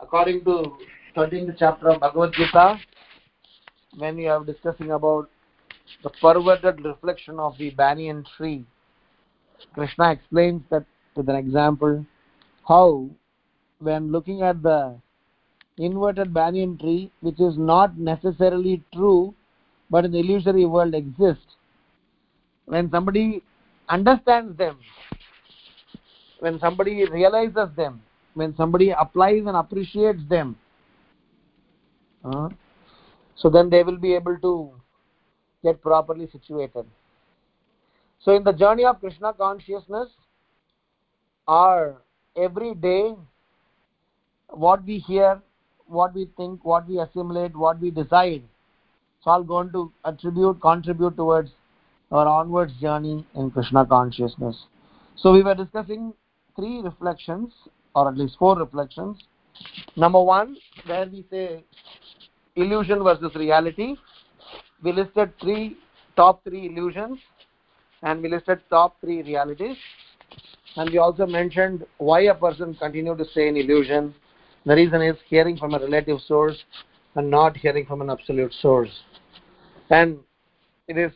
According 0.00 0.44
to 0.44 0.76
13th 1.16 1.56
chapter 1.58 1.90
of 1.90 2.00
bhagavad 2.00 2.32
gita 2.32 2.80
when 3.96 4.16
we 4.16 4.26
are 4.26 4.44
discussing 4.44 4.90
about 4.92 5.28
the 6.02 6.10
perverted 6.10 6.84
reflection 6.84 7.38
of 7.38 7.56
the 7.58 7.70
banyan 7.70 8.24
tree. 8.36 8.64
Krishna 9.74 10.12
explains 10.12 10.62
that 10.70 10.84
with 11.14 11.28
an 11.28 11.36
example 11.36 12.04
how, 12.66 13.08
when 13.78 14.10
looking 14.10 14.42
at 14.42 14.62
the 14.62 14.98
inverted 15.78 16.32
banyan 16.32 16.78
tree, 16.78 17.10
which 17.20 17.40
is 17.40 17.56
not 17.56 17.98
necessarily 17.98 18.82
true 18.94 19.34
but 19.90 20.06
in 20.06 20.12
the 20.12 20.20
illusory 20.20 20.64
world 20.64 20.94
exists, 20.94 21.56
when 22.64 22.90
somebody 22.90 23.42
understands 23.88 24.56
them, 24.56 24.78
when 26.40 26.58
somebody 26.58 27.04
realizes 27.10 27.68
them, 27.76 28.00
when 28.34 28.56
somebody 28.56 28.90
applies 28.90 29.42
and 29.46 29.56
appreciates 29.56 30.20
them, 30.30 30.56
uh, 32.24 32.48
so 33.42 33.50
then 33.50 33.68
they 33.68 33.82
will 33.82 33.98
be 33.98 34.14
able 34.14 34.38
to 34.38 34.70
get 35.64 35.82
properly 35.82 36.28
situated. 36.30 36.86
So, 38.20 38.36
in 38.36 38.44
the 38.44 38.52
journey 38.52 38.84
of 38.84 39.00
Krishna 39.00 39.32
consciousness, 39.32 40.08
our 41.48 42.00
every 42.36 42.74
day, 42.76 43.14
what 44.48 44.84
we 44.84 44.98
hear, 44.98 45.42
what 45.86 46.14
we 46.14 46.28
think, 46.36 46.64
what 46.64 46.88
we 46.88 47.00
assimilate, 47.00 47.56
what 47.56 47.80
we 47.80 47.90
decide, 47.90 48.44
it's 49.18 49.26
all 49.26 49.42
going 49.42 49.72
to 49.72 49.92
attribute, 50.04 50.60
contribute 50.60 51.16
towards 51.16 51.50
our 52.12 52.28
onwards 52.28 52.72
journey 52.80 53.26
in 53.34 53.50
Krishna 53.50 53.84
consciousness. 53.84 54.66
So, 55.16 55.32
we 55.32 55.42
were 55.42 55.56
discussing 55.56 56.14
three 56.54 56.80
reflections, 56.80 57.52
or 57.96 58.08
at 58.08 58.16
least 58.16 58.36
four 58.38 58.56
reflections. 58.56 59.18
Number 59.96 60.22
one, 60.22 60.56
where 60.86 61.06
we 61.06 61.24
say 61.28 61.64
illusion 62.56 63.02
versus 63.02 63.34
reality. 63.34 63.96
We 64.82 64.92
listed 64.92 65.32
three 65.40 65.76
top 66.16 66.44
three 66.44 66.66
illusions 66.66 67.18
and 68.02 68.22
we 68.22 68.28
listed 68.28 68.60
top 68.68 69.00
three 69.00 69.22
realities. 69.22 69.76
And 70.76 70.90
we 70.90 70.98
also 70.98 71.26
mentioned 71.26 71.84
why 71.98 72.22
a 72.22 72.34
person 72.34 72.74
continue 72.74 73.16
to 73.16 73.24
stay 73.24 73.48
in 73.48 73.56
illusion. 73.56 74.14
The 74.64 74.74
reason 74.74 75.02
is 75.02 75.16
hearing 75.28 75.56
from 75.56 75.74
a 75.74 75.78
relative 75.78 76.20
source 76.26 76.56
and 77.14 77.30
not 77.30 77.56
hearing 77.56 77.86
from 77.86 78.00
an 78.00 78.10
absolute 78.10 78.52
source. 78.54 78.90
And 79.90 80.18
it 80.88 80.96
is 80.96 81.12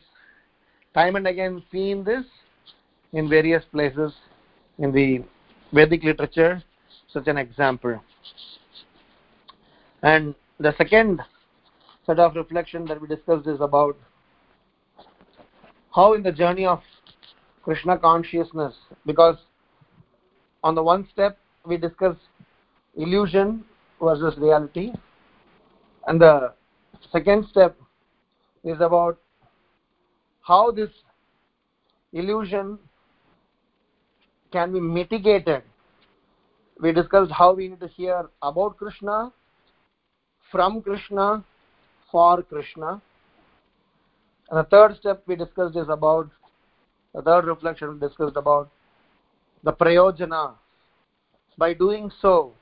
time 0.93 1.15
and 1.15 1.27
again 1.27 1.63
seen 1.71 2.03
this 2.03 2.23
in 3.13 3.29
various 3.29 3.63
places 3.71 4.13
in 4.77 4.91
the 4.91 5.23
vedic 5.73 6.03
literature. 6.03 6.63
Such 7.11 7.27
an 7.27 7.37
example. 7.37 8.01
And 10.03 10.35
the 10.59 10.73
second 10.77 11.21
set 12.05 12.19
of 12.19 12.35
reflection 12.35 12.85
that 12.85 12.99
we 13.01 13.07
discussed 13.07 13.47
is 13.47 13.61
about 13.61 13.97
how 15.93 16.13
in 16.13 16.23
the 16.23 16.31
journey 16.31 16.65
of 16.65 16.81
krishna 17.63 17.97
consciousness 17.97 18.73
because 19.05 19.37
on 20.63 20.75
the 20.75 20.83
one 20.83 21.07
step 21.11 21.37
we 21.65 21.77
discussed 21.77 22.19
illusion 22.95 23.63
versus 24.01 24.37
reality 24.37 24.91
and 26.07 26.21
the 26.21 26.53
second 27.11 27.45
step 27.49 27.75
is 28.63 28.77
about 28.81 29.17
how 30.41 30.71
this 30.71 30.89
illusion 32.13 32.79
can 34.51 34.71
be 34.71 34.79
mitigated. 34.79 35.63
We 36.79 36.93
discussed 36.93 37.31
how 37.31 37.53
we 37.53 37.67
need 37.67 37.81
to 37.81 37.87
hear 37.87 38.29
about 38.41 38.77
krishna 38.77 39.31
from 40.51 40.81
krishna 40.81 41.43
for 42.11 42.41
Krishna. 42.43 43.01
And 44.49 44.59
the 44.59 44.63
third 44.63 44.95
step 44.97 45.23
we 45.27 45.35
discussed 45.35 45.75
is 45.75 45.89
about, 45.89 46.29
the 47.13 47.21
third 47.21 47.45
reflection 47.45 47.93
we 47.93 48.07
discussed 48.07 48.37
about 48.37 48.69
the 49.63 49.73
prayojana. 49.73 50.53
By 51.57 51.73
doing 51.73 52.11
so, 52.21 52.53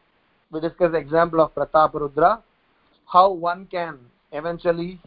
we 0.52 0.62
discussed 0.62 0.94
the 0.94 0.98
example 0.98 1.42
of 1.42 1.54
Prataparudra, 1.54 2.42
how 3.12 3.32
one 3.32 3.68
can 3.70 4.00
eventually 4.32 5.00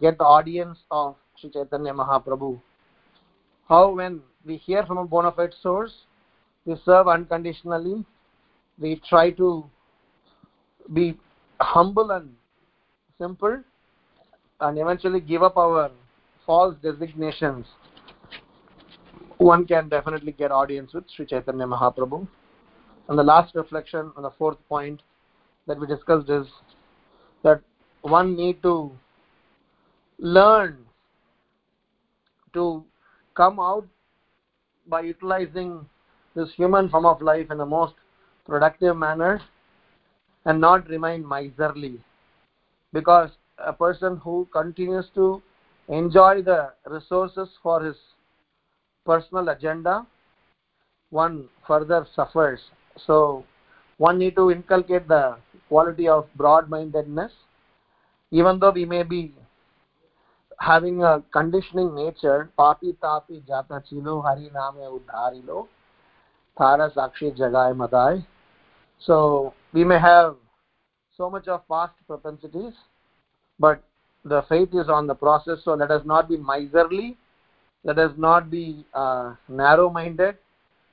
get 0.00 0.18
the 0.18 0.24
audience 0.24 0.78
of 0.90 1.16
Sri 1.38 1.50
Chaitanya 1.50 1.94
Mahaprabhu. 1.94 2.60
How 3.68 3.94
when 3.94 4.20
we 4.44 4.56
hear 4.56 4.84
from 4.84 4.98
a 4.98 5.04
bona 5.04 5.32
fide 5.32 5.54
source, 5.62 5.92
we 6.64 6.74
serve 6.84 7.08
unconditionally, 7.08 8.04
we 8.78 9.00
try 9.08 9.30
to 9.30 9.64
be 10.92 11.16
humble 11.60 12.10
and 12.10 12.30
simple, 13.18 13.62
and 14.60 14.78
eventually 14.78 15.20
give 15.20 15.42
up 15.42 15.56
our 15.56 15.90
false 16.46 16.74
designations. 16.82 17.66
One 19.38 19.66
can 19.66 19.88
definitely 19.88 20.32
get 20.32 20.50
audience 20.50 20.92
with 20.92 21.04
Sri 21.14 21.26
Chaitanya 21.26 21.66
Mahaprabhu. 21.66 22.26
And 23.08 23.18
the 23.18 23.22
last 23.22 23.54
reflection 23.54 24.12
on 24.16 24.22
the 24.22 24.30
fourth 24.38 24.58
point 24.68 25.02
that 25.66 25.80
we 25.80 25.86
discussed 25.86 26.28
is 26.28 26.46
that 27.42 27.60
one 28.02 28.36
need 28.36 28.62
to 28.62 28.92
learn 30.18 30.78
to 32.52 32.84
come 33.34 33.58
out 33.58 33.86
by 34.86 35.00
utilizing 35.00 35.86
this 36.34 36.50
human 36.54 36.88
form 36.88 37.06
of 37.06 37.20
life 37.22 37.50
in 37.50 37.58
the 37.58 37.66
most 37.66 37.94
productive 38.46 38.96
manner 38.96 39.40
and 40.44 40.60
not 40.60 40.88
remain 40.88 41.26
miserly. 41.26 42.00
Because 42.92 43.30
a 43.58 43.72
person 43.72 44.16
who 44.16 44.48
continues 44.52 45.06
to 45.14 45.42
enjoy 45.88 46.42
the 46.42 46.72
resources 46.86 47.48
for 47.62 47.82
his 47.82 47.96
personal 49.04 49.48
agenda 49.48 50.06
one 51.10 51.48
further 51.66 52.06
suffers. 52.14 52.60
So 53.06 53.44
one 53.98 54.18
need 54.18 54.36
to 54.36 54.50
inculcate 54.50 55.08
the 55.08 55.36
quality 55.68 56.08
of 56.08 56.26
broad 56.36 56.68
mindedness 56.68 57.32
even 58.30 58.58
though 58.58 58.70
we 58.70 58.84
may 58.84 59.02
be 59.02 59.32
having 60.58 61.02
a 61.02 61.22
conditioning 61.32 61.94
nature 61.94 62.50
papi 62.58 62.94
tapi 63.02 63.42
jata 63.50 63.82
chilo 63.88 64.20
hari 64.26 64.50
name 64.56 64.82
udharilo 64.96 65.66
thara 66.58 66.90
sakshi 66.96 67.30
jagai 67.40 67.70
madai 67.82 68.24
so 69.00 69.54
we 69.72 69.84
may 69.84 69.98
have 69.98 70.36
so 71.16 71.30
much 71.30 71.48
of 71.48 71.66
past 71.68 71.92
propensities 72.06 72.74
but 73.58 73.82
the 74.24 74.42
faith 74.48 74.68
is 74.74 74.88
on 74.88 75.06
the 75.06 75.14
process. 75.14 75.58
So 75.64 75.72
let 75.72 75.90
us 75.90 76.02
not 76.04 76.28
be 76.28 76.36
miserly. 76.36 77.16
Let 77.84 77.98
us 77.98 78.12
not 78.18 78.50
be 78.50 78.84
uh, 78.92 79.34
narrow 79.48 79.88
minded 79.88 80.36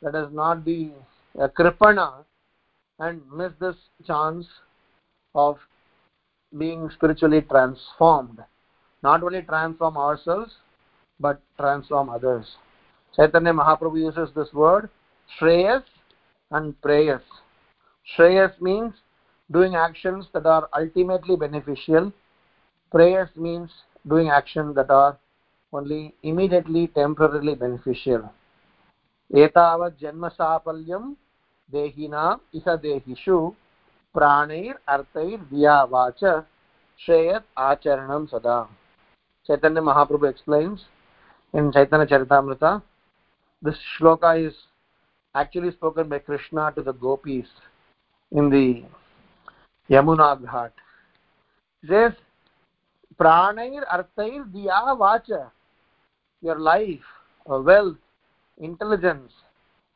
let 0.01 0.13
us 0.13 0.29
not 0.31 0.63
be 0.63 0.93
a 1.39 1.49
kripana 1.49 2.23
and 2.99 3.21
miss 3.31 3.51
this 3.59 3.75
chance 4.05 4.45
of 5.33 5.57
being 6.57 6.89
spiritually 6.93 7.41
transformed. 7.41 8.39
Not 9.01 9.23
only 9.23 9.41
transform 9.41 9.97
ourselves 9.97 10.51
but 11.19 11.39
transform 11.59 12.09
others. 12.09 12.45
Chaitanya 13.15 13.53
mahaprabhu 13.53 13.99
uses 13.99 14.29
this 14.35 14.53
word 14.53 14.89
shreyas 15.39 15.83
and 16.51 16.79
prayas 16.81 17.21
shreyas 18.07 18.59
means 18.61 18.93
doing 19.49 19.75
actions 19.75 20.25
that 20.33 20.45
are 20.45 20.69
ultimately 20.73 21.35
beneficial 21.35 22.11
prayers 22.91 23.29
means 23.35 23.69
doing 24.07 24.29
actions 24.29 24.75
that 24.75 24.89
are 24.89 25.17
only 25.73 26.13
immediately 26.23 26.87
temporarily 26.87 27.55
beneficial 27.55 28.29
एतावत् 29.31 29.99
जन्मसाफल्यं 30.01 31.13
देहिनाम् 31.69 32.43
इह 32.57 32.75
देहिषु 32.83 33.39
प्राणैर् 34.15 34.77
watch 35.91 36.23
श्रेयत् 36.99 37.45
आचरणं 37.59 38.25
सदा 38.25 38.59
Chaitanya 39.49 39.81
Mahaprabhu 39.81 40.29
explains 40.29 40.85
in 41.53 41.71
Chaitanya 41.71 42.05
Charitamrita 42.05 42.81
this 43.61 43.77
shloka 43.97 44.45
is 44.45 44.53
actually 45.35 45.71
spoken 45.71 46.09
by 46.09 46.19
Krishna 46.19 46.73
to 46.75 46.81
the 46.81 46.91
gopis 46.91 47.47
in 48.31 48.49
the 48.49 48.83
Yamuna 49.89 50.41
Ghat. 50.41 50.71
Says, 51.87 52.13
Pranair 53.19 53.83
arthair 53.87 54.45
diya 54.51 54.97
vacha. 54.97 55.51
Your 56.41 56.59
life, 56.59 56.99
your 57.47 57.61
wealth, 57.61 57.97
intelligence, 58.59 59.31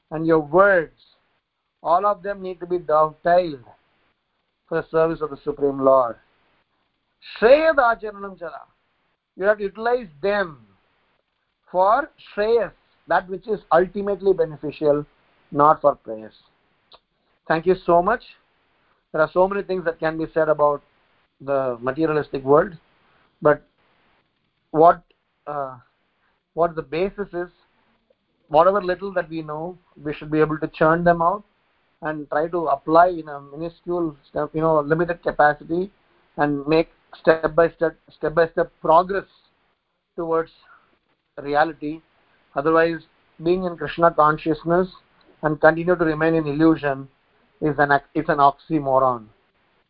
and 0.10 0.26
your 0.26 0.40
words, 0.40 1.00
all 1.84 2.06
of 2.06 2.24
them 2.24 2.42
need 2.42 2.60
to 2.60 2.66
be 2.66 2.80
dovetailed 2.80 3.64
for 4.68 4.82
the 4.82 4.88
service 4.90 5.22
of 5.22 5.30
the 5.30 5.38
Supreme 5.44 5.80
Lord. 5.80 6.16
Shreyad 7.40 7.76
acharanam 7.76 8.40
chala. 8.40 8.62
You 9.36 9.46
have 9.46 9.58
to 9.58 9.64
utilize 9.64 10.08
them 10.22 10.66
for 11.72 12.10
shreyas, 12.36 12.72
that 13.08 13.30
which 13.30 13.48
is 13.48 13.60
ultimately 13.72 14.34
beneficial, 14.34 15.06
not 15.52 15.82
for 15.82 15.96
prayas. 15.96 16.34
Thank 17.48 17.66
you 17.66 17.76
so 17.86 18.02
much. 18.02 18.24
There 19.12 19.22
are 19.22 19.30
so 19.34 19.48
many 19.48 19.64
things 19.64 19.84
that 19.86 20.00
can 20.00 20.18
be 20.18 20.26
said 20.34 20.48
about 20.48 20.82
the 21.42 21.78
materialistic 21.82 22.44
world, 22.44 22.78
but 23.42 23.64
what 24.72 25.02
uh, 25.48 25.78
what 26.54 26.76
the 26.76 26.82
basis 26.82 27.28
is, 27.34 27.50
whatever 28.48 28.82
little 28.82 29.12
that 29.14 29.30
we 29.30 29.42
know, 29.42 29.78
we 30.02 30.14
should 30.14 30.32
be 30.32 30.40
able 30.40 30.58
to 30.60 30.68
churn 30.68 31.04
them 31.04 31.22
out 31.22 31.44
and 32.02 32.30
try 32.30 32.48
to 32.48 32.68
apply 32.68 33.08
in 33.08 33.28
a 33.28 33.40
minuscule, 33.40 34.16
you 34.34 34.62
know, 34.62 34.80
limited 34.80 35.22
capacity 35.24 35.92
and 36.38 36.66
make 36.68 36.90
step 37.20 37.56
by 37.56 37.70
step, 37.70 37.96
step 38.10 38.34
by 38.34 38.48
step 38.50 38.72
progress 38.82 39.26
towards 40.16 40.52
reality. 41.42 42.02
Otherwise, 42.56 43.02
being 43.44 43.64
in 43.64 43.78
Krishna 43.78 44.12
consciousness 44.12 44.88
and 45.44 45.60
continue 45.60 45.96
to 45.96 46.06
remain 46.06 46.36
in 46.36 46.48
illusion 46.48 47.08
is 47.62 47.76
an 47.78 47.92
is 48.16 48.26
an 48.28 48.38
oxymoron. 48.38 49.26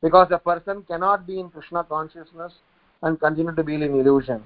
Because 0.02 0.28
a 0.32 0.40
person 0.40 0.84
cannot 0.84 1.28
be 1.28 1.40
in 1.40 1.50
krishna 1.50 1.84
consciousness 1.84 2.54
and 3.04 3.20
continue 3.20 3.56
to 3.56 3.64
be 3.64 3.76
in 3.76 3.84
illusion. 3.84 4.44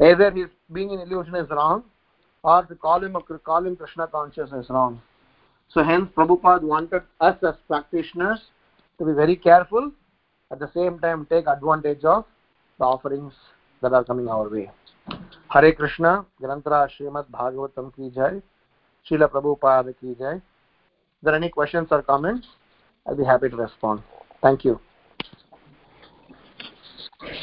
Either 0.00 0.30
his 0.30 0.48
being 0.72 0.90
in 0.90 1.00
illusion 1.00 1.34
is 1.34 1.48
wrong 1.50 1.84
or 2.42 2.64
to 2.64 2.74
call 2.74 3.02
him 3.02 3.16
call 3.44 3.64
him 3.64 3.76
krishna 3.76 4.06
consciousness 4.06 4.64
is 4.64 4.70
wrong. 4.70 5.00
So 5.68 5.82
hence 5.82 6.08
prabhupada 6.16 6.62
wanted 6.62 7.02
us 7.20 7.36
as 7.42 7.54
practitioners 7.66 8.40
to 8.98 9.04
be 9.04 9.12
very 9.12 9.36
careful 9.36 9.92
at 10.50 10.58
the 10.58 10.70
same 10.74 10.98
time 10.98 11.26
take 11.30 11.46
advantage 11.46 12.04
of 12.04 12.24
the 12.78 12.84
offerings 12.84 13.34
that 13.82 13.92
are 13.92 14.04
coming 14.04 14.28
our 14.28 14.48
way. 14.48 14.70
Hare 15.48 15.72
krishna 15.72 16.24
grantara 16.42 16.88
srimad 16.94 17.26
bhagavatam 17.30 17.94
ki 17.94 18.10
jai 18.14 18.42
Srila 19.08 19.30
Prabhupada 19.30 19.94
ki 20.00 20.16
jai 20.18 20.40
there 21.22 21.34
any 21.34 21.48
questions 21.48 21.88
or 21.90 22.02
comments, 22.02 22.46
I'll 23.06 23.16
be 23.16 23.24
happy 23.24 23.48
to 23.48 23.56
respond. 23.56 24.02
Thank 24.42 24.64
you. 24.64 24.80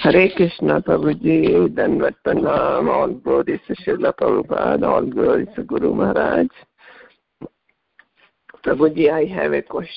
Hare 0.01 0.30
Krishna 0.36 0.82
Prabhuji, 0.82 1.67
Danvat 1.69 2.15
Pranam, 2.26 2.89
all 2.89 3.09
glories 3.09 3.59
to 3.67 3.76
Srila 3.76 4.13
Prabhupada, 4.13 4.88
all 4.88 5.05
glories 5.05 5.49
to 5.55 5.63
Guru 5.63 5.93
Maharaj. 5.93 6.47
Prabhuji, 8.65 9.11
I 9.11 9.26
have 9.26 9.53
a 9.53 9.61
question. 9.61 9.91